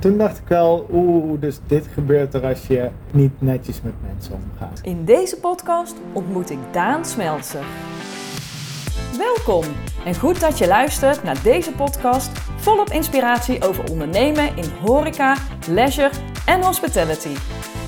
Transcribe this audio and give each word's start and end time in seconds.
toen 0.00 0.18
dacht 0.18 0.38
ik 0.38 0.48
wel, 0.48 0.86
oeh, 0.92 1.40
dus 1.40 1.58
dit 1.66 1.86
gebeurt 1.94 2.34
er 2.34 2.46
als 2.46 2.66
je 2.66 2.88
niet 3.10 3.40
netjes 3.40 3.82
met 3.82 3.92
mensen 4.06 4.34
omgaat. 4.34 4.80
In 4.82 5.04
deze 5.04 5.36
podcast 5.36 5.96
ontmoet 6.12 6.50
ik 6.50 6.58
Daan 6.70 7.04
Smeltzer. 7.04 7.64
Welkom 9.18 9.64
en 10.04 10.14
goed 10.14 10.40
dat 10.40 10.58
je 10.58 10.66
luistert 10.66 11.22
naar 11.22 11.42
deze 11.42 11.72
podcast 11.72 12.30
volop 12.56 12.90
inspiratie 12.90 13.64
over 13.64 13.90
ondernemen 13.90 14.56
in 14.56 14.70
horeca, 14.84 15.36
leisure 15.68 16.10
en 16.46 16.62
hospitality. 16.62 17.36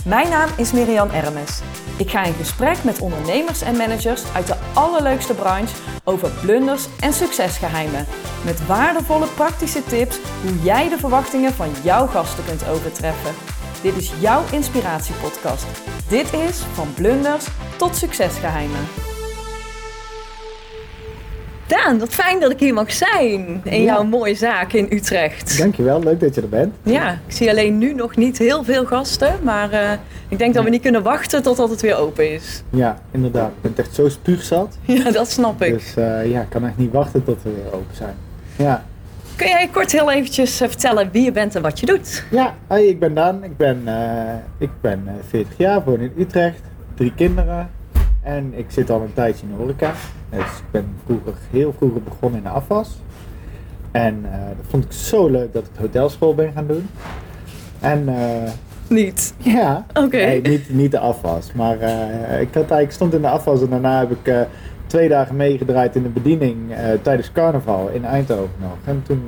Mijn 0.04 0.28
naam 0.28 0.48
is 0.56 0.72
Miriam 0.72 1.10
Ermes. 1.10 1.62
Ik 1.98 2.10
ga 2.10 2.24
in 2.24 2.32
gesprek 2.32 2.84
met 2.84 3.00
ondernemers 3.00 3.62
en 3.62 3.76
managers 3.76 4.22
uit 4.34 4.46
de 4.46 4.56
allerleukste 4.74 5.34
branche 5.34 5.74
over 6.04 6.30
blunders 6.30 6.86
en 7.00 7.12
succesgeheimen. 7.12 8.06
Met 8.44 8.66
waardevolle 8.66 9.26
praktische 9.26 9.84
tips 9.84 10.18
hoe 10.42 10.62
jij 10.62 10.88
de 10.88 10.98
verwachtingen 10.98 11.52
van 11.52 11.70
jouw 11.82 12.06
gasten 12.06 12.44
kunt 12.44 12.68
overtreffen. 12.68 13.34
Dit 13.82 13.96
is 13.96 14.12
jouw 14.20 14.42
inspiratiepodcast. 14.52 15.66
Dit 16.08 16.32
is 16.32 16.58
van 16.72 16.94
blunders 16.94 17.46
tot 17.76 17.96
succesgeheimen. 17.96 19.11
Daan, 21.66 21.98
wat 21.98 22.08
fijn 22.14 22.40
dat 22.40 22.50
ik 22.50 22.60
hier 22.60 22.74
mag 22.74 22.92
zijn 22.92 23.60
in 23.64 23.80
Ja. 23.82 23.92
jouw 23.92 24.04
mooie 24.04 24.34
zaak 24.34 24.72
in 24.72 24.86
Utrecht. 24.90 25.58
Dankjewel, 25.58 26.02
leuk 26.02 26.20
dat 26.20 26.34
je 26.34 26.40
er 26.40 26.48
bent. 26.48 26.74
Ja, 26.82 27.10
ik 27.26 27.32
zie 27.32 27.50
alleen 27.50 27.78
nu 27.78 27.94
nog 27.94 28.16
niet 28.16 28.38
heel 28.38 28.64
veel 28.64 28.84
gasten, 28.86 29.34
maar 29.42 29.70
eh, 29.72 29.92
ik 30.28 30.38
denk 30.38 30.54
dat 30.54 30.64
we 30.64 30.70
niet 30.70 30.82
kunnen 30.82 31.02
wachten 31.02 31.42
totdat 31.42 31.70
het 31.70 31.80
weer 31.80 31.96
open 31.96 32.32
is. 32.32 32.62
Ja, 32.70 32.98
inderdaad. 33.10 33.48
Ik 33.50 33.62
ben 33.62 33.84
echt 33.84 33.94
zo 33.94 34.08
spuugzat. 34.08 34.76
Ja, 34.86 35.10
dat 35.10 35.30
snap 35.30 35.62
ik. 35.62 35.72
Dus 35.72 35.96
eh, 35.96 36.30
ja, 36.30 36.40
ik 36.40 36.48
kan 36.50 36.64
echt 36.66 36.76
niet 36.76 36.92
wachten 36.92 37.24
tot 37.24 37.42
we 37.42 37.50
weer 37.50 37.72
open 37.74 37.96
zijn. 37.96 38.14
Ja, 38.56 38.84
Kun 39.36 39.48
jij 39.48 39.68
kort 39.72 39.92
heel 39.92 40.10
eventjes 40.10 40.60
eh, 40.60 40.68
vertellen 40.68 41.08
wie 41.12 41.22
je 41.24 41.32
bent 41.32 41.54
en 41.54 41.62
wat 41.62 41.80
je 41.80 41.86
doet? 41.86 42.24
ja 42.30 42.54
hoi, 42.66 42.88
ik 42.88 42.98
ben 42.98 43.14
Daan. 43.14 43.44
Ik 43.44 43.56
ben, 43.56 43.82
ik 44.58 44.70
ben 44.80 45.02
eh, 45.06 45.12
40 45.28 45.52
jaar, 45.56 45.84
woon 45.84 46.00
in 46.00 46.12
Utrecht. 46.18 46.60
Drie 46.94 47.12
kinderen. 47.16 47.70
En 48.22 48.52
ik 48.56 48.66
zit 48.68 48.90
al 48.90 49.00
een 49.00 49.12
tijdje 49.14 49.42
in 49.46 49.52
de 49.52 49.58
horeca. 49.62 49.92
Dus 50.36 50.58
ik 50.58 50.70
ben 50.70 50.96
vroeger, 51.04 51.34
heel 51.50 51.72
vroeger 51.72 52.02
begonnen 52.02 52.38
in 52.38 52.44
de 52.44 52.50
afwas. 52.50 52.96
En 53.90 54.24
eh, 54.24 54.38
dat 54.56 54.66
vond 54.68 54.84
ik 54.84 54.92
zo 54.92 55.28
leuk 55.28 55.52
dat 55.52 55.62
ik 55.62 55.80
hotelschool 55.80 56.34
ben 56.34 56.52
gaan 56.52 56.66
doen. 56.66 56.88
En 57.80 58.08
eh, 58.08 58.50
Niet. 58.88 59.34
ja, 59.36 59.86
Oké. 59.94 60.16
Nee, 60.16 60.40
niet, 60.40 60.74
niet 60.74 60.90
de 60.90 60.98
afwas. 60.98 61.52
Maar 61.52 61.78
eh, 61.78 62.40
ik 62.40 62.54
had 62.54 62.84
stond 62.88 63.14
in 63.14 63.20
de 63.20 63.28
afwas 63.28 63.60
en 63.60 63.70
daarna 63.70 63.98
heb 63.98 64.10
ik 64.10 64.46
twee 64.86 65.08
dagen 65.08 65.36
meegedraaid 65.36 65.96
in 65.96 66.02
de 66.02 66.08
bediening 66.08 66.58
tijdens 67.02 67.32
carnaval 67.32 67.88
in 67.88 68.04
Eindhoven 68.04 68.54
nog. 68.60 68.76
En 68.84 69.02
toen 69.02 69.24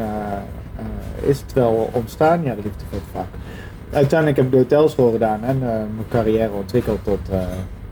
is 1.21 1.41
het 1.41 1.53
wel 1.53 1.91
ontstaan, 1.93 2.43
ja, 2.43 2.55
de 2.55 2.63
liefde 2.63 2.85
voor 2.91 2.99
het 2.99 3.09
vak. 3.13 3.27
Uiteindelijk 3.91 4.37
heb 4.37 4.47
ik 4.47 4.53
de 4.53 4.59
hotelschool 4.59 5.11
gedaan 5.11 5.45
en 5.45 5.59
mijn 5.59 6.09
carrière 6.09 6.53
ontwikkeld 6.53 7.05
tot 7.05 7.29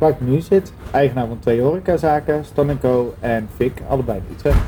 waar 0.03 0.11
ik 0.11 0.20
nu 0.20 0.41
zit. 0.41 0.72
Eigenaar 0.91 1.27
van 1.27 1.39
twee 1.39 1.61
horecazaken, 1.61 2.45
Stan 2.45 2.78
Co 2.81 3.14
en 3.20 3.48
Fik, 3.56 3.83
allebei 3.89 4.19
in 4.19 4.34
Utrecht. 4.34 4.59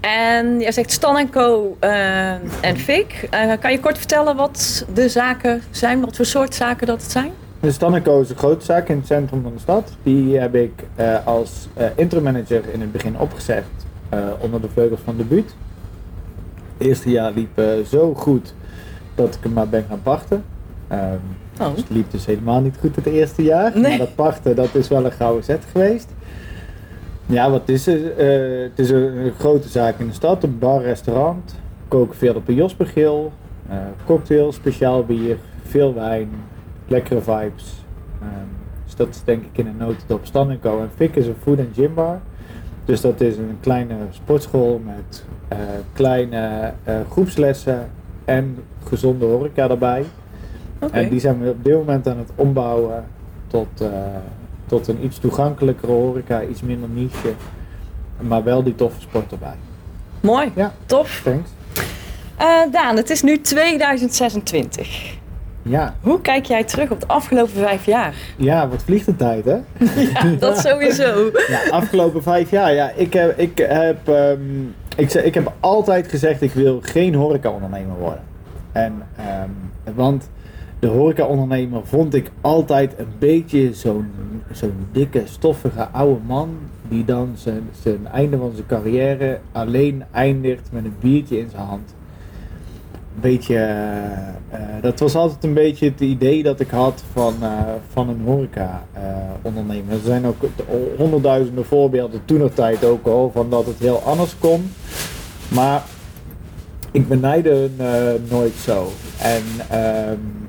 En 0.00 0.60
jij 0.60 0.72
zegt 0.72 0.90
Stan 0.90 1.30
Co 1.30 1.76
eh, 1.80 2.30
en 2.60 2.76
Fik. 2.76 3.28
Eh, 3.30 3.52
kan 3.60 3.72
je 3.72 3.80
kort 3.80 3.98
vertellen 3.98 4.36
wat 4.36 4.86
de 4.94 5.08
zaken 5.08 5.62
zijn? 5.70 6.00
Wat 6.00 6.16
voor 6.16 6.24
soort 6.24 6.54
zaken 6.54 6.86
dat 6.86 7.02
het 7.02 7.10
zijn? 7.10 7.32
De 7.60 7.72
Stanneco 7.72 8.20
is 8.20 8.30
een 8.30 8.36
grote 8.36 8.64
zaak 8.64 8.88
in 8.88 8.96
het 8.96 9.06
centrum 9.06 9.42
van 9.42 9.52
de 9.52 9.58
stad. 9.58 9.96
Die 10.02 10.38
heb 10.38 10.54
ik 10.54 10.72
eh, 10.94 11.26
als 11.26 11.68
eh 11.74 11.86
interim 11.94 12.24
manager 12.24 12.62
in 12.72 12.80
het 12.80 12.92
begin 12.92 13.18
opgezet 13.18 13.64
onder 14.40 14.60
de 14.60 14.68
vleugels 14.72 15.00
van 15.04 15.16
de 15.16 15.24
buurt. 15.24 15.54
Het 16.78 16.86
eerste 16.86 17.10
jaar 17.10 17.32
liep 17.32 17.62
zo 17.88 18.14
goed 18.14 18.54
dat 19.14 19.34
ik 19.34 19.42
hem 19.42 19.52
maar 19.52 19.68
ben 19.68 19.84
gaan 19.88 20.02
pachten. 20.02 20.44
Oh. 21.60 21.70
dus 21.70 21.76
het 21.76 21.90
liep 21.90 22.10
dus 22.10 22.26
helemaal 22.26 22.60
niet 22.60 22.76
goed 22.80 22.96
het 22.96 23.06
eerste 23.06 23.42
jaar. 23.42 23.72
Nee. 23.74 23.82
Maar 23.82 23.98
dat 23.98 24.14
pachten, 24.14 24.56
dat 24.56 24.74
is 24.74 24.88
wel 24.88 25.04
een 25.04 25.12
gouden 25.12 25.44
zet 25.44 25.64
geweest. 25.72 26.08
Ja, 27.26 27.50
wat 27.50 27.68
is 27.68 27.86
het? 27.86 28.16
Eh, 28.16 28.28
het 28.62 28.78
is 28.78 28.90
een, 28.90 29.32
grote 29.38 29.68
zaak 29.68 29.98
in 29.98 30.06
de 30.06 30.12
stad. 30.12 30.42
Een 30.42 30.58
bar, 30.58 30.82
restaurant. 30.82 31.54
Koken 31.88 32.16
veel 32.16 32.34
op 32.34 32.48
een 32.48 32.54
Jospergil. 32.54 33.32
eh 33.68 33.76
cocktail, 34.04 34.52
speciaal 34.52 35.04
bier, 35.04 35.36
veel 35.62 35.94
wijn, 35.94 36.30
lekkere 36.88 37.20
vibes. 37.20 37.84
Ehm, 38.20 38.30
dus 38.84 38.94
dat 38.94 39.08
is 39.08 39.24
denk 39.24 39.44
ik 39.44 39.58
in 39.58 39.66
een 39.66 39.76
notendop 39.76 40.20
Stan 40.26 40.58
Co. 40.60 40.80
En 40.80 40.90
Fik 40.96 41.16
is 41.16 41.26
een 41.26 41.36
food 41.42 41.58
and 41.58 41.74
gym 41.74 41.94
bar. 41.94 42.20
Dus 42.84 43.00
dat 43.00 43.20
is 43.20 43.36
een 43.36 43.58
kleine 43.60 43.94
sportschool 44.10 44.80
met 44.84 45.24
eh, 45.48 45.58
kleine 45.92 46.72
groepslessen 47.10 47.90
en 48.24 48.58
gezonde 48.84 49.24
horeca 49.24 49.68
erbij. 49.68 50.04
En 50.90 51.08
die 51.08 51.20
zijn 51.20 51.40
we 51.42 51.50
op 51.50 51.64
dit 51.64 51.74
moment 51.74 52.08
aan 52.08 52.18
het 52.18 52.30
ombouwen 52.34 53.04
tot, 53.46 53.80
eh, 53.80 53.88
tot 54.66 54.88
een 54.88 55.04
iets 55.04 55.18
toegankelijkere 55.18 55.92
horeca, 55.92 56.42
iets 56.42 56.62
minder 56.62 56.88
niche. 56.88 57.32
Maar 58.20 58.42
wel 58.44 58.62
die 58.62 58.74
toffe 58.74 59.00
sport 59.00 59.32
erbij. 59.32 59.54
Mooi. 60.20 60.50
Ja. 60.54 60.72
Tof. 60.86 61.20
Thanks. 61.24 61.50
Eh, 62.36 62.46
Daan, 62.72 62.96
het 62.96 63.10
is 63.10 63.22
nu 63.22 63.40
2026. 63.40 65.20
Ja, 65.62 65.94
Hoe 66.00 66.20
kijk 66.20 66.44
jij 66.44 66.64
terug 66.64 66.90
op 66.90 67.00
de 67.00 67.06
afgelopen 67.06 67.52
vijf 67.52 67.86
jaar? 67.86 68.14
ja 68.36 68.68
wat 68.68 68.82
vliegt 68.82 69.06
de 69.06 69.16
tijd 69.16 69.44
hè? 69.44 69.56
Ja, 70.12 70.24
dat 70.38 70.58
sowieso. 70.58 71.30
Ja, 71.48 71.70
afgelopen 71.70 72.22
vijf 72.22 72.50
jaar. 72.50 72.74
Ja, 72.74 72.90
ik 72.96 73.12
heb, 73.12 73.38
ik 73.38 73.58
heb, 73.58 74.08
ehm, 74.08 74.40
ik, 74.96 75.12
ik 75.12 75.34
heb 75.34 75.52
altijd 75.60 76.08
gezegd 76.08 76.42
ik 76.42 76.52
wil 76.52 76.78
geen 76.82 77.14
horeca-ondernemer 77.14 77.96
worden. 77.98 78.22
En, 78.72 79.02
ehm, 79.16 79.94
want 79.94 80.28
de 80.82 80.88
horeca-ondernemer 80.88 81.86
vond 81.86 82.14
ik 82.14 82.30
altijd 82.40 82.98
een 82.98 83.12
beetje 83.18 83.74
zo'n 83.74 84.10
zo'n 84.52 84.86
dikke, 84.92 85.22
stoffige 85.24 85.88
oude 85.88 86.20
man 86.26 86.56
die 86.88 87.04
dan 87.04 87.32
zijn, 87.34 87.62
zijn 87.82 88.06
einde 88.06 88.36
van 88.36 88.52
zijn 88.54 88.66
carrière 88.66 89.40
alleen 89.52 90.04
eindigt 90.12 90.68
met 90.72 90.84
een 90.84 90.94
biertje 91.00 91.38
in 91.38 91.48
zijn 91.50 91.62
hand. 91.62 91.94
Een 93.14 93.20
beetje, 93.20 93.56
eh, 93.56 94.28
eh, 94.50 94.82
dat 94.82 95.00
was 95.00 95.14
altijd 95.14 95.44
een 95.44 95.54
beetje 95.54 95.88
het 95.88 96.00
idee 96.00 96.42
dat 96.42 96.60
ik 96.60 96.70
had 96.70 97.02
van, 97.12 97.34
eh, 97.40 97.50
van 97.92 98.08
een 98.08 98.20
horeca-ondernemer. 98.24 99.92
er 99.92 100.00
zijn 100.04 100.26
ook 100.26 100.44
honderdduizenden 100.96 101.64
voorbeelden 101.64 102.24
toen 102.24 102.38
nog 102.38 102.52
tijd 102.52 102.84
ook 102.84 103.06
al 103.06 103.30
van 103.34 103.50
dat 103.50 103.66
het 103.66 103.78
heel 103.78 103.98
anders 103.98 104.38
kon. 104.38 104.70
Maar 105.48 105.82
ik 106.90 107.08
benijdde 107.08 107.68
nooit 108.28 108.54
zo. 108.54 108.88
En 109.18 109.42
ehm, 109.68 109.80
eh, 109.80 110.41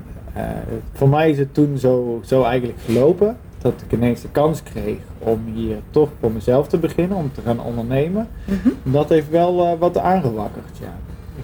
voor 0.92 1.08
mij 1.08 1.30
is 1.30 1.38
het 1.38 1.54
toen 1.54 1.78
zo, 1.78 2.20
zo 2.24 2.42
eigenlijk 2.42 2.78
gelopen 2.84 3.36
dat 3.64 3.82
ik 3.86 3.92
ineens 3.92 4.20
de 4.20 4.28
kans 4.30 4.62
kreeg 4.62 4.98
om 5.18 5.40
hier 5.54 5.76
toch 5.90 6.08
voor 6.20 6.32
mezelf 6.32 6.68
te 6.68 6.78
beginnen, 6.78 7.16
om 7.16 7.30
te 7.34 7.40
gaan 7.40 7.60
ondernemen. 7.60 8.28
Mhm. 8.44 8.92
Dat 8.92 9.08
heeft 9.08 9.30
wel 9.30 9.64
eh, 9.64 9.78
wat 9.78 9.98
aangewakkerd, 9.98 10.78
ja. 10.80 10.96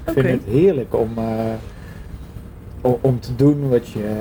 Ik 0.04 0.12
vind 0.12 0.26
het 0.26 0.54
heerlijk 0.54 0.94
om, 0.94 1.10
eh, 1.16 2.90
om 3.00 3.20
te 3.20 3.36
doen 3.36 3.68
wat 3.68 3.88
je, 3.88 4.14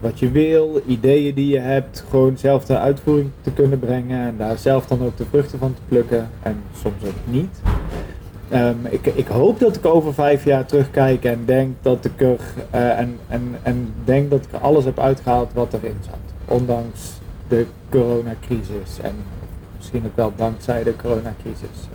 wat 0.00 0.18
je 0.18 0.30
wil, 0.30 0.82
ideeën 0.86 1.34
die 1.34 1.52
je 1.52 1.58
hebt, 1.58 2.04
gewoon 2.08 2.38
zelf 2.38 2.64
de 2.64 2.78
uitvoering 2.78 3.30
te 3.40 3.50
kunnen 3.50 3.78
brengen 3.78 4.26
en 4.26 4.34
daar 4.38 4.58
zelf 4.58 4.86
dan 4.86 5.02
ook 5.02 5.16
de 5.16 5.26
vruchten 5.30 5.58
van 5.58 5.74
te 5.74 5.80
plukken 5.88 6.28
en 6.42 6.56
soms 6.82 7.04
ook 7.04 7.32
niet. 7.32 7.60
Ehm, 8.50 8.74
ik, 8.90 9.06
ik 9.06 9.26
hoop 9.26 9.58
dat 9.60 9.76
ik 9.76 9.86
over 9.86 10.14
vijf 10.14 10.44
jaar 10.44 10.66
terugkijk 10.66 11.24
en 11.24 11.42
denk 11.44 11.76
dat 11.82 12.04
ik 12.04 12.20
er 12.20 12.36
eh, 12.70 12.98
en, 12.98 13.18
en, 13.28 13.56
en 13.62 13.94
denk 14.04 14.30
dat 14.30 14.44
ik 14.44 14.52
er 14.52 14.58
alles 14.60 14.84
heb 14.84 14.98
uitgehaald 14.98 15.50
wat 15.54 15.72
erin 15.72 15.96
zat. 16.04 16.54
Ondanks 16.56 17.00
de 17.48 17.66
coronacrisis 17.90 18.98
en 19.02 19.12
misschien 19.76 20.02
ook 20.06 20.16
wel 20.16 20.32
dankzij 20.36 20.82
de 20.82 20.96
coronacrisis. 20.96 21.88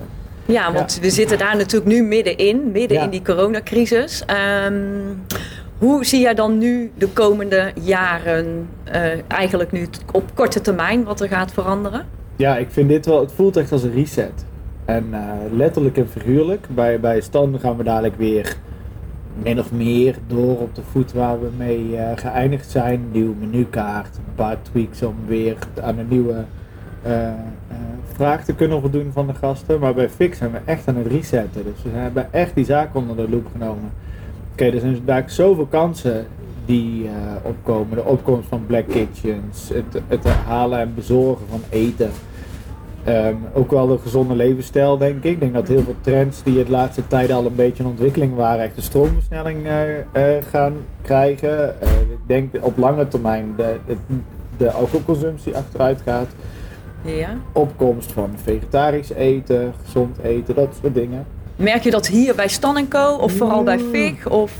Ja, 0.46 0.74
want 0.74 1.00
we 1.02 1.10
zitten 1.10 1.38
daar 1.38 1.58
natuurlijk 1.58 1.92
nu 1.92 2.04
middenin, 2.04 2.72
midden 2.72 2.98
Ja. 2.98 3.04
in 3.04 3.10
die 3.10 3.22
coronacrisis. 3.22 4.24
Ehm, 4.26 4.74
hoe 5.78 6.06
zie 6.06 6.20
jij 6.22 6.34
dan 6.34 6.58
nu 6.58 6.92
de 6.98 7.08
komende 7.08 7.72
jaren, 7.82 8.68
eh, 8.84 9.02
eigenlijk 9.28 9.72
nu 9.72 9.88
op 10.12 10.24
korte 10.34 10.62
termijn, 10.62 11.04
wat 11.04 11.22
er 11.22 11.28
gaat 11.28 11.52
veranderen? 11.54 12.06
Ja, 12.36 12.58
ik 12.58 12.68
vind 12.72 12.90
dit 12.90 13.06
wel, 13.06 13.20
het 13.20 13.32
voelt 13.32 13.58
echt 13.58 13.72
als 13.72 13.84
een 13.84 13.94
reset. 13.94 14.46
En 14.86 15.06
eh, 15.12 15.22
letterlijk 15.52 15.98
en 15.98 16.10
figuurlijk. 16.10 16.68
Bij, 16.70 17.00
bij 17.00 17.22
Stan 17.22 17.60
gaan 17.60 17.78
we 17.78 17.84
dadelijk 17.84 18.16
weer 18.16 18.56
min 19.44 19.60
of 19.60 19.72
meer 19.72 20.16
door 20.28 20.60
op 20.60 20.76
de 20.76 20.82
voet 20.92 21.14
waar 21.14 21.42
we 21.42 21.50
mee 21.58 21.98
eh, 21.98 22.18
geëindigd 22.18 22.70
zijn. 22.70 23.06
Nieuwe 23.12 23.36
menukaart, 23.40 24.16
een 24.18 24.36
paar 24.36 24.62
tweaks 24.62 25.02
om 25.02 25.16
weer 25.26 25.58
aan 25.82 25.98
een 25.98 26.08
nieuwe 26.08 26.44
eh, 27.02 27.30
vraag 28.14 28.44
te 28.44 28.56
kunnen 28.56 28.82
voldoen 28.82 29.12
van 29.14 29.28
de 29.28 29.34
gasten. 29.34 29.80
Maar 29.80 29.94
bij 29.94 30.10
Fix 30.10 30.38
zijn 30.38 30.52
we 30.52 30.60
echt 30.66 30.88
aan 30.88 30.96
het 30.96 31.08
resetten. 31.08 31.64
Dus 31.64 31.84
we 31.84 31.90
hebben 32.00 32.34
echt 32.34 32.56
die 32.56 32.66
zaak 32.66 32.96
onder 32.96 33.16
de 33.16 33.30
loep 33.30 33.48
genomen. 33.52 33.92
Oké, 34.52 34.66
er 34.66 34.80
zijn 34.80 35.02
daar 35.06 35.24
zoveel 35.26 35.66
kansen 35.66 36.28
die 36.66 37.10
opkomen. 37.42 37.98
De 37.98 38.04
opkomst 38.04 38.48
van 38.48 38.66
black 38.66 38.88
kitchens, 38.88 39.70
het, 39.70 40.02
het 40.08 40.28
halen 40.28 40.80
en 40.80 40.94
bezorgen 40.96 41.46
van 41.50 41.62
eten. 41.70 42.10
Ehm, 43.04 43.36
ook 43.54 43.72
wel 43.72 43.88
de 43.88 43.98
gezonde 43.98 44.36
levensstijl, 44.36 44.98
denk 44.98 45.24
ik. 45.24 45.32
Ik 45.32 45.40
denk 45.40 45.54
dat 45.54 45.68
heel 45.68 45.84
veel 45.84 45.96
trends 46.02 46.44
die 46.44 46.60
het 46.60 46.70
laatste 46.70 47.08
tijd 47.08 47.32
al 47.32 47.46
een 47.46 47.56
beetje 47.56 47.84
in 47.84 47.90
ontwikkeling 47.90 48.36
waren, 48.36 48.64
echt 48.64 48.76
de 48.76 48.82
stroomversnelling 48.82 49.66
eh, 49.66 50.00
eh, 50.00 50.44
gaan 50.50 50.74
krijgen. 51.02 51.82
Eh, 51.82 51.90
ik 51.92 52.28
denk 52.28 52.56
op 52.62 52.78
lange 52.78 53.08
termijn 53.08 53.54
de, 53.58 53.76
de, 53.88 53.96
de 54.58 54.72
alcoholconsumptie 54.72 55.56
achteruit 55.56 56.02
gaat. 56.06 56.28
Ja. 57.02 57.38
Opkomst 57.52 58.12
van 58.12 58.30
vegetarisch 58.44 59.10
eten, 59.10 59.74
gezond 59.84 60.18
eten, 60.24 60.56
dat 60.56 60.78
soort 60.82 60.94
dingen. 60.94 61.26
Merk 61.56 61.84
je 61.84 61.92
dat 61.92 62.08
hier 62.08 62.36
bij 62.36 62.48
Stan 62.48 62.88
Co. 62.88 63.16
of 63.16 63.32
vooral 63.32 63.64
bij 63.64 63.80
Fig? 63.80 64.30
Of... 64.30 64.52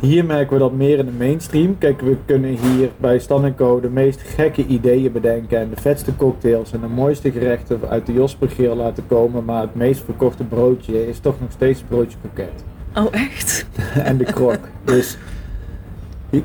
Hier 0.00 0.24
merken 0.24 0.52
we 0.52 0.58
dat 0.58 0.72
meer 0.72 0.98
in 0.98 1.06
de 1.06 1.12
mainstream. 1.12 1.78
Kijk, 1.78 2.00
we 2.00 2.16
kunnen 2.24 2.50
hier 2.56 2.90
bij 2.96 3.18
Stan 3.18 3.54
Co. 3.54 3.80
de 3.80 3.88
meest 3.88 4.20
gekke 4.20 4.66
ideeën 4.66 5.12
bedenken 5.12 5.58
en 5.58 5.70
de 5.70 5.80
vetste 5.80 6.16
cocktails 6.16 6.72
en 6.72 6.80
de 6.80 6.86
mooiste 6.86 7.32
gerechten 7.32 7.80
uit 7.88 8.06
de 8.06 8.12
Jospergeel 8.12 8.76
laten 8.76 9.06
komen. 9.06 9.44
Maar 9.44 9.62
het 9.62 9.74
meest 9.74 10.02
verkochte 10.04 10.44
broodje 10.44 11.08
is 11.08 11.18
toch 11.18 11.40
nog 11.40 11.52
steeds 11.52 11.82
broodje 11.88 12.18
kroket. 12.20 12.64
Oh, 12.94 13.14
echt? 13.14 13.66
en 14.08 14.16
de 14.16 14.24
krok. 14.24 14.58
Dus 14.84 15.18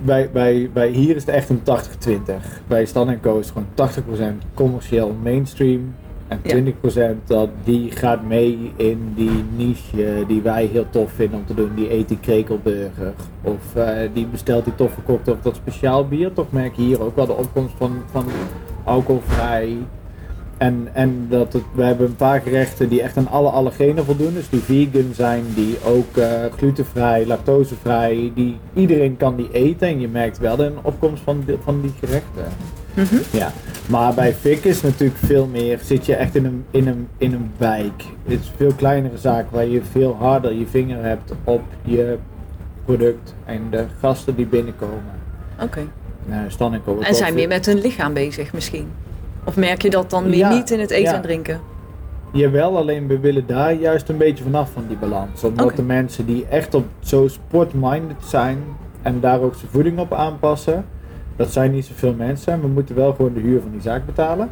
bij, 0.01 0.29
bij, 0.31 0.69
bij 0.73 0.89
hier 0.89 1.15
is 1.15 1.25
het 1.25 1.35
echt 1.35 1.49
een 1.49 1.61
80-20. 1.61 2.33
Bij 2.67 2.85
Stan 2.85 3.19
Co. 3.19 3.39
is 3.39 3.49
het 3.49 3.55
gewoon 3.75 4.35
80% 4.43 4.53
commercieel 4.53 5.15
mainstream. 5.23 5.95
En 6.27 6.39
Ja. 6.43 6.49
20% 6.49 7.27
dat 7.27 7.49
die 7.63 7.91
gaat 7.91 8.23
mee 8.23 8.71
in 8.75 9.13
die 9.15 9.43
niche 9.55 10.23
die 10.27 10.41
wij 10.41 10.65
heel 10.65 10.85
tof 10.89 11.11
vinden 11.11 11.39
om 11.39 11.45
te 11.45 11.53
doen. 11.53 11.71
Die 11.75 11.93
eet 11.93 12.07
die 12.07 12.19
krekelburger. 12.19 13.13
Of 13.41 13.75
eh, 13.75 13.97
die 14.13 14.25
bestelt 14.25 14.63
die 14.65 14.75
toffe 14.75 15.03
cocktail 15.03 15.37
of 15.37 15.43
dat 15.43 15.55
speciaal 15.55 16.07
bier. 16.07 16.33
Toch 16.33 16.51
merk 16.51 16.75
je 16.75 16.81
hier 16.81 17.01
ook 17.01 17.15
wel 17.15 17.25
de 17.25 17.33
opkomst 17.33 17.73
van, 17.77 17.91
van 18.11 18.25
alcoholvrij. 18.83 19.77
En, 20.57 20.87
en 20.93 21.25
dat 21.29 21.53
het, 21.53 21.63
we 21.73 21.83
hebben 21.83 22.07
een 22.07 22.15
paar 22.15 22.41
gerechten 22.41 22.89
die 22.89 23.01
echt 23.01 23.17
aan 23.17 23.27
alle 23.27 23.49
allergenen 23.49 24.05
voldoen. 24.05 24.33
Dus 24.33 24.49
die 24.49 24.59
vegan 24.59 25.13
zijn, 25.13 25.43
die 25.55 25.77
ook 25.85 26.17
eh, 26.17 26.29
glutenvrij, 26.57 27.25
lactosevrij. 27.25 28.31
Die, 28.35 28.57
iedereen 28.73 29.17
kan 29.17 29.35
die 29.35 29.49
eten. 29.51 29.87
En 29.87 29.99
je 29.99 30.07
merkt 30.07 30.37
wel 30.37 30.59
een 30.59 30.77
opkomst 30.81 31.23
van, 31.23 31.43
van 31.63 31.81
die 31.81 31.93
gerechten. 31.99 32.43
Mhm. 32.95 33.15
Ja, 33.31 33.51
maar 33.85 34.13
bij 34.13 34.33
Fik 34.33 34.63
is 34.63 34.81
natuurlijk 34.81 35.19
veel 35.19 35.47
meer, 35.47 35.79
zit 35.83 36.05
je 36.05 36.15
echt 36.15 36.35
in 36.35 36.45
een, 36.45 36.65
in 36.71 36.87
een, 36.87 37.07
in 37.17 37.33
een 37.33 37.51
wijk. 37.57 38.03
Het 38.23 38.39
is 38.39 38.47
een 38.47 38.53
veel 38.57 38.73
kleinere 38.73 39.17
zaak 39.17 39.45
waar 39.51 39.65
je 39.65 39.81
veel 39.91 40.15
harder 40.19 40.53
je 40.53 40.67
vinger 40.67 41.03
hebt 41.03 41.31
op 41.43 41.61
je 41.81 42.17
product 42.85 43.35
en 43.45 43.61
de 43.69 43.85
gasten 43.99 44.35
die 44.35 44.45
binnenkomen. 44.45 45.03
Oké. 45.61 45.87
Uh, 46.29 46.35
Stan 46.47 46.81
en 47.01 47.15
zijn 47.15 47.33
meer 47.33 47.47
met 47.47 47.65
hun 47.65 47.81
lichaam 47.81 48.13
bezig 48.13 48.53
misschien? 48.53 48.87
Of 49.43 49.55
merk 49.55 49.81
je 49.81 49.89
dat 49.89 50.09
dan 50.09 50.29
meer 50.29 50.37
Ja, 50.37 50.53
niet 50.53 50.71
in 50.71 50.79
het 50.79 50.91
eten 50.91 51.11
ja. 51.11 51.15
en 51.15 51.21
drinken? 51.21 51.59
Jawel, 52.31 52.77
alleen 52.77 53.07
we 53.07 53.19
willen 53.19 53.47
daar 53.47 53.73
juist 53.73 54.09
een 54.09 54.17
beetje 54.17 54.43
vanaf 54.43 54.71
van 54.71 54.83
die 54.87 54.97
balans. 54.97 55.43
Omdat 55.43 55.75
de 55.75 55.81
mensen 55.81 56.25
die 56.25 56.45
echt 56.49 56.73
op 56.73 56.85
zo 56.99 57.27
sportminded 57.27 58.25
zijn 58.25 58.57
en 59.01 59.19
daar 59.19 59.39
ook 59.39 59.55
zijn 59.55 59.71
voeding 59.71 59.99
op 59.99 60.13
aanpassen, 60.13 60.85
dat 61.35 61.51
zijn 61.51 61.71
niet 61.71 61.85
zoveel 61.85 62.13
mensen. 62.13 62.53
En 62.53 62.61
we 62.61 62.67
moeten 62.67 62.95
wel 62.95 63.13
gewoon 63.13 63.33
de 63.33 63.39
huur 63.39 63.61
van 63.61 63.71
die 63.71 63.81
zaak 63.81 64.05
betalen. 64.05 64.49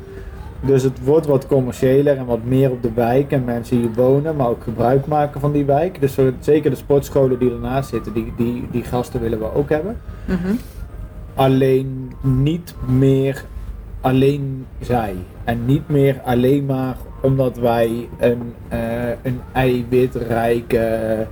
Dus 0.65 0.83
het 0.83 1.03
wordt 1.03 1.25
wat 1.25 1.47
commerciëler 1.47 2.17
en 2.17 2.25
wat 2.25 2.43
meer 2.43 2.71
op 2.71 2.81
de 2.81 2.93
wijk 2.93 3.31
en 3.31 3.43
mensen 3.43 3.77
hier 3.77 3.93
wonen, 3.95 4.35
maar 4.35 4.47
ook 4.47 4.63
gebruik 4.63 5.05
maken 5.05 5.39
van 5.39 5.51
die 5.51 5.65
wijk. 5.65 5.99
Dus 5.99 6.17
zeker 6.39 6.69
de 6.69 6.75
sportscholen 6.75 7.39
die 7.39 7.51
ernaast 7.51 7.89
zitten, 7.89 8.13
die, 8.13 8.33
die, 8.37 8.67
die 8.71 8.83
gasten 8.83 9.21
willen 9.21 9.39
we 9.39 9.53
ook 9.53 9.69
hebben. 9.69 9.97
Mhm. 10.25 10.53
Alleen 11.35 12.11
niet 12.21 12.75
meer 12.85 13.45
alleen 14.01 14.65
zij. 14.79 15.15
En 15.43 15.65
niet 15.65 15.89
meer 15.89 16.21
alleen 16.23 16.65
maar 16.65 16.97
omdat 17.21 17.57
wij 17.57 18.09
een, 18.19 18.53
eh, 18.67 19.09
een 19.21 19.39
eiwitrijke 19.51 21.27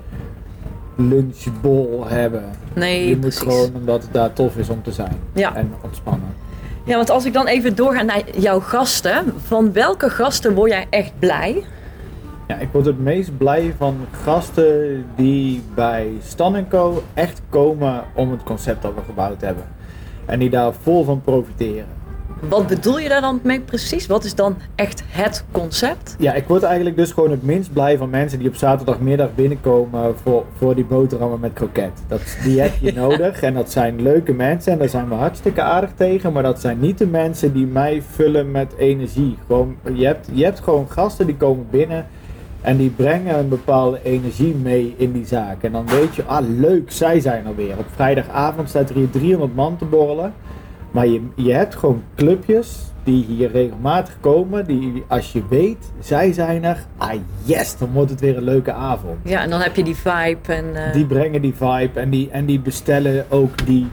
lunchbol 1.02 2.06
hebben. 2.08 2.44
Nee, 2.74 3.08
je 3.08 3.12
moet 3.12 3.20
precies. 3.20 3.40
gewoon 3.40 3.70
omdat 3.76 4.02
het 4.02 4.14
daar 4.14 4.34
tof 4.34 4.58
is 4.58 4.70
om 4.70 4.84
te 4.84 4.92
zijn. 4.92 5.20
Ja. 5.34 5.56
En 5.56 5.74
ontspannen. 5.84 6.36
ja, 6.86 6.96
want 6.96 7.10
als 7.10 7.26
ik 7.26 7.34
dan 7.34 7.48
even 7.48 7.76
doorga 7.76 8.02
naar 8.02 8.22
jouw 8.40 8.60
gasten. 8.60 9.34
Van 9.38 9.74
welke 9.74 10.10
gasten 10.10 10.54
word 10.54 10.72
jij 10.72 10.88
echt 10.90 11.12
blij? 11.20 11.64
Ja, 12.48 12.58
ik 12.58 12.70
word 12.72 12.86
het 12.86 13.00
meest 13.00 13.38
blij 13.38 13.74
van 13.78 13.98
gasten 14.24 15.06
die 15.16 15.64
bij 15.76 16.12
Stan 16.24 16.68
Co 16.68 17.04
echt 17.14 17.42
komen 17.50 18.04
om 18.14 18.32
het 18.32 18.44
concept 18.44 18.82
dat 18.82 18.94
we 18.96 19.02
gebouwd 19.06 19.42
hebben. 19.42 19.64
En 20.26 20.40
die 20.40 20.50
daar 20.50 20.74
vol 20.82 21.04
van 21.04 21.22
profiteren. 21.22 22.01
Wat 22.50 22.68
bedoel 22.68 23.00
je 23.00 23.10
daar 23.10 23.22
dan 23.22 23.40
mee 23.44 23.60
precies? 23.60 24.08
Wat 24.08 24.24
is 24.24 24.36
dan 24.36 24.58
echt 24.76 25.04
het 25.08 25.46
concept? 25.52 26.16
Ja, 26.20 26.34
ik 26.34 26.48
word 26.48 26.64
eigenlijk 26.64 26.96
dus 26.96 27.12
gewoon 27.12 27.32
het 27.32 27.44
minst 27.44 27.74
blij 27.74 27.98
van 27.98 28.10
mensen 28.10 28.40
die 28.40 28.48
op 28.48 28.56
zaterdagmiddag 28.56 29.36
binnenkomen 29.36 30.18
voor, 30.18 30.46
voor 30.58 30.76
die 30.76 30.86
boterhammen 30.86 31.40
met 31.40 31.54
kroket. 31.54 31.92
Dat, 32.08 32.22
die 32.44 32.62
heb 32.62 32.72
je 32.80 32.94
nodig 33.04 33.42
en 33.42 33.54
dat 33.54 33.72
zijn 33.72 34.02
leuke 34.02 34.34
mensen 34.34 34.72
en 34.72 34.78
daar 34.78 34.90
zijn 34.90 35.10
we 35.10 35.16
hartstikke 35.16 35.62
aardig 35.62 35.92
tegen. 35.96 36.34
Maar 36.34 36.44
dat 36.44 36.62
zijn 36.62 36.80
niet 36.80 36.98
de 36.98 37.08
mensen 37.08 37.54
die 37.54 37.66
mij 37.66 38.02
vullen 38.12 38.52
met 38.52 38.74
energie. 38.78 39.38
Gewoon, 39.46 39.76
je, 39.94 40.06
hebt, 40.06 40.28
je 40.34 40.44
hebt 40.44 40.60
gewoon 40.60 40.90
gasten 40.90 41.26
die 41.26 41.38
komen 41.38 41.68
binnen 41.70 42.08
en 42.62 42.78
die 42.78 42.90
brengen 42.90 43.40
een 43.40 43.50
bepaalde 43.50 44.00
energie 44.04 44.56
mee 44.56 44.94
in 44.98 45.12
die 45.12 45.26
zaak. 45.26 45.64
En 45.64 45.72
dan 45.72 45.88
weet 45.88 46.16
je, 46.16 46.24
ah 46.24 46.46
leuk, 46.48 46.92
zij 46.92 47.20
zijn 47.20 47.46
er 47.46 47.56
weer. 47.56 47.78
Op 47.78 47.86
vrijdagavond 47.96 48.70
staat 48.70 48.90
er 48.90 48.96
hier 48.96 49.10
300 49.10 49.56
man 49.56 49.78
te 49.78 49.86
borrelen. 49.86 50.34
Maar 50.92 51.08
je, 51.08 51.22
je 51.36 51.54
hebt 51.54 51.76
gewoon 51.76 52.04
clubjes 52.16 52.80
die 53.04 53.26
hier 53.26 53.52
regelmatig 53.52 54.18
komen, 54.20 54.66
die 54.66 55.04
als 55.08 55.32
je 55.32 55.42
weet, 55.50 55.92
zij 56.00 56.34
zijn 56.34 56.64
er, 56.64 56.86
ah 56.98 57.12
yes, 57.44 57.78
dan 57.78 57.90
wordt 57.92 58.10
het 58.10 58.20
weer 58.20 58.38
een 58.38 58.44
leuke 58.44 58.72
avond. 58.72 59.16
Ja, 59.24 59.42
en 59.42 59.50
dan 59.50 59.60
heb 59.62 59.76
je 59.76 59.84
die 59.84 59.96
vibe 59.96 60.54
en... 60.54 60.76
eh, 60.76 60.94
Die 60.94 61.06
brengen 61.06 61.42
die 61.42 61.54
vibe 61.54 62.00
en 62.00 62.10
die, 62.10 62.30
en 62.30 62.46
die 62.46 62.60
bestellen 62.60 63.26
ook 63.30 63.66
die, 63.66 63.88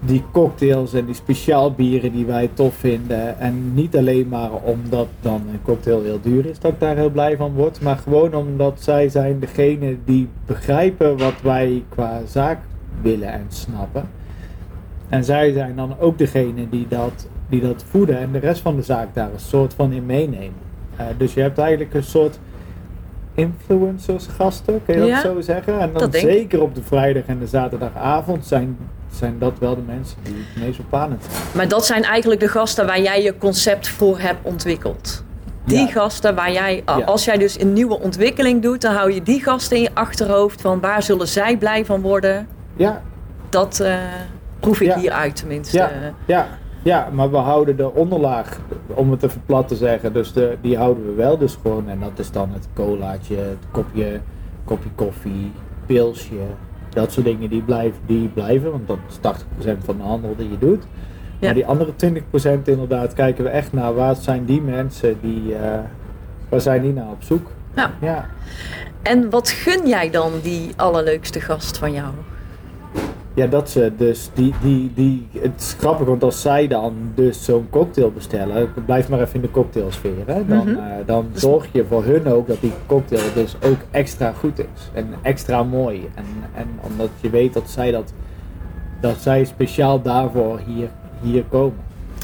die 0.00 0.22
cocktails 0.32 0.92
en 0.94 1.04
die 1.04 1.14
speciaalbieren 1.14 2.12
die 2.12 2.24
wij 2.26 2.50
tof 2.54 2.74
vinden. 2.74 3.38
En 3.38 3.74
niet 3.74 3.96
alleen 3.96 4.28
maar 4.28 4.50
omdat 4.52 5.06
dan 5.20 5.42
een 5.52 5.62
cocktail 5.62 6.02
heel 6.02 6.20
duur 6.22 6.46
is, 6.46 6.58
dat 6.58 6.72
ik 6.72 6.80
daar 6.80 6.96
heel 6.96 7.10
blij 7.10 7.36
van 7.36 7.52
word. 7.52 7.80
Maar 7.80 7.96
gewoon 7.96 8.34
omdat 8.34 8.74
zij 8.80 9.08
zijn 9.08 9.38
degene 9.40 9.96
die 10.04 10.28
begrijpen 10.46 11.18
wat 11.18 11.34
wij 11.42 11.82
qua 11.88 12.20
zaak 12.26 12.58
willen 13.02 13.32
en 13.32 13.44
snappen. 13.48 14.08
En 15.08 15.24
zij 15.24 15.52
zijn 15.52 15.76
dan 15.76 15.94
ook 16.00 16.18
degene 16.18 16.68
die 16.68 16.86
dat, 16.88 17.26
die 17.48 17.60
dat 17.60 17.84
voeden 17.90 18.18
en 18.18 18.32
de 18.32 18.38
rest 18.38 18.60
van 18.60 18.76
de 18.76 18.82
zaak 18.82 19.14
daar 19.14 19.32
een 19.32 19.40
soort 19.40 19.74
van 19.74 19.92
in 19.92 20.06
meenemen. 20.06 20.64
Eh, 20.96 21.06
dus 21.16 21.34
je 21.34 21.40
hebt 21.40 21.58
eigenlijk 21.58 21.94
een 21.94 22.02
soort 22.04 22.38
influencers 23.34 24.26
gasten, 24.26 24.80
kun 24.84 24.94
je 24.98 25.04
Ja, 25.04 25.22
dat 25.22 25.32
zo 25.34 25.40
zeggen? 25.40 25.80
En 25.80 25.90
dan 25.92 26.12
zeker 26.12 26.62
op 26.62 26.74
de 26.74 26.82
vrijdag 26.82 27.22
en 27.26 27.38
de 27.38 27.46
zaterdagavond 27.46 28.46
zijn, 28.46 28.78
zijn 29.12 29.34
dat 29.38 29.52
wel 29.58 29.74
de 29.74 29.82
mensen 29.86 30.16
die 30.22 30.34
het 30.34 30.64
meest 30.64 30.78
opvallend 30.80 31.22
zijn. 31.30 31.42
Maar 31.54 31.68
dat 31.68 31.86
zijn 31.86 32.02
eigenlijk 32.02 32.40
de 32.40 32.48
gasten 32.48 32.86
waar 32.86 33.00
jij 33.00 33.22
je 33.22 33.38
concept 33.38 33.88
voor 33.88 34.18
hebt 34.18 34.38
ontwikkeld. 34.42 35.24
Die 35.64 35.78
Ja. 35.78 35.86
gasten 35.86 36.34
waar 36.34 36.52
jij, 36.52 36.82
Ja. 36.86 36.92
als 37.04 37.24
jij 37.24 37.36
dus 37.38 37.60
een 37.60 37.72
nieuwe 37.72 38.00
ontwikkeling 38.00 38.62
doet, 38.62 38.80
dan 38.80 38.94
hou 38.94 39.12
je 39.12 39.22
die 39.22 39.42
gasten 39.42 39.76
in 39.76 39.82
je 39.82 39.90
achterhoofd 39.94 40.60
van 40.60 40.80
waar 40.80 41.02
zullen 41.02 41.28
zij 41.28 41.56
blij 41.56 41.84
van 41.84 42.00
worden. 42.00 42.46
Ja, 42.76 43.02
Dat 43.48 43.80
eh, 43.80 43.94
proef 44.66 44.80
ik 44.80 44.86
Ja. 44.86 44.98
hieruit 44.98 45.36
tenminste. 45.36 45.76
Ja. 45.76 45.90
ja, 46.24 46.46
ja, 46.82 47.08
maar 47.12 47.30
we 47.30 47.36
houden 47.36 47.76
de 47.76 47.92
onderlaag, 47.94 48.58
om 48.86 49.10
het 49.10 49.22
even 49.22 49.42
plat 49.46 49.68
te 49.68 49.76
zeggen, 49.76 50.12
dus 50.12 50.32
de, 50.32 50.56
die 50.60 50.76
houden 50.76 51.06
we 51.06 51.12
wel 51.12 51.38
dus 51.38 51.58
gewoon. 51.62 51.88
En 51.88 52.00
dat 52.00 52.18
is 52.18 52.30
dan 52.30 52.50
het 52.52 52.68
colaatje, 52.74 53.36
het 53.36 53.64
kopje, 53.70 54.20
kopje 54.64 54.88
koffie, 54.94 55.52
pilsje, 55.86 56.34
dat 56.88 57.12
soort 57.12 57.26
dingen 57.26 57.48
die 57.50 57.62
blijven, 57.62 57.98
die 58.06 58.28
blijven, 58.28 58.70
want 58.70 58.86
dat 58.88 58.98
is 59.08 59.16
80% 59.16 59.78
van 59.84 59.96
de 59.96 60.02
handel 60.02 60.34
die 60.36 60.50
je 60.50 60.58
doet. 60.58 60.82
Ja. 61.38 61.46
Maar 61.46 61.54
die 61.54 61.66
andere 61.66 61.92
20% 61.92 62.62
inderdaad 62.64 63.12
kijken 63.12 63.44
we 63.44 63.50
echt 63.50 63.72
naar 63.72 63.94
waar 63.94 64.14
zijn 64.16 64.44
die 64.44 64.60
mensen 64.62 65.16
die, 65.20 65.54
eh, 65.54 65.78
waar 66.48 66.60
zijn 66.60 66.82
die 66.82 66.92
naar 66.92 67.10
op 67.10 67.22
zoek. 67.22 67.50
Ja. 67.74 67.90
Ja. 68.00 68.26
En 69.02 69.30
wat 69.30 69.48
gun 69.48 69.88
jij 69.88 70.10
dan 70.10 70.32
die 70.42 70.70
allerleukste 70.76 71.40
gast 71.40 71.78
van 71.78 71.92
jou? 71.92 72.08
Ja, 73.36 73.46
dat 73.46 73.70
ze 73.70 73.92
dus 73.96 74.30
die, 74.34 74.54
die, 74.62 74.90
die, 74.94 75.26
het 75.38 75.52
is 75.60 75.76
grappig, 75.78 76.06
want 76.06 76.22
als 76.22 76.40
zij 76.40 76.66
dan 76.66 76.94
dus 77.14 77.44
zo'n 77.44 77.66
cocktail 77.70 78.10
bestellen, 78.12 78.68
blijf 78.86 79.08
maar 79.08 79.20
even 79.20 79.34
in 79.34 79.40
de 79.40 79.50
cocktailsfeer, 79.50 80.26
hè, 80.26 80.46
dan, 80.46 80.58
Mhm. 80.66 80.76
eh, 80.76 80.82
dan 81.06 81.26
zorg 81.32 81.66
je 81.72 81.84
voor 81.84 82.04
hun 82.04 82.26
ook 82.26 82.46
dat 82.46 82.60
die 82.60 82.72
cocktail 82.86 83.22
dus 83.34 83.56
ook 83.64 83.78
extra 83.90 84.32
goed 84.32 84.58
is 84.58 84.90
en 84.92 85.06
extra 85.22 85.62
mooi. 85.62 86.08
En, 86.14 86.24
en 86.54 86.66
omdat 86.90 87.08
je 87.20 87.30
weet 87.30 87.52
dat 87.54 87.70
zij 87.70 87.90
dat, 87.90 88.12
dat 89.00 89.16
zij 89.16 89.44
speciaal 89.44 90.02
daarvoor 90.02 90.60
hier, 90.66 90.88
hier 91.22 91.44
komen. 91.50 91.78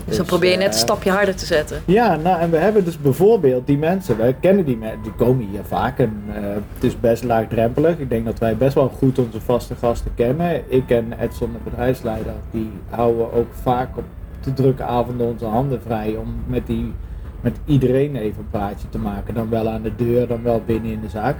Dus 0.04 0.16
dan 0.16 0.26
probeer 0.26 0.50
je 0.50 0.56
net 0.56 0.66
eh, 0.66 0.72
een 0.72 0.78
stapje 0.78 1.10
harder 1.10 1.36
te 1.36 1.46
zetten. 1.46 1.82
ja, 1.84 2.16
nou 2.16 2.40
en 2.40 2.50
we 2.50 2.56
hebben 2.56 2.84
dus 2.84 2.98
bijvoorbeeld 2.98 3.66
die 3.66 3.78
mensen, 3.78 4.16
wij 4.16 4.36
kennen 4.40 4.64
die 4.64 4.76
mensen, 4.76 5.02
die 5.02 5.12
komen 5.12 5.48
hier 5.50 5.64
vaak 5.64 5.98
en 5.98 6.22
eh, 6.34 6.42
het 6.74 6.84
is 6.84 7.00
best 7.00 7.24
laagdrempelig. 7.24 7.98
Ik 7.98 8.08
denk 8.08 8.24
dat 8.24 8.38
wij 8.38 8.56
best 8.56 8.74
wel 8.74 8.88
goed 8.88 9.18
onze 9.18 9.40
vaste 9.40 9.74
gasten 9.74 10.14
kennen. 10.14 10.62
Ik 10.68 10.90
en 10.90 11.12
Edson, 11.20 11.52
de 11.52 11.70
bedrijfsleider, 11.70 12.34
die 12.50 12.70
houden 12.88 13.32
ook 13.32 13.52
vaak 13.62 13.96
op 13.96 14.04
de 14.40 14.52
drukke 14.52 14.82
avonden 14.82 15.26
onze 15.26 15.44
handen 15.44 15.82
vrij 15.82 16.16
om 16.16 16.34
met 16.46 16.66
die 16.66 16.92
met 17.40 17.56
iedereen 17.64 18.16
even 18.16 18.38
een 18.38 18.50
praatje 18.50 18.88
te 18.88 18.98
maken. 18.98 19.34
Dan 19.34 19.48
wel 19.48 19.68
aan 19.68 19.82
de 19.82 19.94
deur, 19.96 20.26
dan 20.26 20.42
wel 20.42 20.62
binnen 20.66 20.90
in 20.90 21.00
de 21.00 21.08
zaak. 21.08 21.36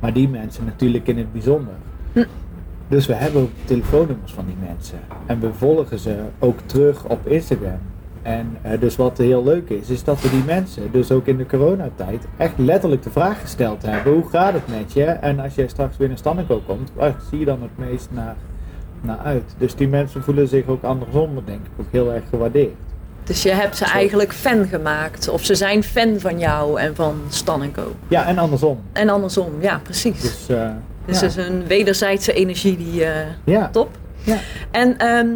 Maar 0.00 0.12
die 0.12 0.28
mensen 0.28 0.64
natuurlijk 0.64 1.06
in 1.06 1.18
het 1.18 1.32
bijzonder. 1.32 1.74
Hm. 2.12 2.24
Dus 2.88 3.06
we 3.06 3.14
hebben 3.14 3.42
ook 3.42 3.50
telefoonnummers 3.64 4.32
van 4.32 4.44
die 4.46 4.56
mensen. 4.66 4.98
En 5.26 5.40
we 5.40 5.52
volgen 5.52 5.98
ze 5.98 6.16
ook 6.38 6.58
terug 6.66 7.04
op 7.04 7.26
Instagram. 7.26 7.78
En 8.22 8.56
eh, 8.62 8.80
dus 8.80 8.96
wat 8.96 9.18
heel 9.18 9.44
leuk 9.44 9.68
is, 9.68 9.88
is 9.88 10.04
dat 10.04 10.20
we 10.20 10.30
die 10.30 10.44
mensen, 10.44 10.92
dus 10.92 11.10
ook 11.10 11.26
in 11.26 11.36
de 11.36 11.46
coronatijd, 11.46 12.24
echt 12.36 12.52
letterlijk 12.56 13.02
de 13.02 13.10
vraag 13.10 13.40
gesteld 13.40 13.82
hebben: 13.82 14.12
hoe 14.12 14.28
gaat 14.28 14.52
het 14.52 14.68
met 14.68 14.92
je? 14.92 15.04
En 15.04 15.40
als 15.40 15.54
jij 15.54 15.68
straks 15.68 15.96
weer 15.96 16.08
naar 16.08 16.18
Stanneko 16.18 16.62
komt, 16.66 16.90
waar 16.94 17.14
zie 17.30 17.38
je 17.38 17.44
dan 17.44 17.62
het 17.62 17.88
meest 17.90 18.08
naar, 18.10 18.36
naar 19.00 19.18
uit? 19.18 19.54
Dus 19.58 19.74
die 19.74 19.88
mensen 19.88 20.22
voelen 20.22 20.48
zich 20.48 20.66
ook 20.66 20.82
andersom, 20.82 21.34
denk 21.44 21.60
ik, 21.60 21.70
ook 21.80 21.86
heel 21.90 22.12
erg 22.12 22.24
gewaardeerd. 22.30 22.74
Dus 23.24 23.42
je 23.42 23.50
hebt 23.50 23.76
ze 23.76 23.84
eigenlijk 23.84 24.32
fan 24.32 24.66
gemaakt. 24.66 25.28
Of 25.28 25.44
ze 25.44 25.54
zijn 25.54 25.82
fan 25.82 26.20
van 26.20 26.38
jou 26.38 26.80
en 26.80 26.94
van 26.94 27.20
Stan 27.28 27.72
Co. 27.72 27.92
Ja, 28.08 28.26
en 28.26 28.38
andersom. 28.38 28.80
En 28.92 29.08
andersom, 29.08 29.50
ja 29.60 29.80
precies. 29.82 30.20
Dus, 30.20 30.48
eh, 30.48 30.70
Dus 31.04 31.20
ja. 31.20 31.26
het 31.26 31.36
is 31.36 31.46
een 31.46 31.66
wederzijdse 31.66 32.32
energie 32.32 32.76
die 32.76 33.04
eh, 33.04 33.26
ja. 33.44 33.68
top. 33.68 33.88
Ja. 34.24 34.36
En 34.70 34.98
ehm, 34.98 35.26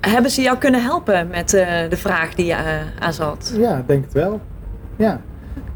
hebben 0.00 0.30
ze 0.30 0.42
jou 0.42 0.58
kunnen 0.58 0.82
helpen 0.82 1.28
met 1.28 1.54
eh, 1.54 1.66
de 1.88 1.96
vraag 1.96 2.34
die 2.34 2.46
je 2.46 2.52
eh, 2.52 2.74
aan 2.98 3.12
zat? 3.12 3.54
Ja, 3.56 3.76
ik 3.76 3.86
denk 3.86 4.04
het 4.04 4.12
wel. 4.12 4.40
Ja. 4.96 5.20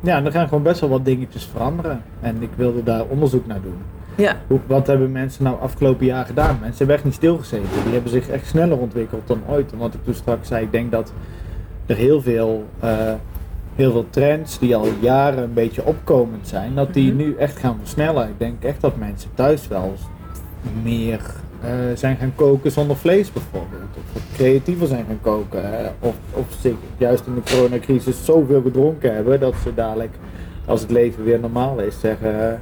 Ja, 0.01 0.17
en 0.17 0.25
er 0.27 0.33
gaan 0.33 0.49
gewoon 0.49 0.63
best 0.63 0.81
wel 0.81 0.89
wat 0.91 1.05
dingetjes 1.05 1.49
veranderen. 1.53 2.03
En 2.21 2.43
ik 2.43 2.51
wilde 2.57 2.83
daar 2.83 3.05
onderzoek 3.05 3.47
naar 3.47 3.61
doen. 3.63 3.79
Ja, 4.15 4.37
Hoe, 4.47 4.61
wat 4.67 4.87
hebben 4.87 5.13
mensen 5.13 5.45
nou 5.45 5.61
afgelopen 5.61 6.07
jaar 6.07 6.25
gedaan? 6.27 6.57
Mensen 6.61 6.77
hebben 6.79 6.95
echt 6.97 7.05
niet 7.05 7.15
stilgezeten. 7.15 7.69
Die 7.85 7.93
hebben 7.93 8.11
zich 8.11 8.29
echt 8.29 8.47
sneller 8.47 8.79
ontwikkeld 8.79 9.27
dan 9.29 9.41
ooit. 9.49 9.73
En 9.73 9.79
wat 9.79 9.95
ik 9.95 10.05
toen 10.05 10.15
straks 10.15 10.49
zei, 10.49 10.65
ik 10.65 10.73
denk 10.73 10.91
dat 10.93 11.13
er 11.87 11.97
heel 11.97 12.23
veel, 12.23 12.65
eh, 12.81 12.91
heel 13.75 13.91
veel 13.93 14.07
trends 14.11 14.59
die 14.59 14.77
al 14.77 14.87
jaren 15.01 15.43
een 15.43 15.53
beetje 15.55 15.85
opkomend 15.85 16.49
zijn, 16.49 16.75
dat 16.75 16.95
die 16.95 17.09
Mhm. 17.13 17.17
nu 17.17 17.35
echt 17.39 17.59
gaan 17.59 17.77
versnellen. 17.79 18.29
Ik 18.29 18.39
denk 18.39 18.63
echt 18.65 18.81
dat 18.81 18.97
mensen 18.97 19.31
thuis 19.35 19.69
wel 19.69 19.95
meer 20.83 21.21
zijn 21.94 22.16
gaan 22.16 22.32
koken 22.35 22.70
zonder 22.70 22.96
vlees 22.96 23.32
bijvoorbeeld. 23.32 23.90
Of 23.96 24.12
wat 24.12 24.23
creatiever 24.35 24.87
zijn 24.87 25.04
gaan 25.06 25.18
koken. 25.23 25.70
hè. 25.70 25.85
Of, 26.00 26.14
of 26.32 26.44
zich 26.61 26.75
juist 26.96 27.26
in 27.26 27.35
de 27.35 27.52
coronacrisis 27.54 28.25
zoveel 28.25 28.62
gedronken 28.62 29.14
hebben 29.14 29.40
dat 29.40 29.54
ze 29.62 29.75
dadelijk, 29.75 30.14
als 30.66 30.80
het 30.80 30.90
leven 30.90 31.25
weer 31.25 31.40
normaal 31.40 31.78
is, 31.78 32.00
zeggen... 32.00 32.50
eh, 32.50 32.58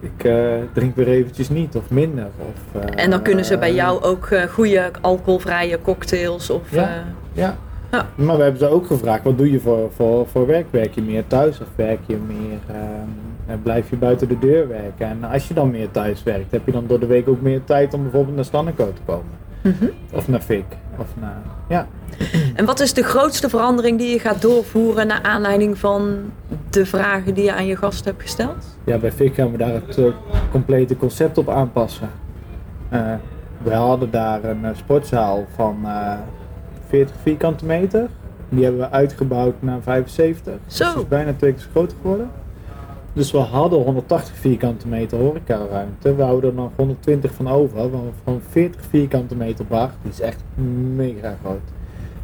ik 0.00 0.24
eh, 0.24 0.54
drink 0.72 0.96
weer 0.96 1.08
eventjes 1.08 1.48
niet 1.48 1.76
of 1.76 1.90
minder. 1.90 2.26
Of, 2.38 2.82
eh, 2.82 3.04
en 3.04 3.10
dan 3.10 3.22
kunnen 3.22 3.44
ze 3.44 3.58
bij 3.58 3.74
jou 3.74 4.02
ook 4.02 4.26
eh, 4.26 4.42
goede 4.42 4.90
alcoholvrije 5.00 5.78
cocktails 5.82 6.50
of... 6.50 6.62
Ja. 6.70 6.82
eh, 6.82 6.90
Ja. 7.32 7.56
Ja. 7.90 8.06
Maar 8.14 8.36
we 8.36 8.42
hebben 8.42 8.60
ze 8.60 8.68
ook 8.68 8.86
gevraagd, 8.86 9.22
wat 9.24 9.38
doe 9.38 9.50
je 9.50 9.60
voor, 9.60 9.90
voor, 9.96 10.26
voor 10.26 10.46
werk? 10.46 10.66
Werk 10.70 10.94
je 10.94 11.02
meer 11.02 11.26
thuis 11.26 11.60
of 11.60 11.66
werk 11.74 11.98
je 12.06 12.16
meer, 12.26 12.58
ehm, 12.76 13.08
en 13.46 13.62
blijf 13.62 13.90
je 13.90 13.96
buiten 13.96 14.28
de 14.28 14.38
deur 14.38 14.68
werken? 14.68 15.06
En 15.06 15.24
als 15.24 15.48
je 15.48 15.54
dan 15.54 15.70
meer 15.70 15.90
thuis 15.90 16.22
werkt, 16.22 16.50
heb 16.50 16.66
je 16.66 16.72
dan 16.72 16.86
door 16.86 17.00
de 17.00 17.06
week 17.06 17.28
ook 17.28 17.40
meer 17.40 17.64
tijd 17.64 17.94
om 17.94 18.02
bijvoorbeeld 18.02 18.34
naar 18.36 18.44
Stanneco 18.44 18.92
te 18.92 19.00
komen? 19.04 19.44
mhm. 19.62 19.86
Of 20.12 20.28
naar 20.28 20.40
Fik? 20.40 20.64
Of 20.98 21.06
naar, 21.20 21.42
ja. 21.68 21.86
En 22.54 22.64
wat 22.64 22.80
is 22.80 22.92
de 22.92 23.02
grootste 23.02 23.48
verandering 23.48 23.98
die 23.98 24.10
je 24.10 24.18
gaat 24.18 24.42
doorvoeren 24.42 25.06
naar 25.06 25.22
aanleiding 25.22 25.78
van 25.78 26.16
de 26.70 26.86
vragen 26.86 27.34
die 27.34 27.44
je 27.44 27.52
aan 27.52 27.66
je 27.66 27.76
gast 27.76 28.04
hebt 28.04 28.22
gesteld? 28.22 28.78
ja, 28.84 28.98
bij 28.98 29.12
Fik 29.12 29.34
gaan 29.34 29.50
we 29.50 29.58
daar 29.58 29.72
het 29.72 29.98
eh, 29.98 30.04
complete 30.50 30.96
concept 30.96 31.38
op 31.38 31.48
aanpassen. 31.48 32.10
Eh, 32.88 33.14
we 33.62 33.74
hadden 33.74 34.10
daar 34.10 34.44
een 34.44 34.64
eh, 34.64 34.70
sportzaal 34.74 35.46
van 35.54 35.78
eh 35.84 36.12
40 36.88 37.14
vierkante 37.22 37.64
meter. 37.64 38.08
Die 38.48 38.62
hebben 38.64 38.80
we 38.80 38.90
uitgebouwd 38.90 39.54
naar 39.58 39.82
75. 39.82 40.54
Zo. 40.66 40.84
Dus 40.84 40.88
het 40.92 41.02
is 41.02 41.08
bijna 41.08 41.32
twee 41.32 41.52
keer 41.52 41.62
zo 41.62 41.68
groot 41.70 41.94
geworden. 42.00 42.30
Dus 43.16 43.30
we 43.30 43.38
hadden 43.38 43.82
180 43.82 44.34
vierkante 44.34 44.88
meter 44.88 45.18
horecaruimte. 45.18 46.14
We 46.14 46.22
houden 46.22 46.50
er 46.50 46.56
nog 46.56 46.70
120 46.76 47.32
van 47.32 47.48
over. 47.48 47.90
Van, 47.90 48.12
van 48.24 48.40
40 48.48 48.80
vierkante 48.90 49.34
meter 49.34 49.66
bar. 49.66 49.90
Die 50.02 50.10
is 50.10 50.20
echt 50.20 50.42
mega 50.94 51.36
groot. 51.42 51.60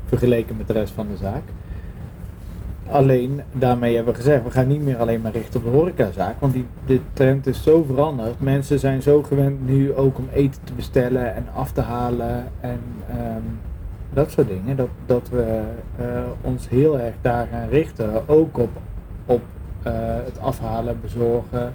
Vergeleken 0.07 0.57
met 0.57 0.67
de 0.67 0.73
rest 0.73 0.93
van 0.93 1.07
de 1.11 1.17
zaak. 1.17 1.43
Alleen 2.91 3.41
daarmee 3.53 3.95
hebben 3.95 4.13
we 4.13 4.19
gezegd, 4.19 4.45
we 4.45 4.51
gaan 4.51 4.67
niet 4.67 4.83
meer 4.83 4.97
alleen 4.97 5.21
maar 5.21 5.33
richten 5.33 5.61
op 5.61 5.67
de 5.67 5.79
horecazaak. 5.79 6.41
Want 6.41 6.53
die, 6.53 6.67
de 6.87 7.01
trend 7.13 7.47
is 7.47 7.63
zo 7.63 7.83
veranderd. 7.83 8.41
Mensen 8.41 8.79
zijn 8.79 9.03
zo 9.03 9.23
gewend 9.23 9.67
nu 9.67 9.95
ook 9.95 10.19
om 10.19 10.29
eten 10.33 10.61
te 10.65 10.73
bestellen 10.73 11.35
en 11.35 11.47
af 11.55 11.73
te 11.73 11.81
halen. 11.81 12.49
En 12.61 12.81
ehm, 13.09 13.43
dat 14.13 14.31
soort 14.31 14.49
dingen. 14.49 14.77
Dat, 14.77 14.91
dat 15.07 15.29
we 15.29 15.61
eh, 15.99 16.07
ons 16.41 16.69
heel 16.69 16.99
erg 16.99 17.15
daar 17.21 17.47
gaan 17.53 17.69
richten. 17.69 18.29
Ook 18.29 18.59
op, 18.59 18.71
op 19.27 19.41
het 19.91 20.39
afhalen, 20.41 20.99
bezorgen. 21.03 21.73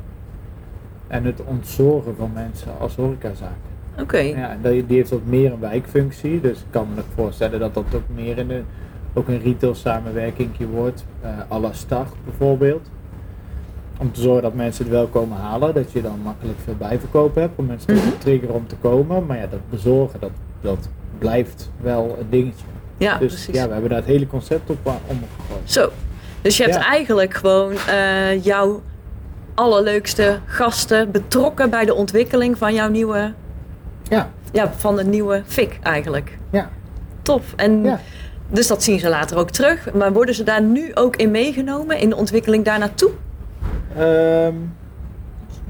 En 1.07 1.23
het 1.25 1.41
ontzorgen 1.45 2.15
van 2.15 2.31
mensen 2.33 2.71
als 2.79 2.95
horecazaak. 2.95 3.51
Oké, 3.99 4.17
Ja, 4.17 4.49
en 4.49 4.59
die 4.61 4.85
die 4.85 4.97
heeft 4.97 5.13
ook 5.13 5.25
meer 5.25 5.51
een 5.53 5.59
wijkfunctie. 5.59 6.41
Dus 6.41 6.57
ik 6.59 6.65
kan 6.69 6.87
me 6.95 7.01
voorstellen 7.15 7.59
dat 7.59 7.73
dat 7.73 7.83
ook 7.95 8.03
meer 8.15 8.37
in 8.37 8.47
de, 8.47 8.61
ook 9.13 9.27
een 9.27 9.41
retail 9.41 9.75
samenwerking 9.75 10.49
wordt. 10.71 11.05
eh 11.21 11.29
à 11.51 11.59
la 11.59 11.73
start 11.73 12.09
bijvoorbeeld. 12.25 12.89
Om 13.99 14.11
te 14.11 14.21
zorgen 14.21 14.41
dat 14.43 14.53
mensen 14.53 14.83
het 14.83 14.93
wel 14.93 15.07
komen 15.07 15.37
halen. 15.37 15.73
Dat 15.73 15.91
je 15.91 16.01
dan 16.01 16.19
makkelijk 16.23 16.57
veel 16.63 16.75
bijverkoop 16.77 17.35
hebt. 17.35 17.51
Om 17.59 17.65
mensen 17.65 17.93
Mhm. 17.93 18.03
te 18.09 18.17
triggeren 18.17 18.55
om 18.55 18.67
te 18.67 18.75
komen. 18.75 19.25
Maar 19.25 19.37
ja, 19.37 19.47
dat 19.47 19.59
bezorgen, 19.69 20.19
dat, 20.19 20.31
dat 20.61 20.89
blijft 21.17 21.69
wel 21.81 22.15
een 22.19 22.27
dingetje. 22.29 22.65
ja 22.97 23.17
dus 23.17 23.33
precies. 23.33 23.55
ja, 23.55 23.65
we 23.65 23.71
hebben 23.71 23.89
daar 23.89 23.99
het 23.99 24.07
hele 24.07 24.27
concept 24.27 24.69
op 24.69 24.77
uh, 24.87 24.93
omgegooid. 25.07 25.71
Zo, 25.71 25.89
dus 26.41 26.57
je 26.57 26.63
hebt 26.63 26.75
Ja. 26.75 26.85
eigenlijk 26.85 27.33
gewoon 27.33 27.73
eh, 27.87 28.43
jouw 28.43 28.81
allerleukste 29.55 30.39
gasten 30.45 31.11
betrokken 31.11 31.69
bij 31.69 31.85
de 31.85 31.93
ontwikkeling 31.93 32.57
van 32.57 32.73
jouw 32.73 32.89
nieuwe, 32.89 33.33
Ja, 34.09 34.29
ja, 34.51 34.71
van 34.77 34.97
het 34.97 35.07
nieuwe 35.07 35.41
FIC 35.45 35.79
eigenlijk. 35.83 36.37
ja, 36.49 36.69
Tof. 37.21 37.53
En 37.55 37.83
ja. 37.83 37.99
dus 38.49 38.67
dat 38.67 38.83
zien 38.83 38.99
ze 38.99 39.09
later 39.09 39.37
ook 39.37 39.49
terug. 39.51 39.93
Maar 39.93 40.13
worden 40.13 40.35
ze 40.35 40.43
daar 40.43 40.61
nu 40.61 40.91
ook 40.93 41.15
in 41.15 41.31
meegenomen 41.31 41.99
in 41.99 42.09
de 42.09 42.15
ontwikkeling 42.15 42.65
daar 42.65 42.79
naartoe? 42.79 43.11
Ehm, 43.97 44.53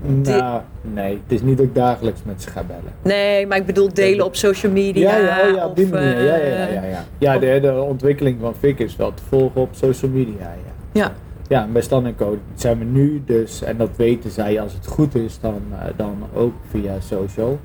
nou, 0.02 0.62
nee. 0.82 1.20
Het 1.24 1.32
is 1.32 1.42
niet 1.42 1.58
dat 1.58 1.66
ik 1.66 1.76
dagelijks 1.76 2.20
met 2.24 2.42
ze 2.42 2.50
ga 2.50 2.64
bellen. 2.64 2.92
Nee, 3.02 3.48
maar 3.48 3.58
ik 3.58 3.66
bedoel 3.66 3.94
delen 3.94 4.26
op 4.26 4.36
social 4.36 4.72
media. 4.72 5.18
Ja, 5.18 5.18
ja, 5.18 5.50
oh 5.50 5.56
ja 5.56 5.66
op 5.66 5.76
die 5.76 5.86
of, 5.86 5.92
manier. 5.92 6.24
Ja, 6.24 6.36
ja, 6.36 6.46
ja. 6.46 6.68
eh, 6.68 6.74
Ja, 6.74 6.84
ja. 6.84 7.04
ja 7.18 7.38
de, 7.40 7.60
de 7.60 7.82
ontwikkeling 7.82 8.38
van 8.42 8.56
Fik 8.56 8.80
is 8.80 8.96
wel 8.96 9.14
te 9.14 9.24
volgen 9.30 9.62
op 9.62 9.70
social 9.72 10.12
media. 10.12 10.34
Ja, 10.40 10.54
Ja, 10.92 11.12
ja 11.48 11.64
en 11.64 11.72
bij 11.72 11.82
Stan 11.82 12.16
Co 12.16 12.38
zijn 12.56 12.80
we 12.80 12.86
nu 12.86 13.22
dus, 13.26 13.62
en 13.62 13.78
dat 13.78 13.90
weten 13.96 14.32
zij 14.32 14.62
als 14.62 14.74
het 14.74 14.88
goed 14.88 15.16
is, 15.16 15.40
dan, 15.40 15.62
eh, 15.72 15.86
dan 15.96 16.16
ook 16.34 16.54
via 16.70 17.00
social. 17.00 17.60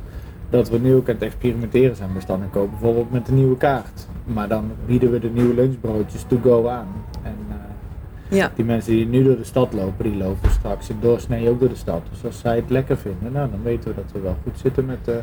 Dat 0.51 0.69
we 0.69 0.79
nu 0.79 0.95
ook 0.95 1.09
aan 1.09 1.15
het 1.15 1.25
experimenteren 1.25 1.97
zijn 1.97 2.13
bij 2.13 2.23
Stan 2.23 2.43
Co. 2.53 2.69
Bijvoorbeeld 2.69 3.11
met 3.13 3.27
de 3.27 3.33
nieuwe 3.33 3.57
kaart. 3.57 4.07
Maar 4.25 4.49
dan 4.49 4.71
bieden 4.87 5.11
we 5.11 5.19
de 5.19 5.31
nieuwe 5.33 5.55
lunchbroodjes 5.55 6.25
to 6.29 6.39
go 6.43 6.69
aan. 6.69 6.87
Ja. 8.37 8.51
die 8.55 8.65
mensen 8.65 8.93
die 8.93 9.07
nu 9.07 9.23
door 9.25 9.37
de 9.37 9.45
stad 9.45 9.73
lopen, 9.73 10.05
die 10.05 10.17
lopen 10.17 10.51
straks 10.51 10.89
in 10.89 10.97
doorsnee 11.01 11.49
ook 11.49 11.61
door 11.61 11.69
de 11.69 11.77
stad. 11.77 12.03
Dus 12.11 12.25
als 12.25 12.41
zij 12.41 12.57
het 12.57 12.71
lekker 12.71 12.97
vinden, 12.97 13.33
nou, 13.33 13.51
dan 13.51 13.63
weten 13.63 13.89
we 13.89 13.95
dat 13.95 14.13
we 14.13 14.21
wel 14.21 14.37
goed 14.43 14.59
zitten 14.63 14.85
met 14.87 15.05
de, 15.05 15.21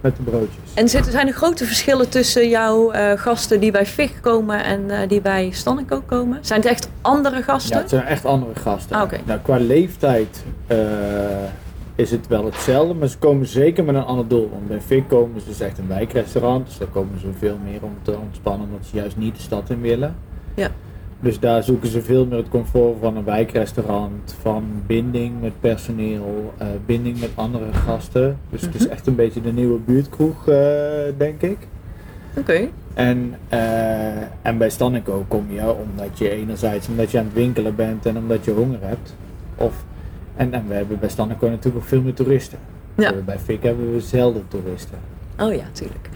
met 0.00 0.16
de 0.16 0.22
broodjes. 0.22 0.74
En 0.74 0.88
zitten, 0.88 1.12
zijn 1.12 1.26
er 1.26 1.32
grote 1.32 1.64
verschillen 1.64 2.08
tussen 2.08 2.48
jouw 2.48 2.90
eh, 2.90 3.18
gasten 3.18 3.60
die 3.60 3.70
bij 3.70 3.86
FIG 3.86 4.20
komen 4.20 4.64
en 4.64 4.90
eh, 4.90 5.08
die 5.08 5.20
bij 5.20 5.50
Stannico 5.50 6.02
komen? 6.06 6.38
Zijn 6.40 6.60
het 6.60 6.68
echt 6.68 6.88
andere 7.00 7.42
gasten? 7.42 7.76
Ja, 7.76 7.80
het 7.80 7.90
zijn 7.90 8.04
echt 8.04 8.24
andere 8.24 8.54
gasten. 8.54 8.96
Ah, 8.96 9.10
nou, 9.24 9.40
qua 9.42 9.56
leeftijd 9.56 10.44
eh, 10.66 10.78
is 11.94 12.10
het 12.10 12.26
wel 12.26 12.44
hetzelfde, 12.44 12.94
maar 12.94 13.08
ze 13.08 13.18
komen 13.18 13.46
zeker 13.46 13.84
met 13.84 13.94
een 13.94 14.04
ander 14.04 14.28
doel. 14.28 14.48
Want 14.52 14.68
bij 14.68 14.80
Fik 14.80 15.08
komen 15.08 15.40
ze 15.40 15.46
dus 15.46 15.60
echt 15.60 15.78
een 15.78 15.88
wijkrestaurant, 15.88 16.66
dus 16.66 16.78
daar 16.78 16.88
komen 16.88 17.20
ze 17.20 17.26
veel 17.38 17.58
meer 17.64 17.82
om 17.82 17.96
te 18.02 18.16
ontspannen, 18.18 18.66
omdat 18.66 18.86
ze 18.86 18.96
juist 18.96 19.16
niet 19.16 19.36
de 19.36 19.42
stad 19.42 19.70
in 19.70 19.80
willen. 19.80 20.16
Ja. 20.54 20.70
Dus 21.20 21.38
daar 21.40 21.62
zoeken 21.62 21.88
ze 21.88 22.02
veel 22.02 22.26
meer 22.26 22.38
het 22.38 22.48
comfort 22.48 22.96
van 23.00 23.16
een 23.16 23.24
wijkrestaurant, 23.24 24.36
van 24.40 24.64
binding 24.86 25.40
met 25.40 25.60
personeel, 25.60 26.52
eh, 26.58 26.66
binding 26.86 27.20
met 27.20 27.30
andere 27.34 27.72
gasten. 27.72 28.38
Dus 28.50 28.60
het 28.60 28.74
is 28.74 28.82
Mhm. 28.82 28.90
echt 28.92 29.06
een 29.06 29.14
beetje 29.14 29.40
de 29.40 29.52
nieuwe 29.52 29.78
buurtkroeg, 29.78 30.48
eh, 30.48 30.56
denk 31.16 31.42
ik. 31.42 31.58
Oké. 32.36 32.68
En, 32.94 33.34
eh, 33.48 34.16
en 34.42 34.58
bij 34.58 34.70
Stannico 34.70 35.24
kom 35.28 35.46
je 35.50 35.74
omdat 35.74 36.18
je 36.18 36.30
enerzijds 36.30 36.88
omdat 36.88 37.10
je 37.10 37.18
aan 37.18 37.24
het 37.24 37.34
winkelen 37.34 37.74
bent 37.76 38.06
en 38.06 38.16
omdat 38.16 38.44
je 38.44 38.50
honger 38.50 38.78
hebt. 38.80 39.14
Of, 39.56 39.84
en, 40.36 40.52
en 40.52 40.64
we 40.68 40.74
hebben 40.74 40.98
bij 40.98 41.08
Stannico 41.08 41.48
natuurlijk 41.48 41.76
ook 41.84 41.88
veel 41.88 42.02
meer 42.02 42.14
toeristen. 42.14 42.58
Ja. 42.94 43.12
Bij 43.24 43.38
Fik 43.38 43.62
hebben 43.62 43.92
we 43.92 44.00
zelden 44.00 44.44
toeristen. 44.48 44.98
Oh 45.40 45.54
ja, 45.54 45.64
tuurlijk. 45.72 46.08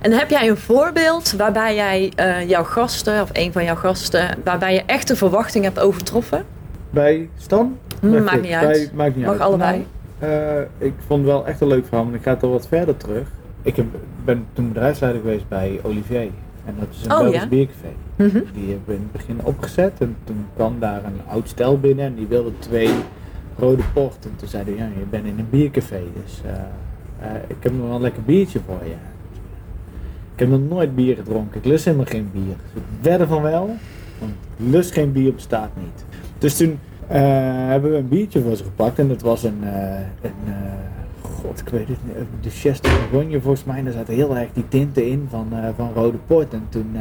En 0.00 0.12
heb 0.12 0.30
jij 0.30 0.48
een 0.48 0.56
voorbeeld 0.56 1.32
waarbij 1.32 1.74
jij 1.74 2.12
eh, 2.16 2.48
jouw 2.48 2.64
gasten, 2.64 3.22
of 3.22 3.30
een 3.32 3.52
van 3.52 3.64
jouw 3.64 3.74
gasten, 3.74 4.28
waarbij 4.44 4.74
je 4.74 4.82
echt 4.86 5.08
de 5.08 5.16
verwachting 5.16 5.64
hebt 5.64 5.78
overtroffen? 5.80 6.44
Bij 6.90 7.28
Stan? 7.36 7.76
Hm, 8.00 8.10
Bij 8.10 8.20
maakt 8.20 8.42
niet 8.42 8.52
uit. 8.52 8.70
Bij- 8.72 8.90
maakt 8.94 9.16
niet 9.16 9.24
Mag 9.24 9.32
uit. 9.34 9.42
allebei. 9.42 9.86
Nou, 10.20 10.32
eh, 10.32 10.60
ik 10.86 10.92
vond 11.06 11.20
het 11.20 11.30
wel 11.30 11.46
echt 11.46 11.60
een 11.60 11.68
leuk 11.68 11.86
verhaal, 11.86 12.04
want 12.04 12.16
ik 12.16 12.22
ga 12.22 12.30
het 12.30 12.42
al 12.42 12.50
wat 12.50 12.68
verder 12.68 12.96
terug. 12.96 13.26
Ik 13.62 13.76
heb, 13.76 13.86
ben 14.24 14.46
toen 14.52 14.68
bedrijfsleider 14.72 15.20
geweest 15.20 15.48
bij 15.48 15.80
Olivier. 15.82 16.30
En 16.64 16.74
dat 16.78 16.88
is 16.90 17.04
een 17.04 17.12
Oh, 17.12 17.18
Belgisch 17.18 17.40
ja? 17.40 17.48
biercafé. 17.48 17.88
Mhm. 18.16 18.38
Die 18.52 18.68
hebben 18.68 18.82
we 18.84 18.92
in 18.94 19.00
het 19.02 19.12
begin 19.12 19.40
opgezet 19.42 19.92
en 19.98 20.16
toen 20.24 20.46
kwam 20.56 20.76
daar 20.80 21.04
een 21.04 21.20
oud 21.28 21.48
stel 21.48 21.78
binnen 21.80 22.04
en 22.04 22.14
die 22.14 22.26
wilde 22.26 22.50
twee 22.58 22.90
rode 23.58 23.82
port. 23.92 24.16
En 24.24 24.32
toen 24.36 24.48
zeiden 24.48 24.74
we, 24.74 24.80
ja, 24.80 24.86
je 24.98 25.04
bent 25.10 25.26
in 25.26 25.38
een 25.38 25.46
biercafé, 25.50 26.00
dus 26.24 26.40
eh, 26.46 27.28
ik 27.46 27.56
heb 27.60 27.72
nog 27.72 27.86
wel 27.86 27.94
een 27.96 28.02
lekker 28.02 28.22
biertje 28.22 28.60
voor 28.66 28.80
je. 28.84 28.94
Ik 30.38 30.44
heb 30.48 30.52
nog 30.60 30.68
nooit 30.68 30.94
bier 30.94 31.16
gedronken, 31.16 31.58
ik 31.60 31.64
lust 31.64 31.84
helemaal 31.84 32.06
geen 32.06 32.28
bier. 32.32 32.42
Dus 32.72 32.82
ik 32.82 32.82
wedde 33.00 33.26
van 33.26 33.42
wel, 33.42 33.70
want 34.18 34.32
lust 34.56 34.92
geen 34.92 35.12
bier 35.12 35.34
bestaat 35.34 35.70
niet. 35.76 36.04
Dus 36.38 36.56
toen 36.56 36.78
eh, 37.06 37.20
hebben 37.68 37.90
we 37.90 37.96
een 37.96 38.08
biertje 38.08 38.40
voor 38.42 38.56
ze 38.56 38.64
gepakt 38.64 38.98
en 38.98 39.08
dat 39.08 39.22
was 39.22 39.42
een, 39.42 39.58
eh, 39.62 39.70
een 40.22 40.32
eh, 40.46 40.54
god, 41.22 41.60
ik 41.60 41.68
weet 41.68 41.88
het 41.88 41.96
niet, 42.04 42.14
de 42.40 42.50
Chester 42.50 42.92
Bourgogne 43.10 43.40
volgens 43.40 43.64
mij. 43.64 43.78
En 43.78 43.84
daar 43.84 43.92
zaten 43.92 44.14
heel 44.14 44.36
erg 44.36 44.48
die 44.52 44.68
tinten 44.68 45.06
in 45.06 45.26
van, 45.30 45.46
van 45.76 45.90
rode 45.94 46.18
port. 46.26 46.52
En 46.52 46.66
toen 46.68 46.96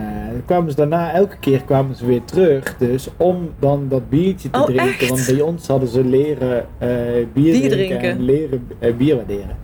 kwamen 0.46 0.70
ze 0.72 0.76
daarna, 0.78 1.14
elke 1.14 1.38
keer 1.40 1.62
kwamen 1.64 1.96
ze 1.96 2.06
weer 2.06 2.24
terug. 2.26 2.78
Dus 2.78 3.10
om 3.18 3.50
dan 3.60 3.86
dat 3.90 4.10
biertje 4.10 4.50
te 4.50 4.60
Oh, 4.60 4.66
drinken. 4.66 4.88
echt? 4.88 5.10
Want 5.10 5.26
bij 5.26 5.42
ons 5.42 5.68
hadden 5.68 5.90
ze 5.90 6.04
leren 6.04 6.66
bier, 6.80 7.28
Bier 7.34 7.54
drinken, 7.70 7.70
drinken. 7.70 8.10
en 8.10 8.22
leren 8.24 8.68
bier 8.98 9.16
waarderen. 9.16 9.56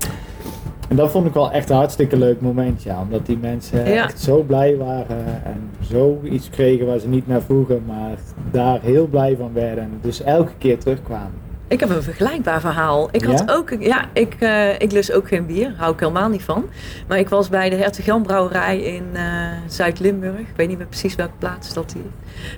En 0.89 0.95
dat 0.95 1.11
vond 1.11 1.25
ik 1.25 1.33
wel 1.33 1.51
echt 1.51 1.69
een 1.69 1.75
hartstikke 1.75 2.17
leuk 2.17 2.41
moment, 2.41 2.83
ja. 2.83 3.01
Omdat 3.01 3.25
die 3.25 3.37
mensen 3.37 3.79
Ja. 3.89 4.03
echt 4.03 4.19
zo 4.19 4.41
blij 4.41 4.77
waren 4.77 5.25
en 5.45 5.69
zo 5.91 6.19
iets 6.23 6.49
kregen 6.49 6.85
waar 6.85 6.99
ze 6.99 7.07
niet 7.07 7.27
naar 7.27 7.41
vroegen, 7.41 7.81
maar 7.87 8.17
daar 8.51 8.79
heel 8.81 9.07
blij 9.07 9.35
van 9.39 9.49
werden. 9.53 9.83
En 9.83 9.89
dus 10.01 10.21
elke 10.21 10.51
keer 10.57 10.77
terugkwamen. 10.79 11.41
Ik 11.73 11.79
heb 11.79 11.89
een 11.89 12.03
vergelijkbaar 12.03 12.59
verhaal. 12.61 13.09
Ik 13.11 13.23
had 13.23 13.43
Ja? 13.47 13.53
ook, 13.55 13.75
ja, 13.79 14.05
ik, 14.13 14.35
eh, 14.39 14.79
ik 14.79 14.91
lust 14.91 15.11
ook 15.11 15.27
geen 15.27 15.45
bier, 15.45 15.73
hou 15.77 15.93
ik 15.93 15.99
helemaal 15.99 16.29
niet 16.29 16.43
van. 16.43 16.69
Maar 17.07 17.17
ik 17.19 17.29
was 17.29 17.49
bij 17.49 17.69
de 17.69 17.75
Hertog 17.75 18.05
Jan 18.05 18.21
Brouwerij 18.23 18.79
in 18.81 19.03
eh, 19.13 19.21
Zuid-Limburg. 19.67 20.39
Ik 20.39 20.47
weet 20.55 20.67
niet 20.67 20.77
meer 20.77 20.87
precies 20.87 21.15
welke 21.15 21.33
plaats 21.39 21.73
dat 21.73 21.89
die. 21.89 22.05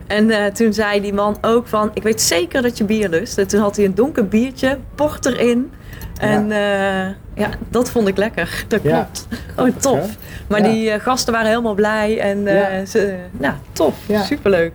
En 0.07 0.29
eh, 0.31 0.51
toen 0.51 0.73
zei 0.73 1.01
die 1.01 1.13
man 1.13 1.37
ook 1.41 1.67
van, 1.67 1.91
ik 1.93 2.03
weet 2.03 2.21
zeker 2.21 2.61
dat 2.61 2.77
je 2.77 2.83
bier 2.83 3.09
lust. 3.09 3.37
En 3.37 3.47
toen 3.47 3.61
had 3.61 3.75
hij 3.75 3.85
een 3.85 3.95
donker 3.95 4.27
biertje, 4.27 4.77
port 4.95 5.25
erin. 5.25 5.71
En 6.19 6.47
ja, 6.47 7.15
ja 7.33 7.49
dat 7.69 7.89
vond 7.89 8.07
ik 8.07 8.17
lekker. 8.17 8.63
Dat 8.67 8.81
Ja. 8.83 9.09
klopt. 9.55 9.75
Oh, 9.75 9.79
tof. 9.81 9.99
hè? 9.99 10.07
Maar 10.47 10.59
Ja. 10.65 10.71
die 10.71 10.99
gasten 10.99 11.33
waren 11.33 11.49
helemaal 11.49 11.73
blij. 11.75 12.19
En 12.19 12.43
Ja. 12.43 12.85
ze, 12.85 13.15
nou, 13.31 13.53
tof. 13.71 13.95
Superleuk. 14.25 14.73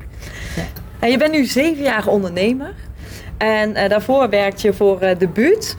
Ja. 0.57 0.63
En 0.99 1.11
je 1.11 1.19
bent 1.19 1.33
nu 1.33 1.45
zeven 1.45 1.83
jaar 1.83 2.07
ondernemer. 2.07 2.73
En 3.41 3.75
eh, 3.75 3.89
daarvoor 3.89 4.29
werkte 4.29 4.67
je 4.67 4.73
voor 4.73 5.01
eh, 5.01 5.19
de 5.19 5.29
buurt. 5.29 5.77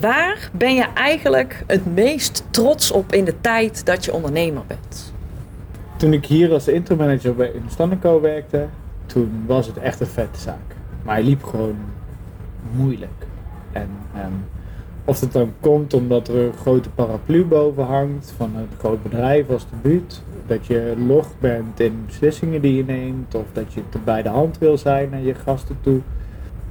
Waar 0.00 0.50
ben 0.52 0.74
je 0.74 0.86
eigenlijk 0.94 1.64
het 1.66 1.94
meest 1.94 2.44
trots 2.50 2.90
op 2.90 3.12
in 3.12 3.24
de 3.24 3.40
tijd 3.40 3.86
dat 3.86 4.04
je 4.04 4.12
ondernemer 4.12 4.62
bent? 4.66 5.12
Toen 5.96 6.12
ik 6.12 6.26
hier 6.26 6.52
als 6.52 6.68
intermanager 6.68 7.34
bij 7.34 7.48
in 7.48 7.62
Stanneco 7.68 8.20
werkte, 8.20 8.66
toen 9.06 9.44
was 9.46 9.66
het 9.66 9.78
echt 9.78 10.00
een 10.00 10.06
vette 10.06 10.40
zaak. 10.40 10.74
Maar 11.02 11.14
hij 11.14 11.24
liep 11.24 11.44
gewoon 11.44 11.76
moeilijk. 12.70 13.26
En 13.72 13.88
ehm, 14.14 14.32
of 15.04 15.20
het 15.20 15.32
dan 15.32 15.52
komt 15.60 15.94
omdat 15.94 16.28
er 16.28 16.36
een 16.36 16.56
grote 16.60 16.90
paraplu 16.90 17.44
boven 17.44 17.84
hangt 17.84 18.32
van 18.36 18.56
een 18.56 18.68
groot 18.78 19.02
bedrijf 19.02 19.50
als 19.50 19.66
de 19.68 19.76
buurt. 19.82 20.22
Dat 20.46 20.66
je 20.66 20.94
log 21.06 21.28
bent 21.38 21.80
in 21.80 22.02
beslissingen 22.06 22.60
die 22.60 22.76
je 22.76 22.84
neemt. 22.84 23.34
Of 23.34 23.46
dat 23.52 23.72
je 23.72 23.80
te 23.88 23.98
bij 24.04 24.22
de 24.22 24.28
hand 24.28 24.58
wil 24.58 24.78
zijn 24.78 25.10
naar 25.10 25.22
je 25.22 25.34
gasten 25.34 25.78
toe. 25.80 26.00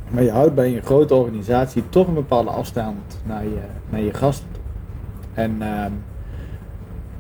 Maar 0.10 0.24
je 0.24 0.32
houdt 0.32 0.56
bij 0.56 0.76
een 0.76 0.84
grote 0.84 1.16
organisatie 1.16 1.84
toch 1.90 2.08
een 2.08 2.14
bepaalde 2.14 2.50
afstand 2.50 3.20
naar 3.26 3.44
je, 3.44 3.60
naar 3.90 4.02
je 4.02 4.12
toe. 4.12 4.44
En 5.34 5.62
ehm, 5.62 5.92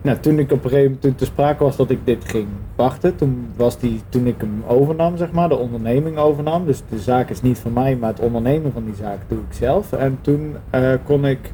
nou, 0.01 0.19
toen 0.19 0.39
ik 0.39 0.51
op 0.51 0.63
een 0.63 0.69
gegeven 0.69 0.97
moment 1.01 1.17
te 1.17 1.25
sprake 1.25 1.63
was 1.63 1.75
dat 1.75 1.89
ik 1.89 1.99
dit 2.03 2.25
ging 2.25 2.47
wachten, 2.75 3.15
toen 3.15 3.47
was 3.55 3.79
die, 3.79 4.01
toen 4.09 4.27
ik 4.27 4.35
hem 4.37 4.63
overnam, 4.67 5.17
zeg 5.17 5.31
maar, 5.31 5.49
de 5.49 5.57
onderneming 5.57 6.17
overnam. 6.17 6.65
Dus 6.65 6.81
de 6.89 6.99
zaak 6.99 7.29
is 7.29 7.41
niet 7.41 7.57
van 7.57 7.73
mij, 7.73 7.95
maar 7.95 8.09
het 8.09 8.19
ondernemen 8.19 8.71
van 8.71 8.85
die 8.85 8.95
zaak 8.95 9.19
doe 9.27 9.37
ik 9.37 9.53
zelf. 9.53 9.93
En 9.93 10.17
toen 10.21 10.55
eh, 10.69 10.93
kon 11.03 11.25
ik 11.25 11.51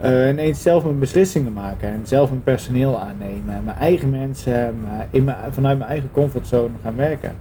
eh, 0.00 0.28
ineens 0.28 0.62
zelf 0.62 0.84
mijn 0.84 0.98
beslissingen 0.98 1.52
maken 1.52 1.88
en 1.88 2.00
zelf 2.04 2.30
mijn 2.30 2.42
personeel 2.42 2.98
aannemen. 2.98 3.54
En 3.54 3.64
mijn 3.64 3.76
eigen 3.76 4.10
mensen 4.10 4.80
maar 4.82 5.06
in 5.10 5.24
mijn, 5.24 5.36
vanuit 5.50 5.78
mijn 5.78 5.90
eigen 5.90 6.10
comfortzone 6.12 6.74
gaan 6.82 6.96
werken. 6.96 7.32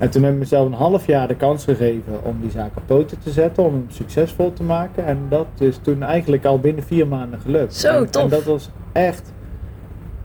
En 0.00 0.10
toen 0.10 0.22
heb 0.22 0.32
ik 0.32 0.38
mezelf 0.38 0.66
een 0.66 0.72
half 0.72 1.06
jaar 1.06 1.28
de 1.28 1.36
kans 1.36 1.64
gegeven 1.64 2.24
om 2.24 2.36
die 2.40 2.50
zaak 2.50 2.70
op 2.76 2.82
poten 2.86 3.18
te 3.18 3.30
zetten, 3.30 3.64
om 3.64 3.72
hem 3.72 3.86
succesvol 3.88 4.52
te 4.52 4.62
maken. 4.62 5.04
En 5.04 5.18
dat 5.28 5.46
is 5.58 5.78
toen 5.82 6.02
eigenlijk 6.02 6.44
al 6.44 6.58
binnen 6.58 6.84
vier 6.84 7.06
maanden 7.06 7.40
gelukt. 7.40 7.74
Zo, 7.74 7.88
En- 7.88 8.10
tof. 8.10 8.22
En 8.22 8.28
dat 8.28 8.44
was 8.44 8.70
echt 8.92 9.32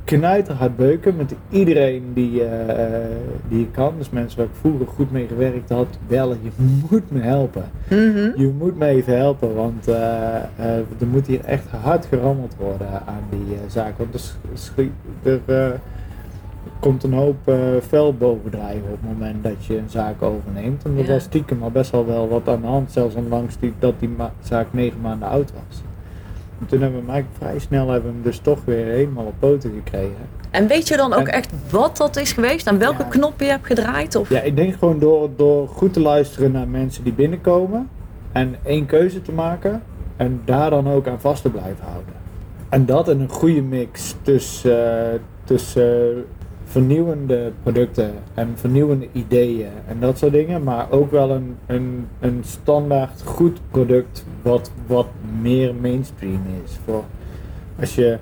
knijterhard 0.04 0.76
beuken 0.76 1.16
met 1.16 1.36
iedereen 1.50 2.04
die, 2.14 2.44
eh, 2.44 3.00
die 3.48 3.60
je 3.60 3.72
kan. 3.72 3.94
Dus 3.98 4.10
mensen 4.10 4.38
waar 4.38 4.48
ik 4.48 4.56
vroeger 4.60 4.88
goed 4.88 5.12
mee 5.12 5.28
gewerkt 5.28 5.70
had, 5.70 5.88
bellen, 6.08 6.38
je 6.42 6.50
moet 6.90 7.12
me 7.12 7.20
helpen. 7.22 7.64
Mhm. 7.90 8.32
Je 8.42 8.54
moet 8.58 8.78
me 8.78 8.86
even 8.86 9.18
helpen, 9.18 9.56
want 9.56 9.88
eh, 9.88 10.36
eh, 10.36 10.78
er 11.00 11.08
moet 11.08 11.28
hier 11.28 11.44
echt 11.46 11.68
hard 11.70 12.06
gerammeld 12.06 12.56
worden 12.60 12.88
aan 13.06 13.24
die 13.30 13.58
zaak. 13.68 13.94
Want 13.98 14.36
er, 15.24 15.40
er 15.46 15.80
komt 16.86 17.04
een 17.04 17.14
hoop 17.14 17.36
eh 17.48 17.56
vuil 17.88 18.14
bovendrijven 18.14 18.84
op 18.92 18.98
het 19.02 19.18
moment 19.18 19.44
dat 19.44 19.66
je 19.66 19.78
een 19.78 19.90
zaak 19.90 20.22
overneemt. 20.22 20.84
En 20.84 20.98
er 20.98 21.06
Ja. 21.06 21.12
was 21.14 21.24
stiekem 21.24 21.64
al 21.64 21.72
best 21.72 21.92
wel 21.92 22.06
wel 22.06 22.28
wat 22.28 22.48
aan 22.48 22.62
de 22.62 22.68
hand, 22.68 22.92
zelfs 22.92 23.16
ondanks 23.16 23.58
die, 23.60 23.74
dat 23.80 23.94
die 24.00 24.10
zaak 24.44 24.68
negen 24.72 25.02
maanden 25.02 25.28
oud 25.30 25.52
was. 25.52 25.82
En 26.60 26.66
toen 26.66 26.82
hebben 26.82 27.06
we 27.06 27.12
eigenlijk 27.12 27.42
vrij 27.44 27.60
snel 27.60 27.90
hebben 27.90 28.10
we 28.10 28.16
hem 28.16 28.24
dus 28.24 28.38
toch 28.40 28.60
weer 28.66 28.86
helemaal 28.86 29.26
op 29.26 29.34
poten 29.40 29.72
gekregen. 29.84 30.28
En 30.52 30.68
weet 30.68 30.88
je 30.88 30.98
dan 30.98 31.14
ook 31.14 31.28
En- 31.28 31.34
echt 31.34 31.52
wat 31.70 31.98
dat 31.98 32.16
is 32.18 32.32
geweest? 32.34 32.68
Aan 32.68 32.78
welke 32.78 33.04
Ja. 33.04 33.10
knop 33.10 33.40
je 33.40 33.46
hebt 33.46 33.66
gedraaid? 33.66 34.16
Of? 34.16 34.30
Ja, 34.30 34.42
ik 34.42 34.56
denk 34.56 34.74
gewoon 34.76 35.00
door, 35.00 35.30
door 35.36 35.68
goed 35.68 35.94
te 35.94 36.00
luisteren 36.00 36.52
naar 36.52 36.68
mensen 36.68 37.04
die 37.04 37.14
binnenkomen 37.14 37.90
en 38.32 38.56
één 38.64 38.86
keuze 38.86 39.22
te 39.22 39.32
maken 39.32 39.82
en 40.18 40.42
daar 40.46 40.70
dan 40.70 40.90
ook 40.90 41.08
aan 41.08 41.20
vast 41.20 41.42
te 41.42 41.50
blijven 41.50 41.84
houden. 41.92 42.14
En 42.70 42.86
dat 42.86 43.10
in 43.10 43.20
een 43.20 43.30
goede 43.30 43.62
mix 43.62 44.16
tussen, 44.22 45.12
eh, 45.14 45.20
tussen 45.44 46.26
vernieuwende 46.76 47.52
producten 47.64 48.12
en 48.34 48.50
vernieuwende 48.56 49.08
ideeën 49.12 49.70
en 49.88 50.00
dat 50.00 50.18
soort 50.18 50.32
dingen, 50.32 50.64
maar 50.64 50.92
ook 50.92 51.12
wel 51.12 51.32
een, 51.32 51.56
een, 51.66 52.08
een 52.20 52.40
standaard 52.46 53.22
goed 53.26 53.60
product 53.72 54.26
wat, 54.42 54.72
wat 54.88 55.08
meer 55.42 55.76
mainstream 55.76 56.42
is. 56.64 56.78
Voor 56.86 57.04
als 57.80 57.96
je 57.96 58.18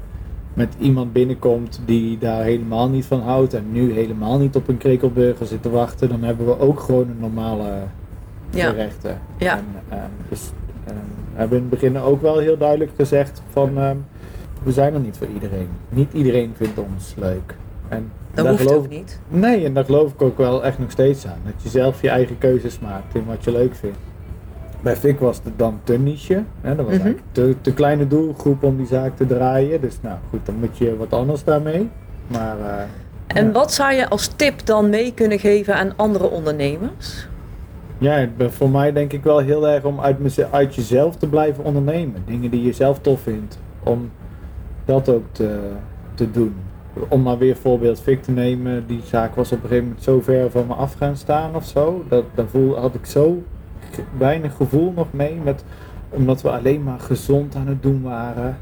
met 0.53 0.73
iemand 0.79 1.13
binnenkomt 1.13 1.81
die 1.85 2.17
daar 2.17 2.43
helemaal 2.43 2.89
niet 2.89 3.05
van 3.05 3.21
houdt 3.21 3.53
en 3.53 3.71
nu 3.71 3.93
helemaal 3.93 4.39
niet 4.39 4.55
op 4.55 4.67
een 4.67 4.77
krekelburger 4.77 5.45
zit 5.45 5.61
te 5.61 5.69
wachten, 5.69 6.09
dan 6.09 6.23
hebben 6.23 6.45
we 6.45 6.59
ook 6.59 6.79
gewoon 6.79 7.09
een 7.09 7.19
normale 7.19 7.71
Ja. 8.49 8.69
gerechten. 8.69 9.19
Ja. 9.37 9.57
En, 9.57 9.65
ehm, 9.89 10.09
dus 10.29 10.51
we 10.85 10.93
hebben 11.33 11.57
in 11.57 11.63
het 11.63 11.71
begin 11.73 11.97
ook 11.97 12.21
wel 12.21 12.37
heel 12.37 12.57
duidelijk 12.57 12.91
gezegd 12.95 13.41
van 13.51 13.77
ehm, 13.77 13.97
we 14.63 14.71
zijn 14.71 14.93
er 14.93 14.99
niet 14.99 15.17
voor 15.17 15.27
iedereen. 15.33 15.67
Niet 15.89 16.13
iedereen 16.13 16.51
vindt 16.55 16.77
ons 16.79 17.13
leuk. 17.17 17.55
En 17.87 18.11
Dat 18.33 18.47
hoeft 18.47 18.61
geloof 18.61 18.75
ook 18.77 18.83
ik- 18.83 18.89
niet. 18.89 19.19
Nee, 19.27 19.65
en 19.65 19.73
daar 19.73 19.85
geloof 19.85 20.11
ik 20.13 20.21
ook 20.21 20.37
wel 20.37 20.63
echt 20.65 20.79
nog 20.79 20.91
steeds 20.91 21.27
aan. 21.27 21.39
Dat 21.45 21.53
je 21.63 21.69
zelf 21.69 22.01
je 22.01 22.09
eigen 22.09 22.37
keuzes 22.37 22.79
maakt 22.79 23.15
in 23.15 23.25
wat 23.25 23.43
je 23.43 23.51
leuk 23.51 23.75
vindt. 23.75 23.97
Bij 24.81 24.95
Fik 24.95 25.19
was 25.19 25.39
het 25.43 25.53
dan 25.59 25.79
te 25.83 25.97
niche. 25.99 26.43
Hè? 26.61 26.75
Dat 26.75 26.85
was 26.85 26.95
Mhm. 26.95 27.03
eigenlijk 27.05 27.21
te, 27.31 27.55
te 27.61 27.73
kleine 27.73 28.07
doelgroep 28.07 28.63
om 28.63 28.77
die 28.77 28.85
zaak 28.87 29.15
te 29.17 29.25
draaien. 29.25 29.81
Dus 29.81 29.97
nou 30.01 30.15
goed, 30.29 30.45
dan 30.45 30.55
moet 30.55 30.77
je 30.77 30.97
wat 30.97 31.13
anders 31.13 31.43
daarmee. 31.43 31.89
Maar 32.27 32.59
eh, 32.59 32.83
En 33.37 33.45
ja. 33.45 33.51
wat 33.51 33.73
zou 33.73 33.93
je 33.93 34.09
als 34.09 34.27
tip 34.27 34.65
dan 34.65 34.89
mee 34.89 35.13
kunnen 35.13 35.39
geven 35.39 35.75
aan 35.75 35.93
andere 35.95 36.29
ondernemers? 36.29 37.27
Ja, 37.97 38.27
voor 38.37 38.69
mij 38.69 38.91
denk 38.91 39.13
ik 39.13 39.23
wel 39.23 39.37
heel 39.39 39.67
erg 39.67 39.83
om 39.83 39.99
uit, 40.51 40.75
jezelf 40.75 41.15
te 41.15 41.27
blijven 41.27 41.63
ondernemen. 41.63 42.23
Dingen 42.25 42.51
die 42.51 42.63
je 42.63 42.73
zelf 42.73 42.99
tof 42.99 43.21
vindt. 43.21 43.59
Om 43.83 44.09
dat 44.85 45.09
ook 45.09 45.23
te, 45.31 45.59
te 46.13 46.31
doen. 46.31 46.55
Om 47.07 47.21
maar 47.21 47.37
weer 47.37 47.55
voorbeeld 47.55 48.01
Fik 48.01 48.23
te 48.23 48.31
nemen. 48.31 48.87
Die 48.87 49.01
zaak 49.03 49.35
was 49.35 49.51
op 49.51 49.57
een 49.57 49.67
gegeven 49.67 49.83
moment 49.83 50.03
zo 50.03 50.21
ver 50.21 50.51
van 50.51 50.67
me 50.67 50.73
af 50.73 50.93
gaan 50.93 51.17
staan 51.17 51.55
of 51.55 51.65
zo. 51.65 52.03
Dat, 52.07 52.23
daar 52.33 52.47
voel, 52.47 52.77
had 52.77 52.95
ik 52.95 53.05
zo 53.05 53.43
weinig 54.17 54.55
gevoel 54.55 54.91
nog 54.95 55.07
mee. 55.11 55.39
Met, 55.43 55.63
omdat 56.09 56.41
we 56.41 56.49
alleen 56.49 56.83
maar 56.83 56.99
gezond 56.99 57.55
aan 57.55 57.67
het 57.67 57.83
doen 57.83 58.01
waren. 58.01 58.57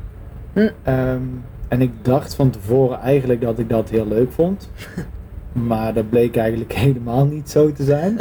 Hm. 0.53 0.69
Ehm, 0.83 1.21
en 1.67 1.81
ik 1.81 1.91
dacht 2.01 2.35
van 2.35 2.49
tevoren 2.49 2.99
eigenlijk 2.99 3.41
dat 3.41 3.59
ik 3.59 3.69
dat 3.69 3.89
heel 3.89 4.07
leuk 4.07 4.31
vond. 4.31 4.69
Maar 5.51 5.93
dat 5.93 6.09
bleek 6.09 6.37
eigenlijk 6.37 6.73
helemaal 6.73 7.25
niet 7.25 7.49
zo 7.49 7.71
te 7.71 7.83
zijn. 7.83 8.17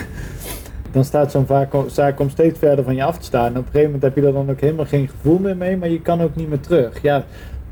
dan 0.92 1.04
staat 1.04 1.30
zo'n 1.30 1.46
vaak- 1.46 1.74
zaak 1.86 2.20
om 2.20 2.30
steeds 2.30 2.58
verder 2.58 2.84
van 2.84 2.94
je 2.94 3.04
af 3.04 3.18
te 3.18 3.24
staan. 3.24 3.44
En 3.44 3.50
op 3.50 3.56
een 3.56 3.64
gegeven 3.64 3.84
moment 3.84 4.02
heb 4.02 4.16
je 4.16 4.26
er 4.26 4.32
dan 4.32 4.50
ook 4.50 4.60
helemaal 4.60 4.84
geen 4.86 5.08
gevoel 5.08 5.38
meer 5.38 5.56
mee, 5.56 5.76
maar 5.76 5.88
je 5.88 6.00
kan 6.00 6.20
ook 6.20 6.36
niet 6.36 6.48
meer 6.48 6.60
terug. 6.60 7.02
Ja, 7.02 7.24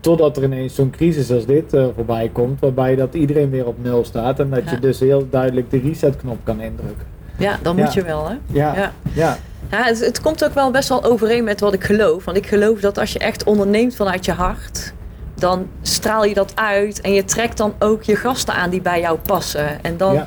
totdat 0.03 0.37
er 0.37 0.43
ineens 0.43 0.75
zo'n 0.75 0.91
crisis 0.91 1.31
als 1.31 1.47
dit 1.47 1.75
eh, 1.75 1.87
voorbij 1.95 2.31
komt, 2.33 2.61
waarbij 2.61 2.95
dat 2.97 3.15
iedereen 3.15 3.51
weer 3.51 3.67
op 3.67 3.77
nul 3.83 4.05
staat 4.05 4.41
en 4.41 4.51
dat 4.51 4.65
Ja. 4.65 4.71
je 4.71 4.79
dus 4.79 5.01
heel 5.01 5.27
duidelijk 5.31 5.71
de 5.71 5.81
resetknop 5.81 6.39
kan 6.43 6.61
indrukken. 6.61 7.07
Ja, 7.39 7.59
dan 7.63 7.77
Ja. 7.77 7.85
moet 7.85 7.93
je 7.95 8.03
wel, 8.03 8.29
hè? 8.29 8.35
Ja, 8.47 8.75
Ja. 8.75 8.93
ja. 9.13 9.37
Het, 9.69 10.05
het 10.05 10.21
komt 10.21 10.45
ook 10.45 10.55
wel 10.55 10.71
best 10.71 10.89
wel 10.89 11.05
overeen 11.05 11.45
met 11.45 11.61
wat 11.61 11.73
ik 11.73 11.85
geloof. 11.85 12.25
Want 12.25 12.37
ik 12.37 12.47
geloof 12.47 12.81
dat 12.81 12.99
als 12.99 13.13
je 13.13 13.19
echt 13.19 13.45
onderneemt 13.45 13.95
vanuit 13.97 14.25
je 14.25 14.33
hart, 14.33 14.93
dan 15.35 15.67
straal 15.83 16.25
je 16.25 16.35
dat 16.35 16.53
uit 16.55 17.01
en 17.01 17.13
je 17.13 17.25
trekt 17.25 17.57
dan 17.57 17.73
ook 17.79 18.03
je 18.03 18.17
gasten 18.17 18.55
aan 18.55 18.71
die 18.71 18.81
bij 18.83 19.01
jou 19.01 19.19
passen. 19.19 19.83
En 19.85 19.97
dan. 19.97 20.21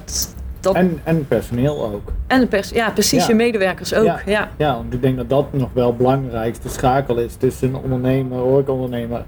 Dat, 0.59 0.75
En, 0.75 0.99
en 1.03 1.27
personeel 1.27 1.83
ook. 1.93 2.11
en 2.27 2.39
de 2.39 2.47
pers, 2.47 2.69
ja, 2.69 2.89
precies, 2.89 3.21
Ja. 3.21 3.27
je 3.27 3.35
medewerkers 3.35 3.93
ook. 3.93 4.05
Ja. 4.05 4.19
Ja. 4.25 4.49
Ja, 4.57 4.73
want 4.75 4.93
ik 4.93 5.01
denk 5.01 5.17
dat 5.17 5.29
dat 5.29 5.45
nog 5.53 5.69
wel 5.73 5.87
het 5.87 5.97
belangrijkste 5.97 6.69
schakel 6.69 7.17
is 7.17 7.35
tussen 7.35 7.67
een 7.67 7.75
ondernemer, 7.75 8.37
horecaondernemer 8.37 9.23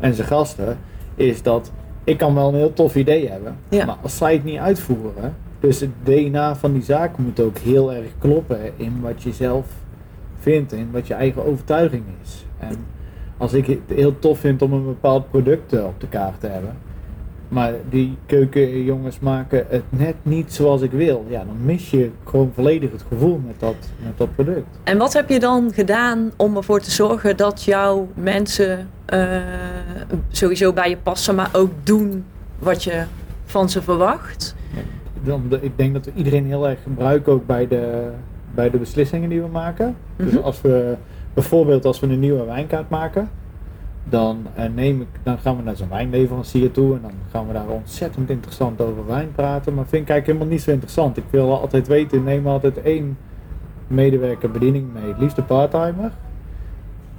en 0.00 0.14
zijn 0.14 0.26
gasten. 0.28 0.78
Is 1.14 1.42
dat 1.42 1.70
ik 2.04 2.18
kan 2.18 2.34
wel 2.34 2.48
een 2.48 2.54
heel 2.54 2.72
tof 2.72 2.96
idee 2.96 3.28
hebben, 3.28 3.56
Ja. 3.68 3.84
maar 3.84 3.96
als 4.02 4.16
zij 4.16 4.32
het 4.32 4.44
niet 4.44 4.58
uitvoeren, 4.58 5.34
dus 5.60 5.80
het 5.80 5.90
DNA 6.02 6.56
van 6.56 6.72
die 6.72 6.82
zaak 6.82 7.18
moet 7.18 7.40
ook 7.40 7.58
heel 7.58 7.92
erg 7.92 8.08
kloppen 8.18 8.58
in 8.76 9.00
wat 9.00 9.22
je 9.22 9.32
zelf 9.32 9.66
vindt, 10.38 10.72
in 10.72 10.88
wat 10.92 11.06
je 11.06 11.14
eigen 11.14 11.44
overtuiging 11.44 12.02
is. 12.22 12.44
En 12.58 12.76
als 13.36 13.52
ik 13.52 13.66
het 13.66 13.78
heel 13.86 14.18
tof 14.18 14.38
vind 14.38 14.62
om 14.62 14.72
een 14.72 14.84
bepaald 14.84 15.30
product 15.30 15.72
eh, 15.72 15.84
op 15.84 16.00
de 16.00 16.08
kaart 16.08 16.40
te 16.40 16.46
hebben, 16.46 16.76
maar 17.48 17.72
die 17.90 18.16
keukenjongens 18.26 19.18
maken 19.18 19.64
het 19.68 19.82
net 19.88 20.14
niet 20.22 20.52
zoals 20.52 20.82
ik 20.82 20.90
wil. 20.90 21.24
Ja, 21.28 21.44
dan 21.44 21.56
mis 21.64 21.90
je 21.90 22.10
gewoon 22.24 22.50
volledig 22.54 22.92
het 22.92 23.04
gevoel 23.08 23.40
met 23.46 23.60
dat, 23.60 23.76
met 24.04 24.18
dat 24.18 24.34
product. 24.34 24.80
En 24.84 24.98
wat 24.98 25.12
heb 25.12 25.28
je 25.28 25.40
dan 25.40 25.72
gedaan 25.72 26.30
om 26.36 26.56
ervoor 26.56 26.80
te 26.80 26.90
zorgen 26.90 27.36
dat 27.36 27.62
jouw 27.62 28.08
mensen 28.14 28.88
eh, 29.04 29.36
sowieso 30.28 30.72
bij 30.72 30.88
je 30.88 30.96
passen, 30.96 31.34
maar 31.34 31.50
ook 31.52 31.70
doen 31.82 32.24
wat 32.58 32.84
je 32.84 33.02
van 33.44 33.68
ze 33.68 33.82
verwacht? 33.82 34.54
Dan, 35.22 35.42
ik 35.60 35.72
denk 35.76 35.94
dat 35.94 36.04
we 36.04 36.12
iedereen 36.14 36.46
heel 36.46 36.68
erg 36.68 36.82
gebruiken 36.82 37.32
ook 37.32 37.46
bij 37.46 37.68
de, 37.68 38.10
bij 38.54 38.70
de 38.70 38.78
beslissingen 38.78 39.28
die 39.28 39.40
we 39.40 39.48
maken. 39.48 39.96
Mhm. 40.16 40.30
Dus 40.30 40.42
als 40.42 40.60
we 40.60 40.96
bijvoorbeeld 41.34 41.84
als 41.84 42.00
we 42.00 42.06
een 42.06 42.20
nieuwe 42.20 42.44
wijnkaart 42.44 42.88
maken, 42.88 43.30
dan, 44.08 44.46
eh, 44.54 44.64
neem 44.74 45.00
ik, 45.00 45.06
dan 45.22 45.38
gaan 45.38 45.56
we 45.56 45.62
naar 45.62 45.76
zo'n 45.76 45.88
wijnleverancier 45.88 46.70
toe 46.70 46.94
en 46.94 47.02
dan 47.02 47.12
gaan 47.30 47.46
we 47.46 47.52
daar 47.52 47.68
ontzettend 47.68 48.30
interessant 48.30 48.80
over 48.80 49.06
wijn 49.06 49.32
praten. 49.32 49.74
Maar 49.74 49.86
vind 49.86 50.02
ik 50.02 50.08
eigenlijk 50.08 50.26
helemaal 50.26 50.46
niet 50.48 50.62
zo 50.62 50.70
interessant. 50.70 51.16
Ik 51.16 51.24
wil 51.30 51.60
altijd 51.60 51.86
weten, 51.86 52.24
neem 52.24 52.46
altijd 52.46 52.80
één 52.82 53.18
medewerker 53.86 54.50
bediening 54.50 54.86
mee. 54.92 55.08
Het 55.08 55.18
liefst 55.18 55.38
een 55.38 55.46
parttimer. 55.46 56.12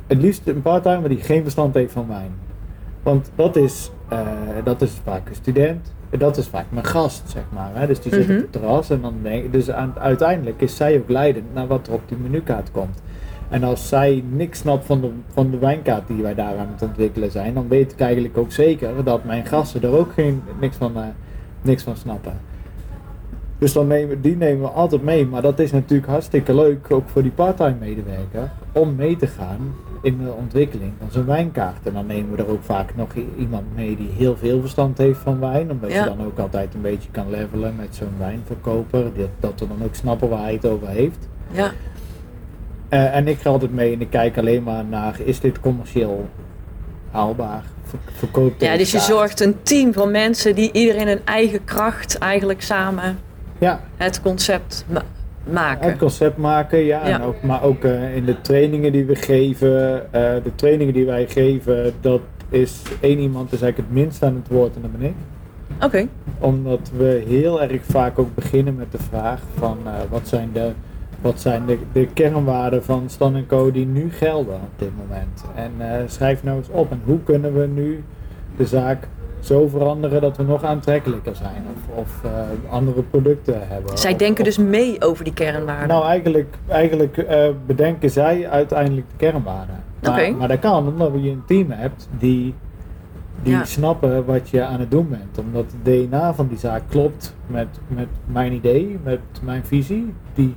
Het 0.08 0.21
liefst 0.21 0.47
een 0.47 0.62
parttimer 0.62 1.10
die 1.10 1.17
geen 1.19 1.41
verstand 1.43 1.73
heeft 1.73 1.91
van 1.91 2.08
wijn. 2.08 2.32
Want 3.04 3.32
dat 3.36 3.56
is, 3.56 3.91
eh, 4.08 4.19
dat 4.63 4.82
is 4.82 4.91
vaak 5.04 5.30
een 5.30 5.36
student. 5.36 5.93
Dat 6.17 6.38
is 6.38 6.47
vaak 6.47 6.65
mijn 6.69 6.86
gast, 6.86 7.30
zeg 7.30 7.43
maar. 7.54 7.69
Hè? 7.73 7.88
Dus 7.88 8.02
die 8.02 8.13
zit 8.13 8.28
Mhm. 8.28 8.36
op 8.36 8.41
het 8.41 8.52
terras 8.52 8.89
en 8.89 9.02
dan 9.02 9.13
denk 9.21 9.52
dus 9.52 9.71
aan, 9.71 9.93
uiteindelijk 9.99 10.62
is 10.62 10.75
zij 10.75 10.97
ook 10.97 11.10
leidend 11.10 11.54
naar 11.54 11.67
wat 11.67 11.88
er 11.88 11.93
op 11.93 12.02
die 12.06 12.17
menukaart 12.17 12.71
komt. 12.71 13.02
En 13.49 13.63
als 13.63 13.88
zij 13.88 14.23
niks 14.29 14.59
snapt 14.59 14.85
van 14.85 15.01
de, 15.01 15.09
van 15.33 15.51
de 15.51 15.57
wijnkaart 15.57 16.07
die 16.07 16.21
wij 16.21 16.35
daar 16.35 16.57
aan 16.57 16.69
het 16.71 16.81
ontwikkelen 16.81 17.31
zijn, 17.31 17.53
dan 17.53 17.67
weet 17.67 17.91
ik 17.91 17.99
eigenlijk 17.99 18.38
ook 18.38 18.51
zeker 18.51 19.03
dat 19.03 19.23
mijn 19.23 19.45
gasten 19.45 19.81
er 19.83 19.97
ook 19.97 20.13
geen, 20.13 20.41
niks, 20.59 20.75
van, 20.77 20.95
eh, 20.95 21.03
niks 21.62 21.83
van 21.83 21.95
snappen. 21.95 22.33
Dus 23.57 23.73
dan 23.73 23.88
nemen, 23.88 24.21
die 24.21 24.35
nemen 24.38 24.62
we 24.62 24.67
altijd 24.67 25.03
mee. 25.03 25.25
Maar 25.25 25.41
dat 25.41 25.59
is 25.59 25.71
natuurlijk 25.71 26.09
hartstikke 26.09 26.55
leuk, 26.55 26.91
ook 26.91 27.09
voor 27.09 27.21
die 27.21 27.31
parttime 27.31 27.75
medewerker, 27.79 28.51
om 28.71 28.95
mee 28.95 29.15
te 29.15 29.27
gaan 29.27 29.73
in 30.01 30.17
de 30.23 30.31
ontwikkeling 30.31 30.91
van 30.99 31.07
zo'n 31.12 31.25
wijnkaart. 31.25 31.88
En 31.88 31.93
dan 31.93 32.05
nemen 32.05 32.35
we 32.35 32.43
er 32.43 32.49
ook 32.49 32.63
vaak 32.63 32.95
nog 32.95 33.09
iemand 33.38 33.63
mee 33.75 33.95
die 33.95 34.09
heel 34.17 34.38
veel 34.38 34.59
verstand 34.62 34.97
heeft 34.97 35.19
van 35.19 35.39
wijn. 35.39 35.71
Omdat 35.71 35.91
Ja. 35.91 36.03
je 36.03 36.15
dan 36.15 36.25
ook 36.25 36.39
altijd 36.39 36.73
een 36.73 36.81
beetje 36.81 37.09
kan 37.12 37.29
levelen 37.29 37.73
met 37.75 37.95
zo'n 37.95 38.13
wijnverkoper. 38.17 39.03
Dat, 39.03 39.29
dat 39.39 39.59
we 39.59 39.67
dan 39.67 39.83
ook 39.85 39.95
snappen 39.95 40.29
waar 40.29 40.41
hij 40.41 40.53
het 40.53 40.65
over 40.65 40.88
heeft. 40.88 41.27
Ja, 41.51 41.71
Eh, 42.89 43.15
en 43.15 43.28
ik 43.28 43.39
ga 43.39 43.49
altijd 43.49 43.73
mee 43.73 43.93
en 43.93 44.02
ik 44.02 44.10
kijk 44.10 44.38
alleen 44.38 44.63
maar 44.63 44.86
naar, 44.86 45.15
is 45.23 45.39
dit 45.39 45.60
commercieel 45.60 46.28
haalbaar? 47.12 47.63
Ver, 47.84 47.99
verkoopt 48.13 48.62
ja 48.62 48.78
dus 48.78 48.91
je 48.91 48.99
zorgt 48.99 49.39
een 49.39 49.56
team 49.63 49.93
van 49.93 50.12
mensen 50.12 50.56
die 50.56 50.71
iedereen 50.71 51.08
hun 51.08 51.19
eigen 51.25 51.63
kracht 51.63 52.17
eigenlijk 52.17 52.62
samen 52.62 53.19
Ja, 53.58 53.80
het 53.97 54.21
concept 54.21 54.86
ma- 54.89 55.04
maken. 55.52 55.89
het 55.89 55.97
concept 55.97 56.38
maken, 56.38 56.80
ja. 56.80 57.08
Ja. 57.08 57.13
En 57.19 57.21
ook, 57.21 57.41
maar 57.43 57.63
ook 57.63 57.84
eh, 57.84 58.15
in 58.15 58.25
de 58.25 58.41
trainingen 58.41 58.91
die 58.91 59.06
we 59.06 59.15
geven, 59.15 59.95
eh, 60.13 60.21
de 60.43 60.52
trainingen 60.56 60.93
die 60.93 61.06
wij 61.06 61.28
geven, 61.28 61.93
dat 62.02 62.21
is 62.49 62.82
één 62.99 63.19
iemand 63.19 63.54
is 63.54 63.62
eigenlijk 63.62 63.91
het 63.93 64.02
minst 64.04 64.23
aan 64.23 64.36
het 64.36 64.47
woord 64.47 64.75
en 64.75 64.82
dat 64.82 64.91
ben 64.97 65.08
ik. 65.10 65.13
Oké, 65.84 66.08
Omdat 66.39 66.91
we 66.97 67.23
heel 67.28 67.62
erg 67.62 67.82
vaak 67.89 68.19
ook 68.19 68.36
beginnen 68.36 68.75
met 68.75 68.91
de 68.91 68.97
vraag 69.10 69.39
van 69.58 69.78
wat 70.10 70.28
zijn 70.28 70.49
de, 70.54 70.71
wat 71.21 71.39
zijn 71.39 71.65
de, 71.65 71.77
de 71.91 72.08
kernwaarden 72.13 72.84
van 72.84 73.03
Stan 73.08 73.45
Co 73.47 73.71
die 73.71 73.86
nu 73.86 74.12
gelden 74.12 74.55
op 74.55 74.69
dit 74.75 74.89
moment. 75.08 75.43
En 75.55 75.71
eh, 75.77 76.03
schrijf 76.08 76.43
nou 76.43 76.58
eens 76.58 76.69
op 76.69 76.91
en 76.91 77.01
hoe 77.05 77.19
kunnen 77.23 77.53
we 77.53 77.67
nu 77.67 78.03
de 78.58 78.65
zaak 78.65 79.08
zo 79.39 79.67
veranderen 79.67 80.21
dat 80.21 80.38
we 80.38 80.43
nog 80.43 80.63
aantrekkelijker 80.63 81.36
zijn 81.36 81.63
of, 81.75 81.97
of 81.97 82.23
eh, 82.23 82.32
andere 82.73 83.01
producten 83.01 83.67
hebben. 83.67 83.97
zij 83.97 84.12
Of- 84.12 84.17
denken 84.17 84.39
of- 84.39 84.45
dus 84.55 84.58
mee 84.58 85.01
over 85.01 85.23
die 85.23 85.34
kernwaarden. 85.34 85.88
nou, 85.88 86.05
eigenlijk, 86.05 86.55
eigenlijk 86.67 87.17
eh, 87.17 87.49
bedenken 87.65 88.10
zij 88.10 88.49
uiteindelijk 88.49 89.08
de 89.10 89.15
kernwaarden. 89.17 89.75
Maar, 90.01 90.12
Oké. 90.12 90.29
maar 90.32 90.47
dat 90.47 90.60
kan 90.60 90.88
omdat 90.88 91.12
je 91.21 91.29
een 91.29 91.43
team 91.45 91.71
hebt 91.71 92.10
die, 92.17 92.53
die 93.43 93.53
Ja. 93.53 93.63
snappen 93.65 94.25
wat 94.25 94.49
je 94.49 94.63
aan 94.65 94.79
het 94.79 94.91
doen 94.91 95.10
bent. 95.10 95.38
Omdat 95.39 95.65
het 95.71 95.86
DNA 96.10 96.34
van 96.34 96.47
die 96.47 96.58
zaak 96.58 96.82
klopt 96.89 97.36
met, 97.47 97.67
met 97.88 98.08
mijn 98.25 98.53
idee, 98.53 98.99
met 99.03 99.19
mijn 99.41 99.65
visie. 99.65 100.13
Die, 100.34 100.55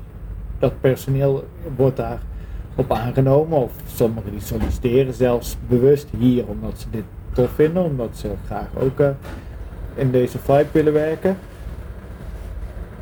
dat 0.62 0.80
personeel 0.80 1.44
wordt 1.76 1.96
daar 1.96 2.18
op 2.74 2.92
aangenomen. 2.92 3.58
Of 3.58 3.72
sommigen 3.86 4.30
die 4.30 4.40
solliciteren 4.40 5.14
zelfs 5.14 5.56
bewust 5.68 6.08
hier 6.18 6.46
omdat 6.46 6.78
ze 6.78 6.86
dit 6.90 7.04
tof 7.32 7.50
vinden. 7.50 7.84
Omdat 7.84 8.08
ze 8.12 8.28
graag 8.46 8.66
ook 8.80 9.00
eh, 9.00 9.08
in 9.94 10.10
deze 10.10 10.38
vibe 10.38 10.66
willen 10.72 10.92
werken. 10.92 11.36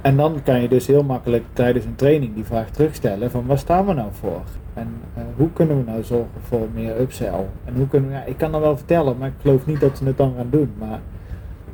En 0.01 0.16
dan 0.16 0.42
kan 0.42 0.62
je 0.62 0.68
dus 0.68 0.87
heel 0.87 1.03
makkelijk 1.03 1.44
tijdens 1.53 1.85
een 1.85 1.94
training 1.94 2.35
die 2.35 2.44
vraag 2.44 2.70
terugstellen 2.70 3.31
van 3.31 3.46
waar 3.46 3.59
staan 3.59 3.87
we 3.87 3.92
nou 3.92 4.09
voor? 4.12 4.42
En 4.75 4.88
eh, 5.14 5.23
hoe 5.37 5.53
kunnen 5.53 5.77
we 5.77 5.90
nou 5.90 6.03
zorgen 6.03 6.40
voor 6.49 6.68
meer 6.75 7.01
upsell? 7.01 7.46
En 7.64 7.75
hoe 7.75 7.88
kunnen 7.88 8.11
we, 8.11 8.16
ja, 8.16 8.25
ik 8.25 8.37
kan 8.37 8.53
dat 8.53 8.61
wel 8.61 8.77
vertellen, 8.77 9.18
maar 9.18 9.29
ik 9.29 9.35
geloof 9.40 9.66
niet 9.66 9.81
dat 9.81 9.99
ze 9.99 10.05
het 10.05 10.16
dan 10.16 10.35
gaan 10.37 10.51
doen. 10.51 10.73
Maar 10.79 11.01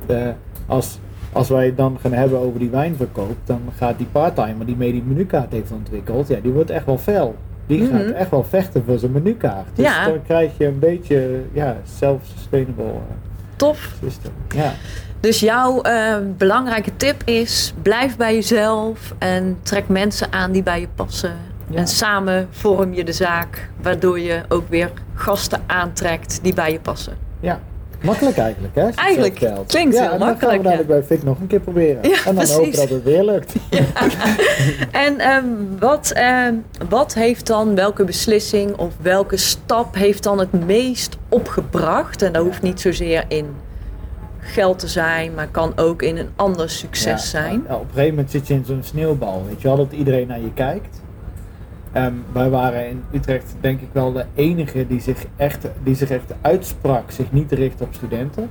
eh, 0.05 0.33
als, 0.65 0.99
als 1.37 1.49
wij 1.49 1.65
het 1.65 1.77
dan 1.77 1.97
gaan 2.01 2.13
hebben 2.13 2.39
over 2.39 2.59
die 2.59 2.69
wijnverkoop, 2.69 3.35
dan 3.45 3.59
gaat 3.77 3.97
die 3.97 4.07
parttimer 4.11 4.65
die 4.65 4.75
mee 4.75 4.91
die 4.91 5.03
menukaart 5.03 5.51
heeft 5.51 5.71
ontwikkeld, 5.71 6.27
ja, 6.27 6.37
die 6.41 6.51
wordt 6.51 6.69
echt 6.69 6.85
wel 6.85 6.97
fel. 6.97 7.35
Die 7.67 7.81
Mhm. 7.81 7.91
gaat 7.97 8.11
echt 8.11 8.29
wel 8.29 8.43
vechten 8.43 8.83
voor 8.85 8.97
zijn 8.99 9.11
menukaart. 9.11 9.67
Dus 9.73 9.85
Ja. 9.85 10.05
dan 10.05 10.21
krijg 10.23 10.51
je 10.57 10.65
een 10.65 10.79
beetje 10.79 11.41
ja, 11.53 11.77
self-sustainable 11.99 12.83
eh, 13.57 13.67
system. 14.03 14.31
Ja. 14.55 14.71
Dus 15.19 15.39
jouw 15.39 15.81
eh, 15.81 16.15
belangrijke 16.37 16.91
tip 16.97 17.21
is: 17.25 17.73
blijf 17.81 18.17
bij 18.17 18.33
jezelf 18.33 19.13
en 19.17 19.57
trek 19.61 19.87
mensen 19.87 20.31
aan 20.33 20.51
die 20.51 20.63
bij 20.63 20.79
je 20.79 20.87
passen. 20.95 21.33
Ja. 21.69 21.77
En 21.77 21.87
samen 21.87 22.47
vorm 22.51 22.93
je 22.93 23.03
de 23.03 23.11
zaak, 23.11 23.69
waardoor 23.81 24.19
je 24.19 24.41
ook 24.49 24.69
weer 24.69 24.91
gasten 25.13 25.61
aantrekt 25.65 26.39
die 26.43 26.53
bij 26.53 26.71
je 26.71 26.79
passen. 26.79 27.13
Ja, 27.39 27.59
makkelijk 28.01 28.37
eigenlijk 28.37 28.75
hè? 28.75 28.89
Eigenlijk, 28.89 29.35
klinkt 29.67 29.95
ja, 29.95 30.01
heel 30.01 30.11
en 30.11 30.19
dan 30.19 30.27
makkelijk, 30.27 30.39
gaan 30.39 30.57
we 30.57 30.63
dadelijk 30.63 30.87
bij 30.87 31.03
Fik 31.03 31.23
nog 31.23 31.39
een 31.39 31.47
keer 31.47 31.59
proberen. 31.59 32.09
Ja, 32.09 32.17
en 32.25 32.35
dan 32.35 32.35
precies. 32.35 32.55
hopen 32.55 32.71
dat 32.71 32.89
het 32.89 33.03
weer 33.03 33.23
lukt. 33.23 33.53
En 34.91 35.19
ehm, 35.19 35.45
wat, 35.79 36.11
ehm, 36.11 36.53
wat 36.89 37.13
heeft 37.13 37.47
dan, 37.47 37.75
welke 37.75 38.03
beslissing 38.03 38.75
of 38.75 38.93
welke 39.01 39.37
stap 39.37 39.95
heeft 39.95 40.23
dan 40.23 40.39
het 40.39 40.65
meest 40.65 41.17
opgebracht? 41.29 42.21
En 42.21 42.31
dat 42.31 42.43
hoeft 42.43 42.61
niet 42.61 42.81
zozeer 42.81 43.25
in 43.27 43.55
geld 44.39 44.79
te 44.79 44.87
zijn, 44.87 45.33
maar 45.33 45.47
kan 45.47 45.73
ook 45.75 46.01
in 46.01 46.17
een 46.17 46.29
ander 46.35 46.69
succes 46.69 47.29
zijn. 47.29 47.61
op 47.69 47.81
een 47.81 47.87
gegeven 47.87 48.09
moment 48.09 48.31
zit 48.31 48.47
je 48.47 48.53
in 48.53 48.65
zo'n 48.65 48.83
sneeuwbal, 48.83 49.43
weet 49.47 49.61
je 49.61 49.67
wel, 49.67 49.77
dat 49.77 49.91
iedereen 49.91 50.27
naar 50.27 50.39
je 50.39 50.53
kijkt. 50.53 51.01
Ehm, 51.91 52.13
wij 52.31 52.49
waren 52.49 52.89
in 52.89 53.03
Utrecht 53.13 53.55
denk 53.61 53.81
ik 53.81 53.87
wel 53.91 54.11
de 54.13 54.25
enige 54.35 54.87
die 54.87 55.01
zich 55.01 55.25
echt, 55.35 55.67
die 55.83 55.95
zich 55.95 56.09
echt 56.09 56.33
uitsprak, 56.41 57.11
zich 57.11 57.31
niet 57.31 57.47
te 57.49 57.55
richten 57.55 57.85
op 57.85 57.93
studenten. 57.93 58.49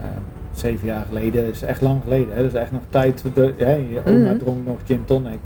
Ehm, 0.00 0.08
zeven 0.52 0.86
jaar 0.86 1.04
geleden, 1.08 1.50
is 1.50 1.62
echt 1.62 1.80
lang 1.80 2.02
geleden, 2.02 2.34
hè? 2.34 2.42
dat 2.42 2.52
is 2.52 2.58
echt 2.60 2.72
nog 2.72 2.80
tijd, 2.90 3.22
de, 3.34 3.54
hè, 3.56 3.74
je 3.74 4.00
oma 4.06 4.30
Mhm. 4.30 4.38
dronk 4.38 4.66
nog 4.66 4.76
gin 4.86 5.04
tonic. 5.04 5.38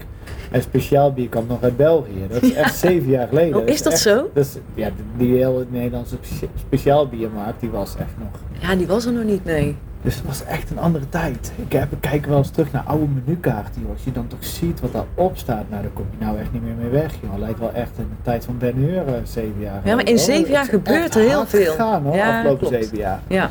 En 0.50 0.62
speciaal 0.62 1.12
bier 1.12 1.28
kwam 1.28 1.44
nog 1.48 1.62
uit 1.62 1.76
België. 1.76 2.26
Dat 2.28 2.42
is 2.42 2.52
echt 2.54 2.74
zeven 2.78 3.10
jaar 3.10 3.28
geleden. 3.28 3.60
Oh, 3.60 3.66
is 3.68 3.82
dat 3.82 3.92
echt- 3.92 4.02
zo? 4.02 4.30
Dat 4.34 4.44
is, 4.44 4.56
ja, 4.74 4.88
die 5.16 5.34
hele 5.37 5.66
Nederlandse 5.70 6.16
speciaal 6.58 7.08
biermarkt, 7.08 7.60
die 7.60 7.70
was 7.70 7.96
echt 7.96 8.12
nog 8.18 8.28
Ja, 8.68 8.76
die 8.76 8.87
was 8.87 9.04
er 9.06 9.12
nog 9.12 9.24
niet, 9.24 9.44
nee. 9.44 9.76
Dus 10.04 10.14
het 10.14 10.24
was 10.26 10.44
echt 10.44 10.70
een 10.70 10.78
andere 10.78 11.08
tijd. 11.08 11.52
Ik, 11.56 11.72
heb, 11.72 11.92
ik 11.92 12.00
kijk 12.00 12.26
wel 12.26 12.38
eens 12.38 12.50
terug 12.50 12.72
naar 12.72 12.82
oude 12.86 13.06
menukaarten, 13.24 13.80
joh. 13.82 13.90
Als 13.90 14.04
je 14.04 14.12
dan 14.12 14.26
toch 14.26 14.44
ziet 14.44 14.80
wat 14.80 14.92
daarop 14.92 15.36
staat, 15.36 15.64
nou, 15.70 15.82
daar 15.82 15.90
kom 15.90 16.06
je 16.18 16.24
nou 16.24 16.38
echt 16.38 16.52
niet 16.52 16.62
meer 16.62 16.74
mee 16.74 16.88
weg, 16.88 17.12
joh. 17.22 17.30
Het 17.30 17.40
lijkt 17.40 17.58
wel 17.58 17.72
echt 17.72 17.96
de 17.96 18.02
tijd 18.22 18.44
van 18.44 18.58
Ben 18.58 18.74
Hur, 18.74 19.06
eh, 19.06 19.14
zeven 19.24 19.60
jaar. 19.60 19.80
Ja, 19.84 19.94
maar 19.94 20.08
in 20.08 20.18
zeven 20.18 20.50
jaar 20.52 20.64
gebeurt 20.64 21.14
er 21.14 21.20
heel 21.22 21.46
veel. 21.46 21.70
Gegaan, 21.72 22.02
hoor, 22.02 22.14
Ja, 22.16 22.36
afgelopen 22.36 22.68
klopt. 22.68 22.82
zeven 22.84 22.98
jaar. 22.98 23.20
Ja, 23.26 23.50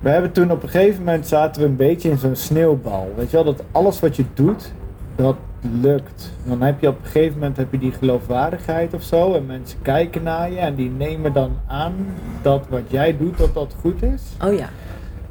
We 0.00 0.08
hebben 0.10 0.32
toen 0.32 0.50
op 0.50 0.62
een 0.62 0.68
gegeven 0.68 1.04
moment 1.04 1.26
zaten 1.26 1.62
we 1.62 1.68
een 1.68 1.76
beetje 1.76 2.10
in 2.10 2.18
zo'n 2.18 2.36
sneeuwbal. 2.36 3.12
Weet 3.16 3.30
je 3.30 3.36
wel, 3.36 3.44
dat 3.44 3.62
alles 3.72 4.00
wat 4.00 4.16
je 4.16 4.24
doet, 4.34 4.72
dat 5.16 5.36
lukt, 5.80 6.32
dan 6.44 6.62
heb 6.62 6.80
je 6.80 6.88
op 6.88 6.98
een 7.02 7.10
gegeven 7.10 7.38
moment 7.38 7.56
heb 7.56 7.72
je 7.72 7.78
die 7.78 7.92
geloofwaardigheid 7.92 8.94
of 8.94 9.02
zo. 9.02 9.34
En 9.34 9.46
mensen 9.46 9.78
kijken 9.82 10.22
naar 10.22 10.50
je 10.50 10.58
en 10.58 10.74
die 10.74 10.90
nemen 10.90 11.32
dan 11.32 11.50
aan 11.66 11.94
dat 12.42 12.64
wat 12.68 12.82
jij 12.88 13.16
doet, 13.16 13.38
dat 13.38 13.54
dat 13.54 13.74
goed 13.80 14.02
is. 14.02 14.22
Oh 14.44 14.52
ja. 14.58 14.68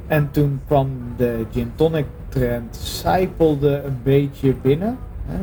En 0.08 0.32
toen 0.32 0.60
kwam 0.68 0.90
de 1.18 1.46
gin 1.52 1.72
tonic 1.76 2.06
trend, 2.30 2.76
zijpelde 2.76 3.82
een 3.86 3.98
beetje 4.04 4.54
binnen. 4.62 4.98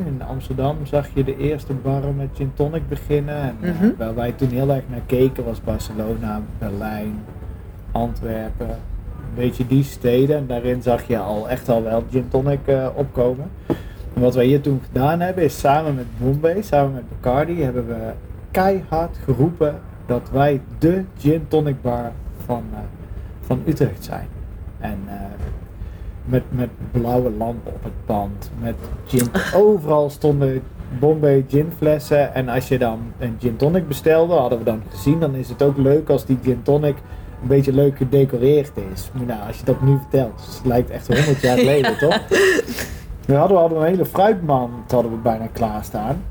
In 0.05 0.21
Amsterdam 0.27 0.75
zag 0.83 1.07
je 1.13 1.23
de 1.23 1.37
eerste 1.37 1.73
barren 1.73 2.15
met 2.15 2.27
gin 2.33 2.51
tonic 2.53 2.87
beginnen. 2.89 3.35
En 3.35 3.55
eh, 3.61 3.69
Mhm. 3.73 3.89
waar 3.97 4.15
wij 4.15 4.31
toen 4.31 4.49
heel 4.49 4.69
erg 4.69 4.83
naar 4.89 5.01
keken 5.05 5.43
was 5.45 5.61
Barcelona, 5.61 6.41
Berlijn, 6.59 7.13
Antwerpen. 7.91 8.69
Een 8.69 9.35
beetje 9.35 9.67
die 9.67 9.83
steden. 9.83 10.37
En 10.37 10.47
daarin 10.47 10.81
zag 10.81 11.03
je 11.07 11.17
al 11.17 11.49
echt 11.49 11.69
al 11.69 11.83
wel 11.83 12.03
gin 12.11 12.27
tonic 12.29 12.59
eh, 12.65 12.87
opkomen. 12.95 13.45
En 14.13 14.21
wat 14.21 14.35
wij 14.35 14.45
hier 14.45 14.61
toen 14.61 14.81
gedaan 14.85 15.19
hebben 15.19 15.43
is 15.43 15.59
samen 15.59 15.95
met 15.95 16.05
Bombay, 16.17 16.61
samen 16.61 16.93
met 16.93 17.03
Bacardi, 17.21 17.61
hebben 17.63 17.87
we 17.87 18.11
keihard 18.51 19.17
geroepen 19.23 19.75
dat 20.05 20.29
wij 20.31 20.61
de 20.77 21.03
gin 21.17 21.45
tonic 21.47 21.81
bar 21.81 22.11
van, 22.45 22.63
eh, 22.73 22.79
van 23.41 23.61
Utrecht 23.65 24.03
zijn. 24.03 24.27
En 24.81 24.99
eh, 25.07 25.15
met, 26.25 26.43
met 26.49 26.69
blauwe 26.91 27.31
lampen 27.31 27.73
op 27.73 27.83
het 27.83 28.05
pand, 28.05 28.51
met 28.61 28.75
gin. 29.05 29.27
Overal 29.55 30.09
stonden 30.09 30.61
Bombay 30.99 31.45
ginflessen. 31.47 32.33
En 32.33 32.49
als 32.49 32.67
je 32.67 32.77
dan 32.77 32.99
een 33.19 33.35
gin 33.39 33.55
tonic 33.55 33.87
bestelde, 33.87 34.33
hadden 34.33 34.57
we 34.57 34.63
dan 34.63 34.81
gezien, 34.89 35.19
dan 35.19 35.35
is 35.35 35.49
het 35.49 35.61
ook 35.61 35.77
leuk 35.77 36.09
als 36.09 36.25
die 36.25 36.37
gin 36.43 36.61
tonic 36.63 36.95
een 37.41 37.47
beetje 37.47 37.73
leuk 37.73 37.97
gedecoreerd 37.97 38.71
is. 38.93 39.09
Maar 39.13 39.25
nou, 39.25 39.47
als 39.47 39.57
je 39.57 39.65
dat 39.65 39.81
nu 39.81 39.97
vertelt, 39.97 40.45
dus 40.45 40.55
het 40.55 40.65
lijkt 40.65 40.89
echt 40.89 41.07
100 41.07 41.41
jaar 41.41 41.57
geleden, 41.67 41.97
toch? 41.97 42.19
We 43.25 43.35
hadden, 43.35 43.55
we 43.55 43.61
hadden 43.61 43.77
een 43.77 43.85
hele 43.85 44.05
fruitmand 44.05 44.91
hadden 44.91 45.11
we 45.11 45.17
bijna 45.17 45.47
klaarstaan. 45.47 46.23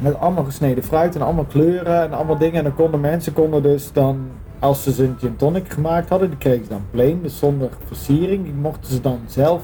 Met 0.00 0.18
allemaal 0.18 0.44
gesneden 0.44 0.84
fruit 0.84 1.14
en 1.14 1.22
allemaal 1.22 1.44
kleuren 1.44 2.02
en 2.02 2.12
allemaal 2.12 2.38
dingen. 2.38 2.54
En 2.54 2.64
dan 2.64 2.74
konden 2.74 3.00
mensen 3.00 3.32
konden 3.32 3.62
dus 3.62 3.92
dan, 3.92 4.28
als 4.60 4.82
ze 4.82 4.92
zijn 4.92 5.16
gin 5.18 5.36
tonic 5.36 5.68
gemaakt 5.72 6.08
hadden, 6.08 6.28
die 6.28 6.38
kregen 6.38 6.64
ze 6.64 6.70
dan 6.70 6.82
plain, 6.90 7.22
dus 7.22 7.38
zonder 7.38 7.68
versiering. 7.86 8.44
Die 8.44 8.52
mochten 8.52 8.92
ze 8.92 9.00
dan 9.00 9.18
zelf 9.26 9.62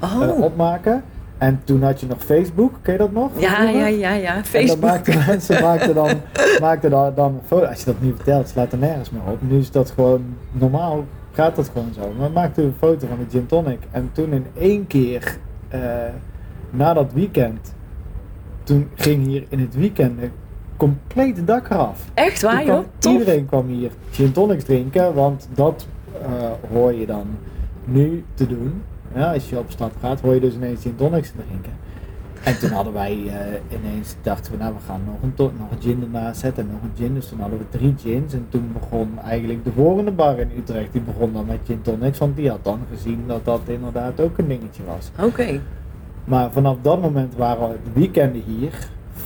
eh, 0.00 0.20
Oh. 0.20 0.40
opmaken. 0.42 1.02
En 1.38 1.60
toen 1.64 1.82
had 1.82 2.00
je 2.00 2.06
nog 2.06 2.18
Facebook, 2.24 2.72
ken 2.82 2.92
je 2.92 2.98
dat 2.98 3.12
nog? 3.12 3.30
Ja, 3.40 3.62
ja, 3.62 3.86
ja, 3.86 4.12
ja. 4.12 4.28
En 4.28 4.34
dan 4.34 4.44
Facebook. 4.44 4.80
maakten 4.80 5.26
mensen 5.26 5.62
maakten 5.68 5.94
dan, 5.94 6.10
maakten 6.60 6.90
dan, 6.90 7.12
dan 7.14 7.32
een 7.34 7.40
foto. 7.46 7.64
Als 7.66 7.78
je 7.78 7.84
dat 7.84 8.00
niet 8.00 8.14
vertelt, 8.14 8.48
slaat 8.48 8.72
er 8.72 8.78
nergens 8.78 9.10
meer 9.10 9.22
op. 9.26 9.38
Nu 9.40 9.58
is 9.58 9.70
dat 9.70 9.90
gewoon 9.90 10.24
normaal, 10.52 11.04
gaat 11.32 11.56
dat 11.56 11.70
gewoon 11.72 11.92
zo. 11.94 12.12
Maar 12.18 12.30
maakte 12.30 12.62
een 12.62 12.74
foto 12.78 13.06
van 13.06 13.16
de 13.18 13.30
gin 13.30 13.46
tonic. 13.46 13.78
En 13.90 14.10
toen 14.12 14.32
in 14.32 14.46
één 14.58 14.86
keer, 14.86 15.36
eh, 15.68 15.80
na 16.70 16.92
dat 16.92 17.12
weekend, 17.12 17.74
toen 18.62 18.88
ging 18.94 19.26
hier 19.26 19.44
in 19.48 19.60
het 19.60 19.74
weekend 19.74 20.18
een 20.82 20.88
complete 20.88 21.44
dak 21.44 21.70
eraf. 21.70 22.04
Echt 22.14 22.42
waar, 22.42 22.62
kwam- 22.62 22.76
joh? 22.76 22.84
Tof. 22.98 23.12
Iedereen 23.12 23.46
kwam 23.46 23.66
hier 23.66 23.90
gin 24.10 24.32
tonics 24.32 24.64
drinken, 24.64 25.14
want 25.14 25.48
dat 25.54 25.86
eh, 26.22 26.28
hoor 26.72 26.92
je 26.92 27.06
dan 27.06 27.26
nu 27.84 28.24
te 28.34 28.46
doen. 28.46 28.82
Ja, 29.14 29.32
als 29.32 29.48
je 29.48 29.58
op 29.58 29.70
stap 29.70 29.92
gaat, 30.00 30.20
hoor 30.20 30.34
je 30.34 30.40
dus 30.40 30.54
ineens 30.54 30.82
gin 30.82 30.96
tonics 30.96 31.30
drinken. 31.30 31.72
En 32.44 32.58
toen 32.58 32.70
hadden 32.70 32.92
wij 32.92 33.12
eh, 33.26 33.78
ineens, 33.80 34.14
dachten 34.22 34.52
we, 34.52 34.58
nou 34.58 34.74
we 34.74 34.80
gaan 34.86 35.00
nog 35.06 35.22
een, 35.22 35.32
nog 35.58 35.70
een 35.70 35.80
gin 35.82 36.02
ernaast 36.02 36.40
zetten 36.40 36.64
en 36.64 36.70
nog 36.72 36.82
een 36.82 36.96
gin. 37.04 37.14
Dus 37.14 37.28
toen 37.28 37.40
hadden 37.40 37.58
we 37.58 37.78
drie 37.78 37.94
gins 37.98 38.32
en 38.32 38.46
toen 38.48 38.70
begon 38.80 39.18
eigenlijk 39.24 39.64
de 39.64 39.72
volgende 39.72 40.10
bar 40.10 40.38
in 40.38 40.50
Utrecht, 40.58 40.92
die 40.92 41.00
begon 41.00 41.32
dan 41.32 41.46
met 41.46 41.58
gin 41.64 41.82
tonics. 41.82 42.18
Want 42.18 42.36
die 42.36 42.48
had 42.50 42.64
dan 42.64 42.78
gezien 42.94 43.24
dat 43.26 43.44
dat 43.44 43.60
inderdaad 43.66 44.20
ook 44.20 44.38
een 44.38 44.48
dingetje 44.48 44.82
was. 44.84 45.10
Oké. 45.26 45.60
Maar 46.24 46.50
vanaf 46.50 46.76
dat 46.82 47.00
moment 47.00 47.34
waren 47.36 47.68
de 47.68 48.00
weekenden 48.00 48.42
hier 48.46 48.72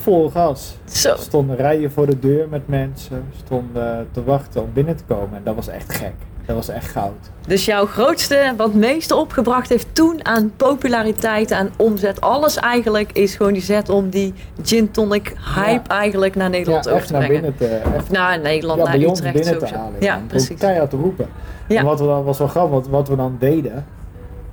vol 0.05 0.29
gas. 0.29 0.75
Zo. 0.85 1.15
Stonden 1.17 1.55
rijen 1.55 1.91
voor 1.91 2.05
de 2.05 2.19
deur 2.19 2.47
met 2.49 2.67
mensen, 2.67 3.25
stonden 3.45 4.07
te 4.11 4.23
wachten 4.23 4.61
om 4.61 4.69
binnen 4.73 4.95
te 4.95 5.03
komen. 5.03 5.37
En 5.37 5.43
dat 5.43 5.55
was 5.55 5.67
echt 5.67 5.93
gek. 5.93 6.13
Dat 6.45 6.55
was 6.55 6.69
echt 6.69 6.87
goud. 6.87 7.31
Dus 7.47 7.65
jouw 7.65 7.85
grootste, 7.85 8.53
wat 8.57 8.73
meeste 8.73 9.15
opgebracht 9.15 9.69
heeft 9.69 9.87
toen 9.93 10.25
aan 10.25 10.51
populariteit, 10.55 11.51
aan 11.51 11.69
omzet, 11.77 12.21
alles 12.21 12.57
eigenlijk 12.57 13.11
is 13.11 13.35
gewoon 13.35 13.53
die 13.53 13.61
zet 13.61 13.89
om 13.89 14.09
die 14.09 14.33
gin 14.63 14.91
tonic 14.91 15.35
hype 15.55 15.89
eigenlijk 15.89 16.35
naar 16.35 16.49
Nederland 16.49 16.85
ja, 16.85 16.91
over 16.91 17.05
te 17.07 17.13
naar 17.13 17.25
brengen. 17.25 17.41
binnen 17.57 17.81
te, 17.81 17.89
echt, 17.89 17.95
Of 17.95 18.11
naar 18.11 18.39
Nederland, 18.39 18.79
ja, 18.79 18.85
naar 18.85 18.99
Utrecht 18.99 19.33
binnen 19.33 19.59
te 19.59 19.75
halen. 19.75 19.95
Ja, 19.99 20.21
precies. 20.27 20.59
keihard 20.59 20.89
te 20.89 20.97
roepen. 20.97 21.27
Ja. 21.67 21.79
En 21.79 21.85
wat 21.85 21.99
we 21.99 22.05
dan, 22.05 22.23
was 22.23 22.37
wel 22.37 22.47
grappig, 22.47 22.71
want 22.71 22.87
wat 22.87 23.07
we 23.07 23.15
dan 23.15 23.35
deden, 23.39 23.85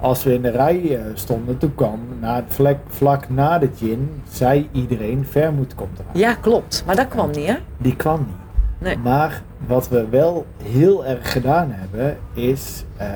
als 0.03 0.25
we 0.25 0.35
in 0.35 0.43
de 0.43 0.51
rij 0.51 0.97
eh, 0.97 1.05
stonden, 1.15 1.59
toen 1.59 1.75
kwam 1.75 2.01
na 2.21 2.35
het 2.35 2.45
vlak, 2.49 2.79
vlak 2.89 3.29
na 3.29 3.59
de 3.59 3.71
gin, 3.77 4.23
zei 4.31 4.69
iedereen, 4.73 5.27
Vermoed 5.31 5.75
komt 5.75 5.99
eraan. 5.99 6.19
Ja, 6.21 6.35
klopt. 6.35 6.83
Maar 6.87 6.97
dat 6.97 7.09
kwam 7.09 7.31
niet, 7.31 7.47
hè? 7.47 7.55
Die 7.77 7.97
kwam 7.97 8.19
niet. 8.19 8.37
Nee. 8.79 8.97
Maar 8.97 9.43
wat 9.67 9.89
we 9.89 10.09
wel 10.09 10.47
heel 10.63 11.07
erg 11.07 11.33
gedaan 11.33 11.69
hebben, 11.71 12.19
is 12.33 12.85
eh, 12.97 13.09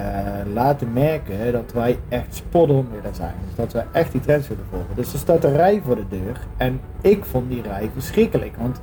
laten 0.53 0.93
merken 0.93 1.53
dat 1.53 1.73
wij 1.73 1.99
echt 2.09 2.35
spot 2.35 2.71
on 2.71 2.89
willen 2.91 3.15
zijn. 3.15 3.35
Dus 3.47 3.57
dat 3.57 3.73
wij 3.73 3.85
echt 3.93 4.13
die 4.13 4.21
trends 4.21 4.49
willen 4.49 4.65
volgen. 4.71 4.95
Dus 4.95 5.13
er 5.13 5.19
staat 5.19 5.45
een 5.45 5.57
rij 5.57 5.81
voor 5.85 5.97
de 5.97 6.09
deur. 6.09 6.41
En 6.57 6.81
ik 7.01 7.25
vond 7.25 7.49
die 7.51 7.63
rij 7.63 7.91
verschrikkelijk. 7.95 8.57
Want 8.57 8.81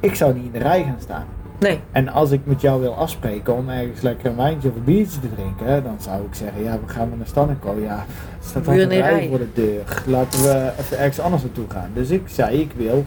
ik 0.00 0.14
zou 0.14 0.34
niet 0.34 0.44
in 0.44 0.52
de 0.52 0.58
rij 0.58 0.82
gaan 0.82 1.00
staan. 1.00 1.26
Nee. 1.58 1.80
En 1.92 2.08
als 2.08 2.30
ik 2.30 2.40
met 2.44 2.60
jou 2.60 2.80
wil 2.80 2.94
afspreken 2.94 3.54
om 3.56 3.68
ergens 3.68 4.00
lekker 4.00 4.30
een 4.30 4.36
wijntje 4.36 4.68
of 4.68 4.74
een 4.74 4.84
biertje 4.84 5.20
te 5.20 5.34
drinken, 5.34 5.84
dan 5.84 5.96
zou 6.00 6.22
ik 6.24 6.34
zeggen, 6.34 6.62
ja, 6.62 6.78
we 6.86 6.92
gaan 6.92 7.08
naar 7.16 7.26
Stannico. 7.26 7.76
Ja, 7.80 8.04
staat 8.40 8.66
Weer 8.66 8.82
een 8.82 8.88
rij. 8.88 9.28
voor 9.28 9.38
de 9.38 9.52
deur. 9.54 10.02
Laten 10.06 10.42
we 10.42 10.70
even 10.78 10.98
ergens 10.98 11.20
anders 11.20 11.42
naartoe 11.42 11.64
gaan. 11.68 11.90
Dus 11.94 12.10
ik 12.10 12.22
zei, 12.26 12.60
ik 12.60 12.72
wil 12.76 13.04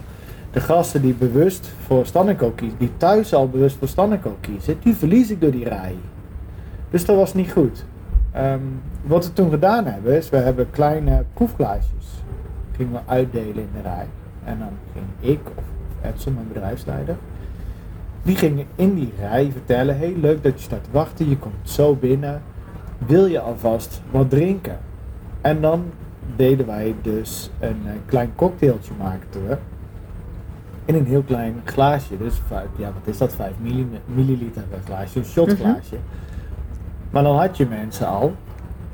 de 0.50 0.60
gasten 0.60 1.02
die 1.02 1.14
bewust 1.14 1.70
voor 1.86 2.06
Stannico 2.06 2.50
kiezen, 2.50 2.78
die 2.78 2.90
thuis 2.96 3.34
al 3.34 3.48
bewust 3.48 3.76
voor 3.76 3.88
Stannico 3.88 4.36
kiezen, 4.40 4.76
die 4.82 4.94
verlies 4.94 5.30
ik 5.30 5.40
door 5.40 5.50
die 5.50 5.68
rij. 5.68 5.96
Dus 6.90 7.04
dat 7.04 7.16
was 7.16 7.34
niet 7.34 7.52
goed. 7.52 7.84
Ehm, 8.32 8.58
wat 9.02 9.26
we 9.26 9.32
toen 9.32 9.50
gedaan 9.50 9.84
hebben, 9.86 10.16
is 10.16 10.30
we 10.30 10.36
hebben 10.36 10.70
kleine 10.70 11.24
proefglaasjes 11.34 12.22
gingen 12.76 12.92
we 12.92 13.12
uitdelen 13.12 13.56
in 13.56 13.68
de 13.74 13.82
rij. 13.82 14.06
En 14.44 14.58
dan 14.58 14.68
ging 14.92 15.34
ik 15.36 15.40
of 15.54 15.64
Edson, 16.02 16.34
mijn 16.34 16.48
bedrijfsleider, 16.52 17.16
die 18.22 18.36
gingen 18.36 18.66
in 18.74 18.94
die 18.94 19.12
rij 19.18 19.50
vertellen, 19.52 19.98
hey 19.98 20.14
leuk 20.20 20.42
dat 20.42 20.52
je 20.52 20.62
staat 20.62 20.84
te 20.84 20.90
wachten, 20.90 21.28
je 21.28 21.38
komt 21.38 21.54
zo 21.70 21.94
binnen, 21.94 22.42
wil 23.06 23.26
je 23.26 23.40
alvast 23.40 24.00
wat 24.10 24.30
drinken? 24.30 24.78
En 25.40 25.60
dan 25.60 25.84
deden 26.36 26.66
wij 26.66 26.94
dus 27.02 27.50
een 27.60 27.80
eh, 27.86 27.92
klein 28.06 28.32
cocktailtje 28.34 28.92
maakten 28.98 29.48
we. 29.48 29.56
In 30.84 30.94
een 30.94 31.06
heel 31.06 31.22
klein 31.22 31.60
glaasje, 31.64 32.18
dus 32.18 32.40
ja 32.76 32.92
wat 32.92 33.14
is 33.14 33.18
dat, 33.18 33.34
5 33.34 33.52
milliliter 34.06 34.62
glaasje, 34.84 35.18
een 35.18 35.24
shotglaasje. 35.24 35.96
Maar 37.10 37.22
dan 37.22 37.36
had 37.36 37.56
je 37.56 37.66
mensen 37.66 38.06
al, 38.06 38.34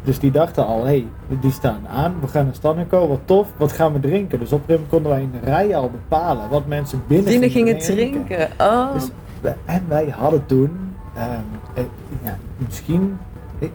dus 0.02 0.18
die 0.18 0.30
dachten 0.30 0.66
al, 0.66 0.78
hé, 0.78 0.84
hey, 0.84 1.06
die 1.40 1.52
staan 1.52 1.88
aan, 1.88 2.14
we 2.20 2.28
gaan 2.28 2.44
naar 2.44 2.54
Stannico, 2.54 3.08
wat 3.08 3.20
tof, 3.24 3.48
wat 3.56 3.72
gaan 3.72 3.92
we 3.92 4.00
drinken? 4.00 4.38
Dus 4.38 4.52
op 4.52 4.58
een 4.58 4.64
gegeven 4.66 4.87
moment 4.90 4.90
konden 4.90 5.11
wij 5.11 5.22
in 5.22 5.30
de 5.40 5.50
rij 5.50 5.76
al 5.76 5.90
bepalen 5.90 6.48
wat 6.48 6.66
mensen 6.66 7.02
binnen, 7.06 7.30
Binnen 7.30 7.50
gingen 7.50 7.78
drinken. 7.78 8.24
drinken. 8.26 8.48
Oh. 8.58 8.92
Dus, 8.92 9.08
en 9.64 9.84
wij 9.88 10.08
hadden 10.16 10.46
toen 10.46 10.70
ehm, 11.14 11.28
eh, 11.74 11.82
ja, 12.22 12.38
misschien 12.56 13.18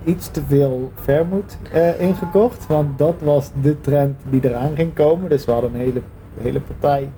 iets 0.03 0.31
te 0.31 0.41
veel 0.47 0.91
vermoed 0.95 1.57
eh, 1.71 2.01
ingekocht. 2.01 2.67
Want 2.67 2.97
dat 2.97 3.15
was 3.19 3.51
de 3.61 3.81
trend 3.81 4.19
die 4.29 4.49
eraan 4.49 4.75
ging 4.75 4.93
komen. 4.93 5.29
Dus 5.29 5.45
we 5.45 5.51
hadden 5.51 5.73
een 5.73 5.79
hele, 5.79 6.01
hele 6.41 6.59
partij 6.59 7.09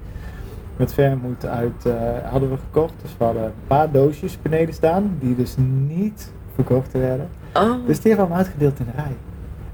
met 0.77 0.93
vermoed 0.93 1.45
uit, 1.45 1.85
eh, 1.85 1.93
hadden 2.31 2.49
we 2.49 2.57
gekocht. 2.57 2.93
Dus 3.01 3.11
we 3.17 3.23
hadden 3.23 3.43
een 3.43 3.51
paar 3.67 3.91
doosjes 3.91 4.37
beneden 4.41 4.73
staan. 4.73 5.17
Die 5.19 5.35
dus 5.35 5.55
niet 5.87 6.31
verkocht 6.55 6.91
werden. 6.91 7.27
oh. 7.53 7.71
Dus 7.87 7.99
die 7.99 8.11
hebben 8.11 8.29
we 8.29 8.35
uitgedeeld 8.37 8.79
in 8.79 8.85
de 8.85 8.91
rij. 9.01 9.15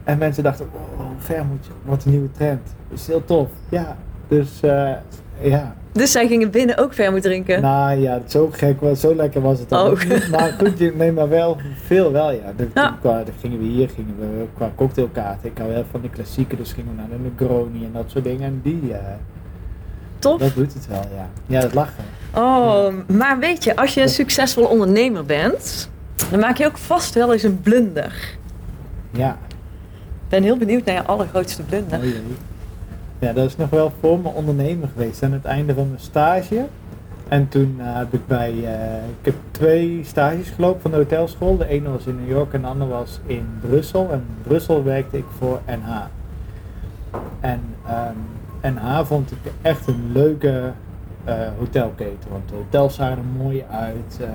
En 0.03 0.17
mensen 0.17 0.43
dachten, 0.43 0.65
oh, 0.73 1.05
vermoed, 1.17 1.67
wat 1.85 2.05
een 2.05 2.11
nieuwe 2.11 2.31
trend. 2.31 2.61
Dat 2.89 2.99
is 2.99 3.07
heel 3.07 3.25
tof. 3.25 3.47
Ja, 3.69 3.97
dus 4.27 4.61
eh, 4.61 4.91
ja. 5.41 5.75
Dus 5.91 6.11
zij 6.11 6.27
gingen 6.27 6.49
binnen 6.51 6.77
ook 6.77 6.93
vermoed 6.93 7.21
drinken. 7.21 7.61
Nou 7.61 7.99
ja, 7.99 8.21
zo 8.27 8.49
gek, 8.51 8.81
was, 8.81 8.99
zo 8.99 9.15
lekker 9.15 9.41
was 9.41 9.59
het 9.59 9.73
ook 9.73 10.01
Oh. 10.11 10.29
Maar 10.31 10.55
goed, 10.59 10.77
je- 10.79 10.93
nee, 10.95 11.11
maar 11.11 11.29
wel, 11.29 11.57
veel 11.85 12.11
wel 12.11 12.31
ja. 12.31 12.53
De, 12.55 12.67
Ja. 12.73 12.97
Qua, 13.01 13.23
dan 13.23 13.33
gingen 13.39 13.59
we 13.59 13.65
hier, 13.65 13.89
gingen 13.89 14.15
we 14.19 14.45
qua 14.55 14.71
cocktailkaarten. 14.75 15.49
Ik 15.49 15.57
hou 15.57 15.71
heel 15.73 15.85
van 15.91 16.01
de 16.01 16.09
klassieke, 16.09 16.55
dus 16.55 16.71
gingen 16.73 16.91
we 16.91 16.97
naar 16.97 17.09
de 17.09 17.29
Negroni 17.29 17.83
en 17.85 17.91
dat 17.93 18.03
soort 18.07 18.23
dingen. 18.23 18.43
En 18.43 18.59
die, 18.63 18.93
eh, 18.93 18.99
Tof. 20.19 20.39
dat 20.39 20.53
doet 20.55 20.73
het 20.73 20.87
wel, 20.87 21.03
ja. 21.15 21.29
Ja, 21.45 21.61
dat 21.61 21.73
lachen. 21.73 22.03
Oh, 22.35 22.87
maar 23.07 23.39
weet 23.39 23.63
je, 23.63 23.75
als 23.75 23.93
je 23.93 24.01
een 24.01 24.09
succesvol 24.09 24.65
ondernemer 24.65 25.25
bent, 25.25 25.89
dan 26.30 26.39
maak 26.39 26.58
je 26.58 26.65
ook 26.65 26.78
vast 26.78 27.13
wel 27.13 27.34
eens 27.34 27.43
een 27.43 27.62
blunder. 27.62 28.38
Ja. 29.12 29.38
Ik 30.24 30.38
ben 30.38 30.43
heel 30.43 30.58
benieuwd 30.58 30.86
naar 30.86 30.95
je 30.95 31.04
allergrootste 31.04 31.63
blunder. 31.63 31.97
Oh 31.97 32.04
jee. 32.04 32.21
Ja, 33.19 33.34
dat 33.34 33.45
is 33.45 33.58
nog 33.58 33.69
wel 33.69 33.93
voor 34.00 34.19
mijn 34.19 34.36
ondernemer 34.36 34.89
geweest. 34.93 35.24
Aan 35.24 35.32
het 35.32 35.45
einde 35.45 35.74
van 35.74 35.88
mijn 35.88 36.00
stage. 36.00 36.65
En 37.28 37.47
toen 37.47 37.76
eh, 37.80 37.86
heb 37.97 38.13
ik 38.13 38.28
bij, 38.28 38.50
eh, 38.50 38.95
ik 39.19 39.26
heb 39.26 39.36
twee 39.52 40.02
stages 40.06 40.50
gelopen 40.50 40.82
van 40.82 40.91
de 40.91 40.97
hotelschool. 40.97 41.58
De 41.58 41.67
ene 41.67 41.89
was 41.89 42.06
in 42.06 42.15
New 42.15 42.30
York 42.30 42.54
en 42.54 42.62
de 42.62 42.67
andere 42.67 42.91
was 42.91 43.19
in 43.26 43.47
Brussel. 43.62 44.12
En 44.12 44.17
in 44.17 44.43
Brussel 44.43 44.84
werkte 44.84 45.17
ik 45.17 45.26
voor 45.38 45.60
NH. 45.65 46.02
En 47.39 47.62
um, 48.62 48.74
NH 48.74 49.06
vond 49.06 49.32
ik 49.32 49.38
echt 49.62 49.88
een 49.88 50.12
leuke 50.12 50.71
hotelketen. 51.57 52.29
Want 52.29 52.49
de 52.49 52.55
hotels 52.55 52.95
zagen 52.95 53.17
er 53.17 53.43
mooi 53.43 53.63
uit. 53.69 54.19
Uh, 54.21 54.27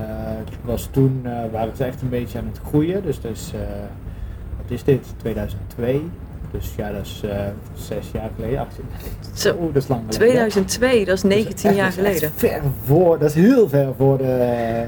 was 0.61 0.87
toen 0.91 1.21
uh, 1.25 1.31
waren 1.51 1.75
ze 1.75 1.83
echt 1.83 2.01
een 2.01 2.09
beetje 2.09 2.37
aan 2.37 2.47
het 2.47 2.59
groeien. 2.67 3.03
Dus, 3.03 3.21
dus 3.21 3.53
wat 4.61 4.71
is 4.71 4.83
dit? 4.83 5.05
2002. 5.17 6.09
Dus 6.51 6.73
ja, 6.77 6.91
dat 6.91 7.05
is 7.05 7.23
zes 7.73 8.11
jaar 8.13 8.29
geleden. 8.35 8.67
Zo, 9.33 9.53
oh, 9.53 9.73
dat 9.73 9.83
is 9.83 9.87
lang 9.87 10.01
geleden. 10.01 10.27
2002, 10.27 11.05
dat 11.05 11.17
is 11.17 11.23
19 11.23 11.73
jaar 11.73 11.91
geleden. 11.91 12.21
Dat 12.21 12.31
is 12.35 12.49
ver 12.49 12.61
voor, 12.83 13.19
dat 13.19 13.29
is 13.29 13.35
heel 13.35 13.69
ver 13.69 13.93
voor 13.97 14.17
de, 14.17 14.85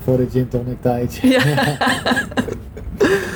voor 0.00 0.16
de 0.16 0.26
gin 0.30 0.48
tonic 0.48 0.80
tijd. 0.80 1.14
Ja. 1.14 1.42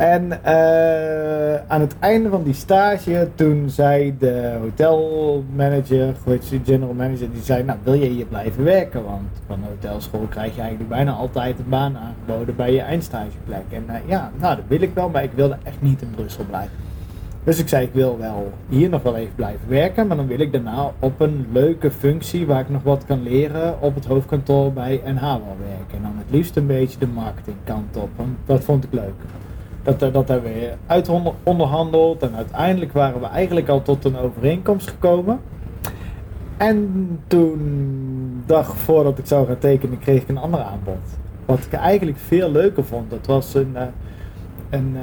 En 0.00 0.28
uh, 0.46 1.54
aan 1.54 1.80
het 1.80 1.94
einde 1.98 2.28
van 2.28 2.42
die 2.42 2.54
stage, 2.54 3.28
toen 3.34 3.70
zei 3.70 4.14
de 4.18 4.56
hotelmanager, 4.60 6.14
de 6.24 6.60
general 6.64 6.94
manager, 6.94 7.32
die 7.32 7.42
zei, 7.42 7.62
nou 7.62 7.78
wil 7.82 7.94
je 7.94 8.08
hier 8.08 8.26
blijven 8.26 8.64
werken? 8.64 9.04
Want 9.04 9.28
van 9.46 9.60
de 9.60 9.66
hotelschool 9.66 10.26
krijg 10.28 10.54
je 10.54 10.60
eigenlijk 10.60 10.90
bijna 10.90 11.12
altijd 11.12 11.58
een 11.58 11.68
baan 11.68 11.96
aangeboden 11.96 12.56
bij 12.56 12.72
je 12.72 12.80
eindstageplek. 12.80 13.64
En 13.70 13.84
uh, 13.88 13.94
ja, 14.06 14.30
nou 14.38 14.56
dat 14.56 14.64
wil 14.68 14.80
ik 14.80 14.94
wel, 14.94 15.08
maar 15.08 15.22
ik 15.22 15.32
wilde 15.34 15.56
echt 15.62 15.82
niet 15.82 16.02
in 16.02 16.10
Brussel 16.10 16.44
blijven. 16.44 16.76
Dus 17.44 17.58
ik 17.58 17.68
zei, 17.68 17.86
ik 17.86 17.92
wil 17.92 18.18
wel 18.18 18.52
hier 18.68 18.88
nog 18.88 19.02
wel 19.02 19.16
even 19.16 19.34
blijven 19.34 19.68
werken, 19.68 20.06
maar 20.06 20.16
dan 20.16 20.26
wil 20.26 20.40
ik 20.40 20.52
daarna 20.52 20.92
op 20.98 21.20
een 21.20 21.46
leuke 21.52 21.90
functie 21.90 22.46
waar 22.46 22.60
ik 22.60 22.68
nog 22.68 22.82
wat 22.82 23.04
kan 23.06 23.22
leren 23.22 23.80
op 23.80 23.94
het 23.94 24.06
hoofdkantoor 24.06 24.72
bij 24.72 25.00
NH 25.04 25.22
werken. 25.22 25.96
En 25.96 26.02
dan 26.02 26.14
het 26.16 26.30
liefst 26.30 26.56
een 26.56 26.66
beetje 26.66 26.98
de 26.98 27.06
marketingkant 27.06 27.96
op, 27.96 28.08
want 28.16 28.36
dat 28.46 28.64
vond 28.64 28.84
ik 28.84 28.92
leuk. 28.92 29.14
Dat, 29.98 30.12
dat 30.12 30.28
hebben 30.28 30.52
we 30.52 30.72
uit 30.86 31.10
onderhandeld 31.42 32.22
en 32.22 32.34
uiteindelijk 32.34 32.92
waren 32.92 33.20
we 33.20 33.26
eigenlijk 33.26 33.68
al 33.68 33.82
tot 33.82 34.04
een 34.04 34.16
overeenkomst 34.16 34.88
gekomen. 34.88 35.40
En 36.56 37.08
toen, 37.26 38.42
dag 38.46 38.76
voordat 38.76 39.18
ik 39.18 39.26
zou 39.26 39.46
gaan 39.46 39.58
tekenen, 39.58 39.98
kreeg 39.98 40.22
ik 40.22 40.28
een 40.28 40.38
ander 40.38 40.60
aanbod. 40.60 41.18
Wat 41.44 41.58
ik 41.58 41.72
eigenlijk 41.72 42.18
veel 42.18 42.50
leuker 42.50 42.84
vond. 42.84 43.10
Dat 43.10 43.26
was 43.26 43.54
een, 43.54 43.70
uh, 43.74 43.82
een, 44.70 44.92
uh, 44.94 45.00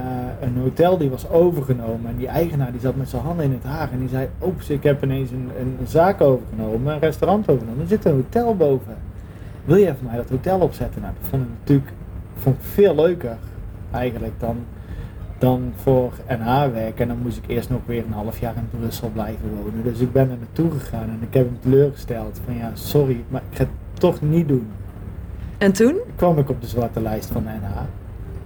een 0.47 0.58
hotel 0.62 0.97
die 0.97 1.10
was 1.10 1.30
overgenomen. 1.30 2.10
En 2.10 2.17
die 2.17 2.28
eigenaar 2.28 2.71
die 2.71 2.82
zat 2.82 2.95
met 2.95 3.10
zijn 3.10 3.21
handen 3.21 3.45
in 3.45 3.52
het 3.52 3.63
haar. 3.63 3.91
En 3.91 4.00
die 4.00 4.10
zei, 4.10 4.28
oeps, 4.43 4.69
ik 4.69 4.84
heb 4.84 5.04
ineens 5.04 5.32
een, 5.32 5.50
een 5.60 5.78
zaak 5.88 6.21
overgenomen, 6.21 6.93
een 6.93 7.00
restaurant 7.00 7.50
overgenomen. 7.50 7.82
Er 7.82 7.88
zit 7.88 8.06
een 8.06 8.13
hotel 8.13 8.56
boven. 8.56 8.95
Wil 9.65 9.78
jij 9.78 9.95
voor 9.95 10.08
mij 10.08 10.15
dat 10.15 10.30
hotel 10.30 10.60
opzetten? 10.60 11.02
Nou, 11.02 11.13
dat 11.19 11.30
vond 11.30 11.43
ik 11.43 11.50
natuurlijk 11.60 11.91
vond 12.38 12.56
veel 12.60 12.95
leuker 12.95 13.38
eigenlijk 13.91 14.39
dan, 14.39 14.58
dan 15.38 15.73
voor 15.76 16.13
NH 16.28 16.71
werken. 16.73 17.02
En 17.02 17.08
dan 17.08 17.17
moest 17.21 17.38
ik 17.38 17.43
eerst 17.47 17.69
nog 17.69 17.80
weer 17.86 18.04
een 18.06 18.13
half 18.13 18.39
jaar 18.39 18.56
in 18.56 18.80
Brussel 18.80 19.10
blijven 19.10 19.50
wonen. 19.56 19.84
Dus 19.84 20.00
ik 20.00 20.12
ben 20.12 20.30
er 20.32 20.38
naartoe 20.38 20.71
gegaan 20.71 21.10
en 21.10 21.19
ik 21.21 21.34
heb 21.34 21.45
hem 21.45 21.60
teleurgesteld. 21.60 22.39
Van 22.45 22.56
ja, 22.56 22.71
sorry, 22.73 23.23
maar 23.28 23.41
ik 23.50 23.58
ga 23.58 23.63
het 23.63 24.00
toch 24.00 24.21
niet 24.21 24.47
doen. 24.47 24.67
En 25.58 25.73
toen? 25.73 25.95
Kwam 26.15 26.38
ik 26.38 26.50
op 26.50 26.62
de 26.62 26.67
zwarte 26.67 27.02
lijst 27.02 27.30
van 27.32 27.43
NH. 27.43 27.82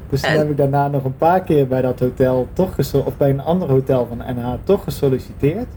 Dus 0.10 0.22
toen 0.22 0.32
heb 0.32 0.50
ik 0.50 0.58
daarna 0.58 0.88
nog 0.88 1.04
een 1.04 1.18
paar 1.18 1.42
keer 1.42 1.68
bij 1.68 1.82
dat 1.82 2.00
hotel 2.00 2.48
toch 2.54 2.78
of 2.94 3.18
bij 3.18 3.30
een 3.30 3.42
ander 3.42 3.70
hotel 3.70 4.06
van 4.06 4.18
NH 4.18 4.54
toch 4.64 4.84
gesolliciteerd. 4.84 5.68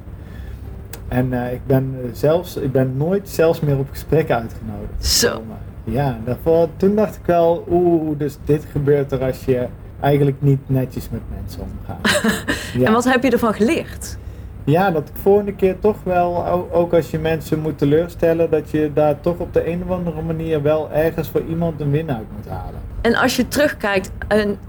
En 1.08 1.32
uh, 1.32 1.52
ik 1.52 1.66
ben 1.66 1.94
zelfs, 2.12 2.56
ik 2.56 2.72
ben 2.72 2.96
nooit 2.96 3.28
zelfs 3.28 3.60
meer 3.60 3.78
op 3.78 3.90
gesprekken 3.90 4.36
uitgenodigd. 4.36 5.06
Zo. 5.06 5.42
Ja, 5.84 6.18
daarvoor, 6.24 6.68
toen 6.76 6.94
dacht 6.94 7.16
ik 7.16 7.26
wel, 7.26 7.64
oeh, 7.70 8.18
dus 8.18 8.38
dit 8.44 8.64
gebeurt 8.72 9.12
er 9.12 9.24
als 9.24 9.44
je 9.44 9.66
eigenlijk 10.00 10.36
niet 10.38 10.60
netjes 10.66 11.08
met 11.10 11.20
mensen 11.34 11.60
omgaat. 11.60 12.22
ja. 12.78 12.86
En 12.86 12.92
wat 12.92 13.04
heb 13.04 13.22
je 13.22 13.30
ervan 13.30 13.54
geleerd? 13.54 14.16
Ja, 14.64 14.90
dat 14.90 15.08
ik 15.08 15.14
volgende 15.22 15.54
keer 15.54 15.78
toch 15.78 15.96
wel, 16.02 16.46
ook 16.72 16.92
als 16.92 17.10
je 17.10 17.18
mensen 17.18 17.60
moet 17.60 17.78
teleurstellen, 17.78 18.50
dat 18.50 18.70
je 18.70 18.90
daar 18.94 19.20
toch 19.20 19.38
op 19.38 19.52
de 19.52 19.68
een 19.68 19.82
of 19.82 19.90
andere 19.90 20.22
manier 20.22 20.62
wel 20.62 20.92
ergens 20.92 21.28
voor 21.28 21.42
iemand 21.48 21.80
een 21.80 21.90
win 21.90 22.10
uit 22.10 22.26
moet 22.36 22.48
halen. 22.48 22.80
En 23.00 23.14
als 23.14 23.36
je 23.36 23.48
terugkijkt, 23.48 24.10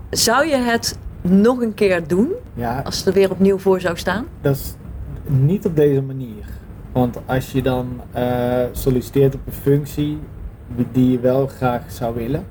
zou 0.09 0.47
je 0.47 0.55
het 0.55 0.97
nog 1.21 1.61
een 1.61 1.73
keer 1.73 2.07
doen? 2.07 2.31
Ja, 2.53 2.81
als 2.85 2.97
het 2.97 3.07
er 3.07 3.13
weer 3.13 3.31
opnieuw 3.31 3.57
voor 3.57 3.81
zou 3.81 3.97
staan? 3.97 4.25
Dat 4.41 4.55
is 4.55 4.75
niet 5.27 5.65
op 5.65 5.75
deze 5.75 6.01
manier. 6.01 6.45
Want 6.91 7.17
als 7.25 7.51
je 7.51 7.61
dan 7.61 8.01
uh, 8.15 8.63
solliciteert 8.71 9.35
op 9.35 9.41
een 9.45 9.53
functie 9.53 10.19
die 10.91 11.11
je 11.11 11.19
wel 11.19 11.47
graag 11.47 11.81
zou 11.87 12.15
willen. 12.15 12.45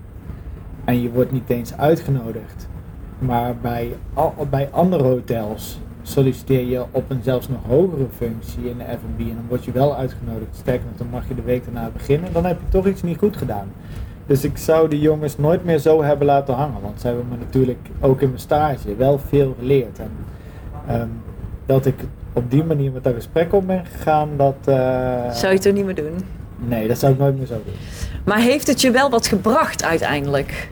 En 0.85 1.03
je 1.03 1.11
wordt 1.11 1.33
niet 1.33 1.51
eens 1.51 1.77
uitgenodigd. 1.77 2.69
Maar 3.19 3.57
bij, 3.57 3.97
bij 4.51 4.69
andere 4.71 5.03
hotels 5.03 5.79
solliciteer 6.03 6.67
je 6.67 6.85
op 6.91 7.11
een 7.11 7.21
zelfs 7.23 7.49
nog 7.49 7.59
hogere 7.67 8.07
functie 8.17 8.69
in 8.69 8.79
de 8.79 8.85
F&B 8.85 9.21
en 9.21 9.27
dan 9.27 9.45
word 9.49 9.65
je 9.65 9.73
wel 9.73 9.97
uitgenodigd. 9.97 10.57
Sterker 10.57 10.87
nog, 10.89 10.97
dan 10.97 11.09
mag 11.11 11.29
je 11.29 11.35
de 11.35 11.43
week 11.43 11.65
daarna 11.65 11.91
beginnen. 11.93 12.33
Dan 12.33 12.45
heb 12.45 12.59
je 12.65 12.69
toch 12.71 12.87
iets 12.87 13.03
niet 13.03 13.19
goed 13.19 13.37
gedaan. 13.37 13.73
Dus 14.27 14.45
ik 14.45 14.57
zou 14.57 14.89
die 14.89 15.01
jongens 15.01 15.39
nooit 15.39 15.65
meer 15.65 15.79
zo 15.79 16.03
hebben 16.03 16.27
laten 16.27 16.55
hangen. 16.55 16.81
Want 16.83 17.01
ze 17.01 17.07
hebben 17.07 17.27
me 17.29 17.37
natuurlijk 17.37 17.89
ook 18.01 18.21
in 18.21 18.29
mijn 18.29 18.41
stage 18.41 18.97
wel 18.97 19.19
veel 19.29 19.55
geleerd. 19.59 19.99
En 19.99 20.11
um, 21.01 21.11
dat 21.67 21.87
ik 21.87 21.95
op 22.33 22.51
die 22.51 22.65
manier 22.65 22.93
met 22.93 23.05
dat 23.05 23.15
gesprek 23.15 23.53
om 23.53 23.67
ben 23.67 23.87
gegaan, 23.87 24.29
dat... 24.37 24.57
Uh, 24.69 24.75
zou 25.31 25.49
je 25.49 25.57
het 25.57 25.65
er 25.65 25.73
niet 25.73 25.85
meer 25.85 25.95
doen? 25.95 26.25
Nee, 26.57 26.89
dat 26.89 26.99
zou 26.99 27.13
ik 27.13 27.19
nooit 27.19 27.37
meer 27.37 27.47
zo 27.47 27.61
doen. 27.65 27.75
Maar 28.25 28.39
heeft 28.39 28.67
het 28.67 28.81
je 28.81 28.91
wel 28.91 29.11
wat 29.11 29.27
gebracht 29.27 29.85
uiteindelijk? 29.85 30.69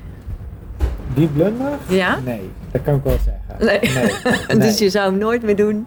Die 1.15 1.27
blunder? 1.27 1.73
Ja? 1.89 2.19
Nee, 2.25 2.41
dat 2.71 2.83
kan 2.83 2.95
ik 2.95 3.03
wel 3.03 3.17
zeggen. 3.25 3.67
Nee. 3.67 4.05
nee. 4.59 4.69
dus 4.69 4.79
je 4.79 4.91
zou 4.91 5.11
hem 5.11 5.19
nooit 5.19 5.43
meer 5.43 5.57
doen? 5.57 5.87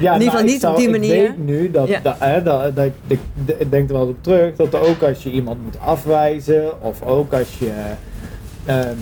Ja, 0.00 0.14
in 0.14 0.20
ieder 0.20 0.38
geval 0.38 0.44
nou, 0.44 0.44
niet 0.44 0.66
op 0.66 0.76
die 0.76 0.90
manier? 0.90 1.24
Ik 1.24 1.28
weet 1.28 1.46
nu 1.46 1.70
dat, 1.70 1.88
dat, 2.02 2.16
hè, 2.18 2.42
dat, 2.42 2.76
dat, 2.76 2.90
ik, 3.06 3.18
ik 3.58 3.70
denk 3.70 3.88
er 3.88 3.94
wel 3.94 4.08
op 4.08 4.22
terug, 4.22 4.56
dat 4.56 4.74
ook 4.74 5.02
als 5.02 5.22
je 5.22 5.30
iemand 5.30 5.64
moet 5.64 5.78
afwijzen 5.80 6.82
of 6.82 7.02
ook 7.02 7.32
als 7.32 7.58
je... 7.58 7.72
Um, 8.68 8.96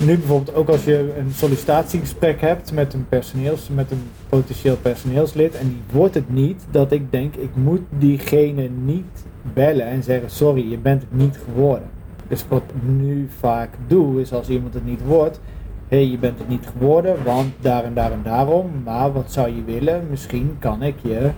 nu 0.00 0.18
bijvoorbeeld 0.18 0.56
ook 0.56 0.68
als 0.68 0.84
je 0.84 1.14
een 1.18 1.32
sollicitatiegesprek 1.34 2.40
hebt 2.40 2.72
met 2.72 2.94
een, 2.94 3.06
personeels, 3.08 3.68
met 3.74 3.90
een 3.90 4.02
potentieel 4.28 4.76
personeelslid 4.76 5.54
en 5.54 5.68
die 5.68 5.82
wordt 5.92 6.14
het 6.14 6.30
niet, 6.30 6.66
dat 6.70 6.92
ik 6.92 7.12
denk 7.12 7.34
ik 7.34 7.50
moet 7.54 7.80
diegene 7.98 8.68
niet 8.84 9.24
bellen 9.54 9.86
en 9.86 10.02
zeggen 10.02 10.30
sorry, 10.30 10.70
je 10.70 10.78
bent 10.78 11.02
het 11.02 11.12
niet 11.12 11.38
geworden. 11.44 11.88
Dus 12.28 12.44
wat 12.48 12.62
ik 12.66 12.82
nu 12.82 13.28
vaak 13.38 13.70
doe 13.86 14.20
is 14.20 14.32
als 14.32 14.48
iemand 14.48 14.74
het 14.74 14.84
niet 14.84 15.04
wordt, 15.04 15.40
hé 15.88 15.96
hey, 15.96 16.06
je 16.06 16.18
bent 16.18 16.38
het 16.38 16.48
niet 16.48 16.66
geworden, 16.72 17.24
want 17.24 17.52
daar 17.60 17.84
en 17.84 17.94
daar 17.94 18.12
en 18.12 18.22
daarom, 18.22 18.70
maar 18.84 19.12
wat 19.12 19.32
zou 19.32 19.48
je 19.48 19.64
willen? 19.64 20.06
Misschien 20.10 20.56
kan 20.58 20.82
ik 20.82 20.94
je 21.02 21.30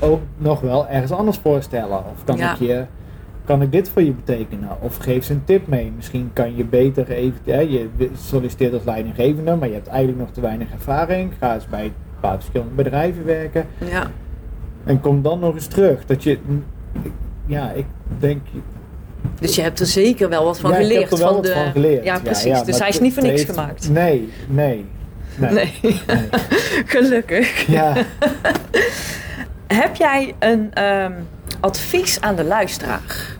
ook 0.00 0.20
nog 0.36 0.60
wel 0.60 0.88
ergens 0.88 1.12
anders 1.12 1.38
voorstellen 1.38 1.98
of 1.98 2.24
kan 2.24 2.38
ik 2.38 2.54
je 2.54 2.84
kan 3.46 3.62
ik 3.62 3.72
dit 3.72 3.88
voor 3.88 4.02
je 4.02 4.12
betekenen? 4.12 4.68
Of 4.80 4.96
geef 4.96 5.24
ze 5.24 5.32
een 5.32 5.44
tip 5.44 5.66
mee. 5.66 5.92
Misschien 5.96 6.30
kan 6.32 6.56
je 6.56 6.64
beter 6.64 7.10
even, 7.10 7.38
ja, 7.44 7.58
je 7.58 7.88
solliciteert 8.16 8.72
als 8.72 8.84
leidinggevende, 8.84 9.56
maar 9.56 9.68
je 9.68 9.74
hebt 9.74 9.86
eigenlijk 9.86 10.18
nog 10.18 10.30
te 10.30 10.40
weinig 10.40 10.72
ervaring. 10.72 11.32
Ga 11.38 11.54
eens 11.54 11.66
bij 11.66 11.84
een 11.84 11.92
paar 12.20 12.34
verschillende 12.34 12.74
bedrijven 12.74 13.24
werken. 13.24 13.66
Ja. 13.78 14.10
En 14.84 15.00
kom 15.00 15.22
dan 15.22 15.38
nog 15.38 15.54
eens 15.54 15.66
terug. 15.66 16.06
Dat 16.06 16.22
je, 16.22 16.38
ja, 17.46 17.70
ik 17.70 17.86
denk. 18.18 18.40
Dus 19.40 19.54
je 19.54 19.62
hebt 19.62 19.80
er 19.80 19.86
zeker 19.86 20.28
wel 20.28 20.44
wat 20.44 20.60
van 20.60 20.70
ja, 20.70 20.76
geleerd. 20.76 21.02
Ik 21.02 21.10
heb 21.10 21.18
er 21.18 21.18
wel 21.18 21.26
van 21.26 21.36
wat 21.36 21.44
de... 21.44 21.52
van 21.52 21.72
geleerd. 21.72 22.04
Ja, 22.04 22.18
precies. 22.18 22.62
dus 22.62 22.78
hij 22.78 22.88
is 22.88 23.00
niet 23.00 23.14
voor 23.14 23.22
niks 23.22 23.44
gemaakt. 23.44 23.90
Nee, 23.90 24.32
nee. 24.48 24.84
Nee. 25.36 25.52
nee. 25.52 25.72
nee. 25.82 26.00
Gelukkig. 26.96 27.66
Ja. 27.66 27.92
heb 29.66 29.96
jij 29.96 30.34
een 30.38 30.84
um, 30.84 31.14
advies 31.60 32.20
aan 32.20 32.36
de 32.36 32.44
luisteraar? 32.44 33.36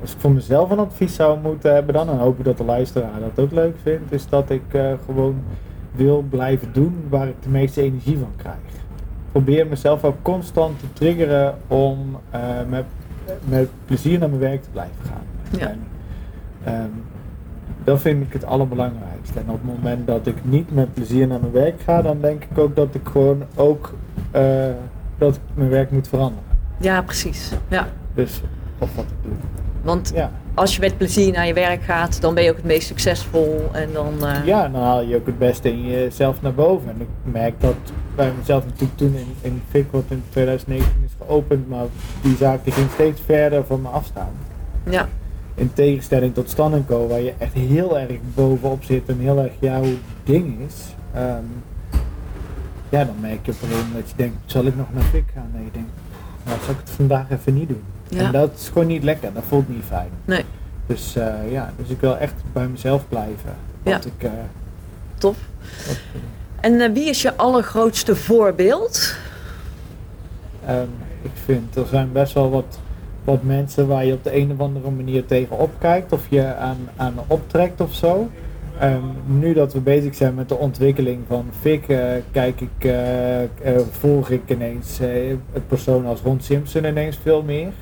Als 0.00 0.12
ik 0.12 0.16
voor 0.18 0.32
mezelf 0.32 0.70
een 0.70 0.78
advies 0.78 1.14
zou 1.14 1.38
moeten 1.40 1.74
hebben 1.74 1.94
dan, 1.94 2.08
en 2.08 2.18
hoop 2.18 2.38
ik 2.38 2.44
dat 2.44 2.56
de 2.56 2.64
luisteraar 2.64 3.20
dat 3.20 3.44
ook 3.44 3.52
leuk 3.52 3.74
vindt, 3.82 4.12
is 4.12 4.28
dat 4.28 4.50
ik 4.50 4.62
uh, 4.72 4.92
gewoon 5.04 5.42
wil 5.92 6.24
blijven 6.30 6.68
doen 6.72 7.04
waar 7.08 7.28
ik 7.28 7.42
de 7.42 7.48
meeste 7.48 7.82
energie 7.82 8.18
van 8.18 8.32
krijg. 8.36 8.56
Probeer 9.32 9.66
mezelf 9.66 10.04
ook 10.04 10.16
constant 10.22 10.78
te 10.80 10.86
triggeren 10.92 11.54
om 11.68 12.18
uh, 12.34 12.40
met, 12.68 12.84
met 13.44 13.68
plezier 13.84 14.18
naar 14.18 14.28
mijn 14.28 14.40
werk 14.40 14.62
te 14.62 14.68
blijven 14.72 15.04
gaan. 15.04 15.58
Ja. 15.60 15.68
En, 15.68 15.78
um, 16.74 17.02
dat 17.84 18.00
vind 18.00 18.22
ik 18.22 18.32
het 18.32 18.44
allerbelangrijkste. 18.44 19.38
En 19.38 19.44
op 19.48 19.60
het 19.62 19.76
moment 19.76 20.06
dat 20.06 20.26
ik 20.26 20.36
niet 20.42 20.74
met 20.74 20.94
plezier 20.94 21.26
naar 21.26 21.40
mijn 21.40 21.52
werk 21.52 21.80
ga, 21.80 22.02
dan 22.02 22.20
denk 22.20 22.44
ik 22.50 22.58
ook 22.58 22.76
dat 22.76 22.94
ik 22.94 23.08
gewoon 23.08 23.42
ook 23.54 23.94
uh, 24.36 24.66
dat 25.18 25.34
ik 25.34 25.40
mijn 25.54 25.70
werk 25.70 25.90
moet 25.90 26.08
veranderen. 26.08 26.44
Ja, 26.78 27.02
precies. 27.02 27.52
Ja. 27.68 27.88
Dus 28.14 28.42
of 28.78 28.94
wat 28.94 29.04
ik 29.04 29.22
doe. 29.22 29.32
Want 29.82 30.12
ja. 30.14 30.30
Als 30.54 30.74
je 30.74 30.80
met 30.80 30.96
plezier 30.96 31.32
naar 31.32 31.46
je 31.46 31.54
werk 31.54 31.82
gaat, 31.82 32.20
dan 32.20 32.34
ben 32.34 32.44
je 32.44 32.50
ook 32.50 32.56
het 32.56 32.64
meest 32.64 32.86
succesvol. 32.86 33.68
En 33.72 33.92
dan, 33.92 34.14
uh... 34.20 34.46
Ja, 34.46 34.68
dan 34.68 34.82
haal 34.82 35.02
je 35.02 35.16
ook 35.16 35.26
het 35.26 35.38
beste 35.38 35.68
in 35.68 35.82
jezelf 35.86 36.42
naar 36.42 36.54
boven. 36.54 36.88
En 36.88 37.00
ik 37.00 37.32
merk 37.32 37.60
dat 37.60 37.76
bij 38.14 38.32
mezelf 38.38 38.64
natuurlijk 38.64 38.96
toen 38.96 39.14
in, 39.14 39.34
in 39.40 39.62
FIC, 39.70 39.86
wat 39.90 40.04
in 40.08 40.22
2019 40.28 41.02
is 41.04 41.12
geopend, 41.26 41.68
maar 41.68 41.84
die 42.22 42.36
zaak 42.36 42.64
die 42.64 42.72
ging 42.72 42.90
steeds 42.90 43.20
verder 43.24 43.64
van 43.64 43.82
me 43.82 43.88
afstaan. 43.88 44.32
Ja. 44.90 45.08
In 45.54 45.72
tegenstelling 45.72 46.34
tot 46.34 46.50
Stan 46.50 46.84
Co, 46.86 47.06
waar 47.08 47.20
je 47.20 47.32
echt 47.38 47.52
heel 47.52 47.98
erg 47.98 48.18
bovenop 48.34 48.84
zit 48.84 49.08
en 49.08 49.18
heel 49.18 49.38
erg 49.38 49.52
jouw 49.60 49.84
ding 50.24 50.60
is. 50.66 50.94
Um, 51.16 51.62
ja, 52.88 53.04
dan 53.04 53.14
merk 53.20 53.46
je 53.46 53.52
op 53.52 53.62
een 53.62 53.68
moment 53.68 53.94
dat 53.94 54.10
je 54.10 54.16
denkt, 54.16 54.36
zal 54.46 54.64
ik 54.64 54.76
nog 54.76 54.86
naar 54.92 55.02
Fik 55.02 55.24
gaan? 55.34 55.50
Nee, 55.54 55.64
je 55.64 55.70
denkt, 55.70 55.90
nou 56.44 56.58
zal 56.60 56.70
ik 56.70 56.80
het 56.80 56.90
vandaag 56.90 57.30
even 57.30 57.54
niet 57.54 57.68
doen. 57.68 57.82
Ja. 58.14 58.24
En 58.26 58.32
dat 58.32 58.50
is 58.56 58.68
gewoon 58.68 58.86
niet 58.86 59.02
lekker, 59.04 59.32
dat 59.32 59.42
voelt 59.48 59.68
niet 59.68 59.84
fijn. 59.88 60.08
Nee. 60.24 60.44
Dus 60.86 61.16
eh, 61.16 61.34
ja, 61.50 61.72
dus 61.76 61.88
ik 61.88 62.00
wil 62.00 62.16
echt 62.16 62.34
bij 62.52 62.66
mezelf 62.66 63.08
blijven. 63.08 63.54
Want 63.82 64.06
ik, 64.06 64.22
eh, 64.22 64.30
Tof. 65.18 65.36
wat- 65.86 65.98
En 66.60 66.80
eh, 66.80 66.92
wie 66.92 67.08
is 67.08 67.22
je 67.22 67.36
allergrootste 67.36 68.16
voorbeeld? 68.16 69.14
Ehm, 70.66 70.86
ik 71.22 71.30
vind 71.44 71.76
er 71.76 71.86
zijn 71.86 72.12
best 72.12 72.32
wel 72.32 72.50
wat, 72.50 72.78
wat 73.24 73.42
mensen 73.42 73.86
waar 73.86 74.04
je 74.04 74.12
op 74.12 74.24
de 74.24 74.36
een 74.36 74.52
of 74.52 74.58
andere 74.60 74.90
manier 74.90 75.26
tegenop 75.26 75.70
kijkt 75.78 76.12
of 76.12 76.20
je 76.28 76.54
aan, 76.54 76.76
aan 76.96 77.14
optrekt 77.26 77.80
of 77.80 77.94
zo. 77.94 78.28
Ehm, 78.78 79.02
nu 79.26 79.52
dat 79.54 79.72
we 79.72 79.80
bezig 79.80 80.14
zijn 80.14 80.34
met 80.34 80.48
de 80.48 80.56
ontwikkeling 80.56 81.18
van 81.28 81.46
eh, 81.64 81.98
kijk 82.30 82.60
ik, 82.60 82.84
eh, 82.84 83.42
eh, 83.42 83.48
volg 83.90 84.30
ik 84.30 84.42
ineens 84.46 85.00
eh, 85.00 85.28
een 85.30 85.66
persoon 85.68 86.06
als 86.06 86.20
Ron 86.20 86.40
Simpson 86.40 86.84
ineens 86.84 87.18
veel 87.22 87.42
meer. 87.42 87.72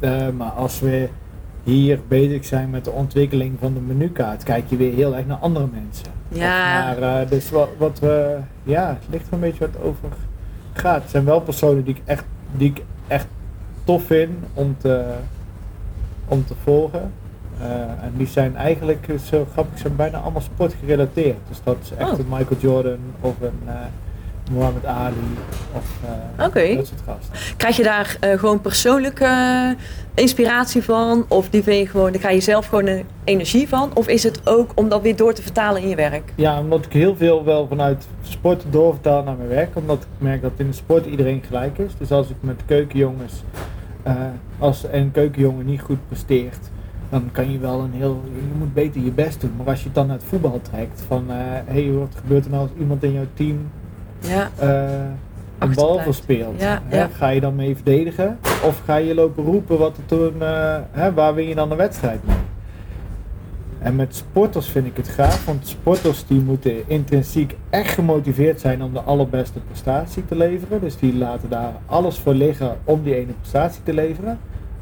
Eh, 0.00 0.28
maar 0.36 0.50
als 0.50 0.80
we 0.80 1.08
hier 1.64 1.98
bezig 2.08 2.44
zijn 2.44 2.70
met 2.70 2.84
de 2.84 2.90
ontwikkeling 2.90 3.56
van 3.60 3.74
de 3.74 3.80
menukaart, 3.80 4.42
kijk 4.42 4.64
je 4.68 4.76
weer 4.76 4.94
heel 4.94 5.16
erg 5.16 5.26
naar 5.26 5.36
andere 5.36 5.66
mensen. 5.72 6.06
Ja. 6.28 6.90
Of 6.92 6.98
naar, 6.98 7.20
eh, 7.22 7.30
dus 7.30 7.50
wat, 7.50 7.68
wat 7.78 7.98
we, 7.98 8.36
ja, 8.62 8.88
het 8.88 9.08
ligt 9.10 9.26
er 9.26 9.32
een 9.32 9.40
beetje 9.40 9.68
wat 9.72 9.82
over 9.82 10.08
gaat. 10.72 11.02
Het 11.02 11.10
zijn 11.10 11.24
wel 11.24 11.40
personen 11.40 11.84
die 11.84 11.94
ik 11.94 12.02
echt, 12.04 12.24
die 12.52 12.70
ik 12.70 12.82
echt 13.06 13.26
tof 13.84 14.04
vind 14.04 14.30
om 14.54 14.76
te, 14.78 15.04
om 16.28 16.44
te 16.44 16.54
volgen. 16.62 17.12
Eh, 17.60 17.70
en 17.80 18.12
die 18.16 18.26
zijn 18.26 18.56
eigenlijk, 18.56 19.06
zo 19.24 19.46
grappig, 19.52 19.78
zijn 19.78 19.96
bijna 19.96 20.18
allemaal 20.18 20.40
sportgerelateerd. 20.40 21.38
Dus 21.48 21.60
dat 21.64 21.76
is 21.82 21.90
echt 21.96 22.12
Oh. 22.12 22.18
een 22.18 22.26
Michael 22.28 22.60
Jordan 22.60 22.98
of 23.20 23.34
een 23.40 23.68
Muhammad 24.50 24.84
Ali 24.84 25.14
of 25.72 25.84
eh, 26.04 26.46
Oké. 26.46 26.76
dat 26.76 26.86
soort 26.86 27.02
gasten. 27.06 27.56
Krijg 27.56 27.76
je 27.76 27.82
daar 27.82 28.16
eh, 28.20 28.38
gewoon 28.38 28.60
persoonlijke 28.60 29.76
inspiratie 30.14 30.82
van? 30.82 31.24
Of 31.28 31.48
die 31.50 31.62
vind 31.62 31.78
je 31.78 31.86
gewoon, 31.86 32.10
daar 32.10 32.20
krijg 32.20 32.34
je 32.34 32.40
zelf 32.40 32.66
gewoon 32.66 32.86
een 32.86 33.04
energie 33.24 33.68
van? 33.68 33.90
Of 33.94 34.08
is 34.08 34.22
het 34.22 34.40
ook 34.44 34.72
om 34.74 34.88
dat 34.88 35.02
weer 35.02 35.16
door 35.16 35.32
te 35.32 35.42
vertalen 35.42 35.82
in 35.82 35.88
je 35.88 35.94
werk? 35.94 36.32
Ja, 36.34 36.60
omdat 36.60 36.84
ik 36.84 36.92
heel 36.92 37.16
veel 37.16 37.44
wel 37.44 37.66
vanuit 37.66 38.06
sport 38.22 38.64
doorvertaal 38.70 39.22
naar 39.22 39.36
mijn 39.36 39.48
werk. 39.48 39.76
Omdat 39.76 40.02
ik 40.02 40.08
merk 40.18 40.42
dat 40.42 40.52
in 40.56 40.66
de 40.66 40.72
sport 40.72 41.06
iedereen 41.06 41.42
gelijk 41.46 41.78
is. 41.78 41.92
Dus 41.98 42.12
als 42.12 42.28
ik 42.28 42.36
met 42.40 42.60
keukenjongens, 42.66 43.42
eh, 44.02 44.14
als 44.58 44.84
een 44.90 45.10
keukenjongen 45.10 45.66
niet 45.66 45.80
goed 45.80 46.08
presteert, 46.08 46.70
dan 47.10 47.28
kan 47.32 47.52
je 47.52 47.58
wel 47.58 47.80
een 47.80 47.92
heel, 47.92 48.22
je 48.34 48.58
moet 48.58 48.74
beter 48.74 49.00
je 49.00 49.10
best 49.10 49.40
doen. 49.40 49.52
Maar 49.56 49.66
als 49.66 49.78
je 49.78 49.84
het 49.84 49.94
dan 49.94 50.06
naar 50.06 50.16
het 50.16 50.24
voetbal 50.24 50.60
trekt, 50.62 51.02
van 51.06 51.24
hé, 51.28 51.82
hey, 51.82 51.92
wat 51.92 52.14
gebeurt 52.20 52.44
er 52.44 52.50
nou 52.50 52.62
als 52.62 52.70
iemand 52.78 53.02
in 53.04 53.12
jouw 53.12 53.26
team 53.34 53.70
Ja. 54.20 54.50
eh, 54.58 54.90
een 55.58 55.74
bal 55.74 55.98
verspeelt? 55.98 56.60
Ja, 56.60 56.82
Hè. 56.86 57.06
Ga 57.08 57.28
je 57.28 57.40
dan 57.40 57.54
mee 57.54 57.74
verdedigen? 57.74 58.38
Of 58.64 58.82
ga 58.84 58.96
je 58.96 59.14
lopen 59.14 59.44
roepen 59.44 59.78
wat 59.78 59.96
er 59.96 60.06
toen, 60.06 60.42
eh, 60.42 60.76
hè, 60.90 61.12
waar 61.12 61.34
win 61.34 61.48
je 61.48 61.54
dan 61.54 61.68
de 61.68 61.74
wedstrijd 61.74 62.20
mee? 62.26 62.36
En 63.78 63.96
met 63.96 64.14
sporters 64.16 64.68
vind 64.68 64.86
ik 64.86 64.96
het 64.96 65.08
gaaf, 65.08 65.44
want 65.46 65.68
sporters 65.68 66.26
die 66.26 66.40
moeten 66.40 66.88
intrinsiek 66.88 67.56
echt 67.70 67.94
gemotiveerd 67.94 68.60
zijn 68.60 68.82
om 68.82 68.92
de 68.92 69.00
allerbeste 69.00 69.58
prestatie 69.60 70.24
te 70.26 70.36
leveren. 70.36 70.80
Dus 70.80 70.98
die 70.98 71.14
laten 71.16 71.48
daar 71.48 71.72
alles 71.86 72.18
voor 72.18 72.34
liggen 72.34 72.76
om 72.84 73.02
die 73.02 73.14
ene 73.14 73.32
prestatie 73.40 73.82
te 73.82 73.92
leveren. 73.94 74.38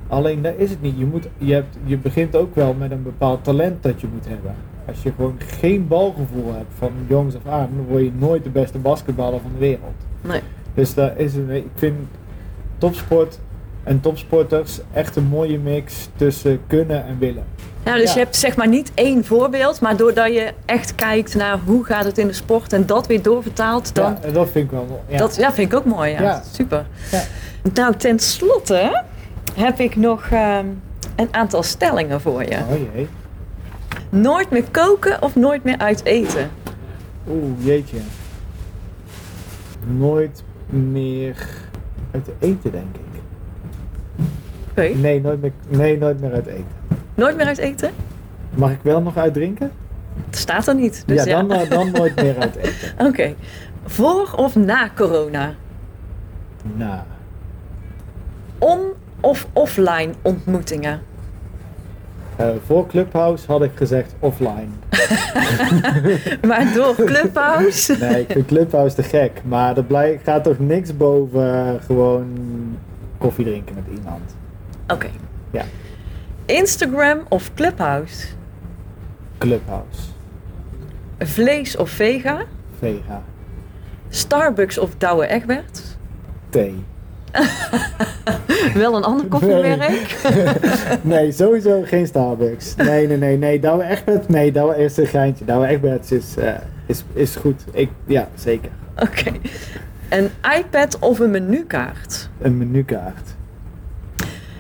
Alleen 0.08 0.42
daar 0.42 0.54
is 0.56 0.70
het 0.70 0.82
niet. 0.82 0.98
Je, 0.98 1.06
moet, 1.06 1.28
je, 1.38 1.52
hebt, 1.54 1.76
je 1.84 1.96
begint 1.98 2.36
ook 2.36 2.54
wel 2.54 2.74
met 2.78 2.90
een 2.90 3.02
bepaald 3.02 3.44
talent 3.44 3.82
dat 3.82 4.00
je 4.00 4.06
moet 4.12 4.28
hebben. 4.28 4.54
Als 4.88 5.02
je 5.02 5.12
gewoon 5.16 5.36
geen 5.60 5.88
balgevoel 5.88 6.52
hebt 6.54 6.72
van 6.78 6.90
jongs 7.06 7.34
af 7.34 7.52
aan, 7.52 7.68
dan 7.76 7.84
word 7.88 8.02
je 8.02 8.12
nooit 8.18 8.44
de 8.44 8.50
beste 8.50 8.78
basketballer 8.78 9.40
van 9.40 9.50
de 9.52 9.58
wereld. 9.58 9.94
Nee. 10.20 10.40
Dus 10.74 10.94
daar 10.94 11.18
is 11.18 11.34
een, 11.34 11.50
ik 11.50 11.66
vind 11.74 11.94
topsport 12.78 13.38
en 13.84 14.00
topsporters 14.00 14.80
echt 14.92 15.16
een 15.16 15.26
mooie 15.26 15.58
mix 15.58 16.08
tussen 16.16 16.60
kunnen 16.66 17.06
en 17.06 17.18
willen. 17.18 17.44
Ja, 17.84 17.94
dus 17.94 18.02
Ja. 18.08 18.12
je 18.12 18.18
hebt 18.18 18.36
zeg 18.36 18.56
maar 18.56 18.68
niet 18.68 18.90
één 18.94 19.24
voorbeeld, 19.24 19.80
maar 19.80 19.96
doordat 19.96 20.32
je 20.32 20.52
echt 20.64 20.94
kijkt 20.94 21.34
naar 21.34 21.58
hoe 21.64 21.84
gaat 21.84 22.04
het 22.04 22.18
in 22.18 22.26
de 22.26 22.32
sport 22.32 22.72
en 22.72 22.86
dat 22.86 23.06
weer 23.06 23.22
doorvertaalt, 23.22 23.94
dan... 23.94 24.16
ja, 24.24 24.30
dat 24.30 24.48
vind 24.50 24.64
ik 24.64 24.70
wel. 24.70 25.02
Ja. 25.08 25.16
Dat 25.18 25.36
ja, 25.36 25.52
vind 25.52 25.72
ik 25.72 25.78
ook 25.78 25.84
mooi, 25.84 26.10
ja. 26.10 26.22
Ja. 26.22 26.42
Super. 26.52 26.86
Ja. 27.10 27.22
Nou, 27.74 27.94
ten 27.96 28.18
slotte 28.18 29.02
heb 29.54 29.78
ik 29.80 29.96
nog 29.96 30.28
ehm, 30.30 30.66
een 31.16 31.28
aantal 31.30 31.62
stellingen 31.62 32.20
voor 32.20 32.42
je. 32.42 32.56
Oh 32.70 32.76
jee. 32.94 33.08
Nooit 34.10 34.50
meer 34.50 34.64
koken 34.70 35.22
of 35.22 35.36
nooit 35.36 35.64
meer 35.64 35.78
uit 35.78 36.04
eten? 36.04 36.50
Oeh, 37.28 37.64
jeetje. 37.64 37.98
Nooit 39.86 40.42
meer 40.66 41.46
uit 42.10 42.28
eten, 42.38 42.70
denk 42.72 42.96
ik. 42.96 43.20
Oké. 44.70 44.82
Nee, 44.98 45.20
nooit 45.20 45.40
meer, 45.40 45.52
nee, 45.68 45.98
nooit 45.98 46.20
meer 46.20 46.32
uit 46.32 46.46
eten. 46.46 46.66
Nooit 47.14 47.36
meer 47.36 47.46
uit 47.46 47.58
eten? 47.58 47.90
Mag 48.54 48.70
ik 48.70 48.78
wel 48.82 49.02
nog 49.02 49.16
uitdrinken? 49.16 49.70
Het 50.26 50.36
staat 50.36 50.66
er 50.66 50.74
niet. 50.74 51.02
Dus 51.06 51.24
ja, 51.24 51.30
ja, 51.38 51.42
dan, 51.42 51.58
eh, 51.60 51.70
dan 51.70 51.90
nooit 51.98 52.16
meer 52.16 52.38
uit 52.38 52.56
eten. 52.56 53.06
Oké. 53.06 53.34
Voor 53.84 54.32
of 54.36 54.56
na 54.56 54.90
corona? 54.96 55.54
Nou, 56.76 57.00
On- 58.58 58.92
of 59.20 59.46
offline 59.52 60.10
ontmoetingen? 60.22 61.00
Eh, 62.38 62.48
voor 62.66 62.86
Clubhouse 62.86 63.46
had 63.46 63.62
ik 63.62 63.70
gezegd 63.74 64.14
offline. 64.18 64.68
Maar 66.48 66.72
door 66.74 66.94
Clubhouse? 66.94 67.96
Nee, 68.00 68.20
ik 68.20 68.32
vind 68.32 68.46
Clubhouse 68.46 68.94
te 68.94 69.02
gek. 69.02 69.42
Maar 69.44 69.76
er 69.76 69.84
blij, 69.84 70.20
gaat 70.24 70.44
toch 70.44 70.58
niks 70.58 70.96
boven 70.96 71.80
gewoon 71.86 72.26
koffie 73.18 73.44
drinken 73.44 73.74
met 73.74 73.84
iemand. 73.98 74.34
Oké. 74.88 75.08
Ja. 75.50 75.64
Instagram 76.46 77.18
of 77.28 77.50
Clubhouse? 77.54 78.26
Clubhouse. 79.38 80.00
Vlees 81.18 81.76
of 81.76 81.90
vega? 81.90 82.42
Vega. 82.78 83.22
Starbucks 84.08 84.78
of 84.78 84.90
Douwe 84.98 85.26
Egberts? 85.26 85.96
Thee. 86.50 86.84
Wel 88.74 88.96
een 88.96 89.02
ander 89.02 89.26
koffiemerk? 89.26 90.16
nee, 91.02 91.32
sowieso 91.32 91.82
geen 91.84 92.06
Starbucks. 92.06 92.74
Nee, 92.76 93.06
nee, 93.06 93.16
nee, 93.16 93.36
nee. 93.36 93.60
Douwe 93.60 93.84
Egberts, 93.84 94.26
nee, 94.28 94.52
Douwe 94.52 94.76
is 94.76 94.96
een 94.96 95.06
geintje. 95.06 95.44
Douwe 95.44 95.66
Egberts 95.66 96.12
is, 96.12 96.36
eh, 96.36 96.54
is, 96.86 97.04
is 97.12 97.36
goed. 97.36 97.64
Ik, 97.72 97.90
ja, 98.06 98.28
zeker. 98.34 98.70
Oké. 98.96 99.32
Een 100.08 100.30
iPad 100.58 100.98
of 100.98 101.18
een 101.18 101.30
menukaart? 101.30 102.28
Een 102.40 102.58
menukaart. 102.58 103.36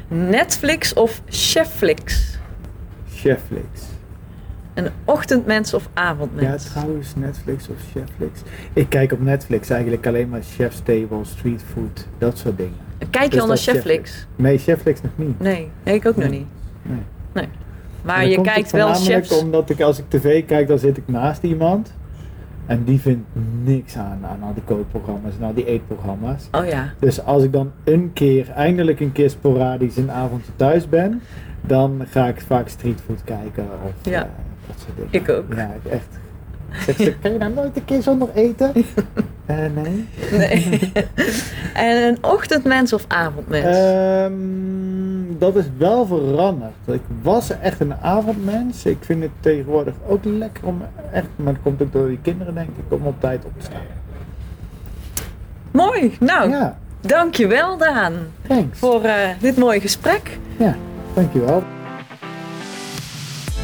Netflix 0.08 0.92
of 0.92 1.22
Chefflix? 1.28 2.38
Cheflix. 3.14 3.80
Een 4.78 4.88
ochtendmens 5.04 5.74
of 5.74 5.88
Ja, 5.94 6.02
avondmens? 6.02 6.64
trouwens, 6.64 7.14
Netflix 7.16 7.68
of 7.68 7.76
Cheflix. 7.92 8.40
Ik 8.72 8.88
kijk 8.88 9.12
op 9.12 9.20
Netflix 9.20 9.70
eigenlijk 9.70 10.06
alleen 10.06 10.28
maar 10.28 10.42
Chef's 10.42 10.80
Table, 10.82 11.18
Street 11.24 11.62
Food, 11.72 12.06
dat 12.18 12.38
soort 12.38 12.56
dingen. 12.56 12.76
Kijk 13.10 13.24
je 13.24 13.30
Dus 13.30 13.40
al 13.40 13.46
naar 13.46 13.56
Chefflix? 13.56 14.26
Nee, 14.36 14.58
Cheflix 14.58 15.02
nog 15.02 15.12
niet. 15.16 15.40
Nee, 15.40 15.70
nee, 15.82 15.94
ik 15.94 16.06
ook 16.06 16.16
nog 16.16 16.30
niet. 16.30 16.46
Nee. 16.82 16.98
Nee. 17.32 17.48
Maar 18.02 18.26
je 18.26 18.40
kijkt 18.40 18.70
wel 18.70 18.94
chefs. 18.94 19.38
omdat 19.38 19.70
ik 19.70 19.80
als 19.80 19.98
ik 19.98 20.04
tv 20.08 20.46
kijk, 20.46 20.68
dan 20.68 20.78
zit 20.78 20.96
ik 20.96 21.02
naast 21.06 21.42
iemand. 21.42 21.92
En 22.66 22.84
die 22.84 23.00
vindt 23.00 23.28
niks 23.64 23.96
aan, 23.96 24.18
aan 24.22 24.42
al 24.42 24.54
die 24.54 24.62
kookprogramma's 24.62 25.32
en 25.40 25.46
al 25.46 25.54
die 25.54 25.66
eetprogramma's. 25.66 26.48
Oh 26.52 26.66
ja. 26.66 26.92
Dus 26.98 27.24
als 27.24 27.42
ik 27.44 27.52
dan 27.52 27.72
een 27.84 28.10
keer, 28.12 28.50
eindelijk 28.50 29.00
een 29.00 29.12
keer 29.12 29.30
sporadisch 29.30 29.96
een 29.96 30.10
avondje 30.10 30.52
thuis 30.56 30.88
ben, 30.88 31.22
dan 31.60 32.02
ga 32.10 32.26
ik 32.28 32.40
vaak 32.40 32.68
streetfood 32.68 33.24
kijken 33.24 33.66
of 33.84 34.10
Ja. 34.10 34.22
eh, 34.22 34.28
dat 34.68 34.76
soort 34.78 34.96
dingen. 34.96 35.08
Ik 35.10 35.28
ook. 35.28 35.54
Ja, 35.54 35.70
echt. 35.90 36.06
Zeg 36.84 36.96
ze, 36.96 37.14
kan 37.22 37.32
je 37.32 37.38
nou 37.38 37.52
nooit 37.52 37.76
een 37.76 37.84
keer 37.84 38.02
zonder 38.02 38.28
eten? 38.34 38.72
Eh, 39.48 39.56
nee. 39.56 40.08
Nee. 40.32 40.92
en 41.74 42.02
een 42.08 42.18
ochtendmens 42.20 42.92
of 42.92 43.04
avondmens? 43.08 43.76
Ehm, 43.76 44.32
dat 45.38 45.56
is 45.56 45.64
wel 45.78 46.06
veranderd. 46.06 46.72
Ik 46.86 47.00
was 47.22 47.50
echt 47.60 47.80
een 47.80 47.94
avondmens. 47.94 48.84
Ik 48.84 48.96
vind 49.00 49.22
het 49.22 49.30
tegenwoordig 49.40 49.94
ook 50.08 50.24
lekker 50.24 50.64
om 50.66 50.82
echt, 51.12 51.26
maar 51.36 51.52
dat 51.52 51.62
komt 51.62 51.82
ook 51.82 51.92
door 51.92 52.08
die 52.08 52.18
kinderen 52.22 52.54
denk 52.54 52.68
ik, 52.68 52.92
om 52.98 53.06
op 53.06 53.20
tijd 53.20 53.44
op 53.44 53.52
te 53.58 53.64
staan. 53.64 53.80
Mooi. 55.70 56.16
Nou, 56.20 56.50
Ja, 56.50 56.78
dankjewel 57.00 57.76
Daan 57.76 58.14
thanks. 58.46 58.78
voor 58.78 59.02
eh, 59.02 59.28
dit 59.40 59.56
mooie 59.56 59.80
gesprek. 59.80 60.38
Ja, 60.56 60.76
dankjewel. 61.14 61.62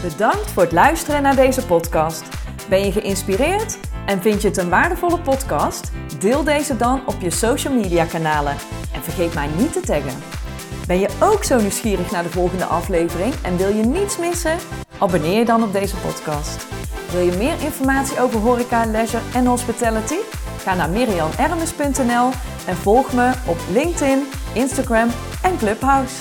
Bedankt 0.04 0.50
voor 0.50 0.62
het 0.62 0.72
luisteren 0.72 1.22
naar 1.22 1.36
deze 1.36 1.66
podcast. 1.66 2.24
Ben 2.68 2.84
je 2.84 2.92
geïnspireerd 2.92 3.78
en 4.06 4.22
vind 4.22 4.42
je 4.42 4.48
het 4.48 4.56
een 4.56 4.68
waardevolle 4.68 5.18
podcast? 5.18 5.92
Deel 6.18 6.44
deze 6.44 6.76
dan 6.76 7.06
op 7.06 7.20
je 7.20 7.30
social 7.30 7.74
media 7.74 8.04
kanalen 8.04 8.56
en 8.92 9.02
vergeet 9.02 9.34
mij 9.34 9.48
niet 9.58 9.72
te 9.72 9.80
taggen. 9.80 10.22
Ben 10.86 10.98
je 10.98 11.08
ook 11.20 11.44
zo 11.44 11.60
nieuwsgierig 11.60 12.10
naar 12.10 12.22
de 12.22 12.30
volgende 12.30 12.64
aflevering 12.64 13.34
en 13.42 13.56
wil 13.56 13.68
je 13.68 13.84
niets 13.84 14.18
missen? 14.18 14.56
Abonneer 14.98 15.38
je 15.38 15.44
dan 15.44 15.62
op 15.62 15.72
deze 15.72 15.96
podcast. 15.96 16.66
Wil 17.10 17.20
je 17.20 17.36
meer 17.36 17.62
informatie 17.62 18.20
over 18.20 18.40
horeca, 18.40 18.86
leisure 18.86 19.22
en 19.34 19.46
hospitality? 19.46 20.18
Ga 20.58 20.74
naar 20.74 20.90
mirianermes.nl 20.90 22.30
en 22.66 22.76
volg 22.76 23.12
me 23.12 23.32
op 23.46 23.58
LinkedIn, 23.72 24.26
Instagram 24.54 25.08
en 25.42 25.56
Clubhouse. 25.58 26.14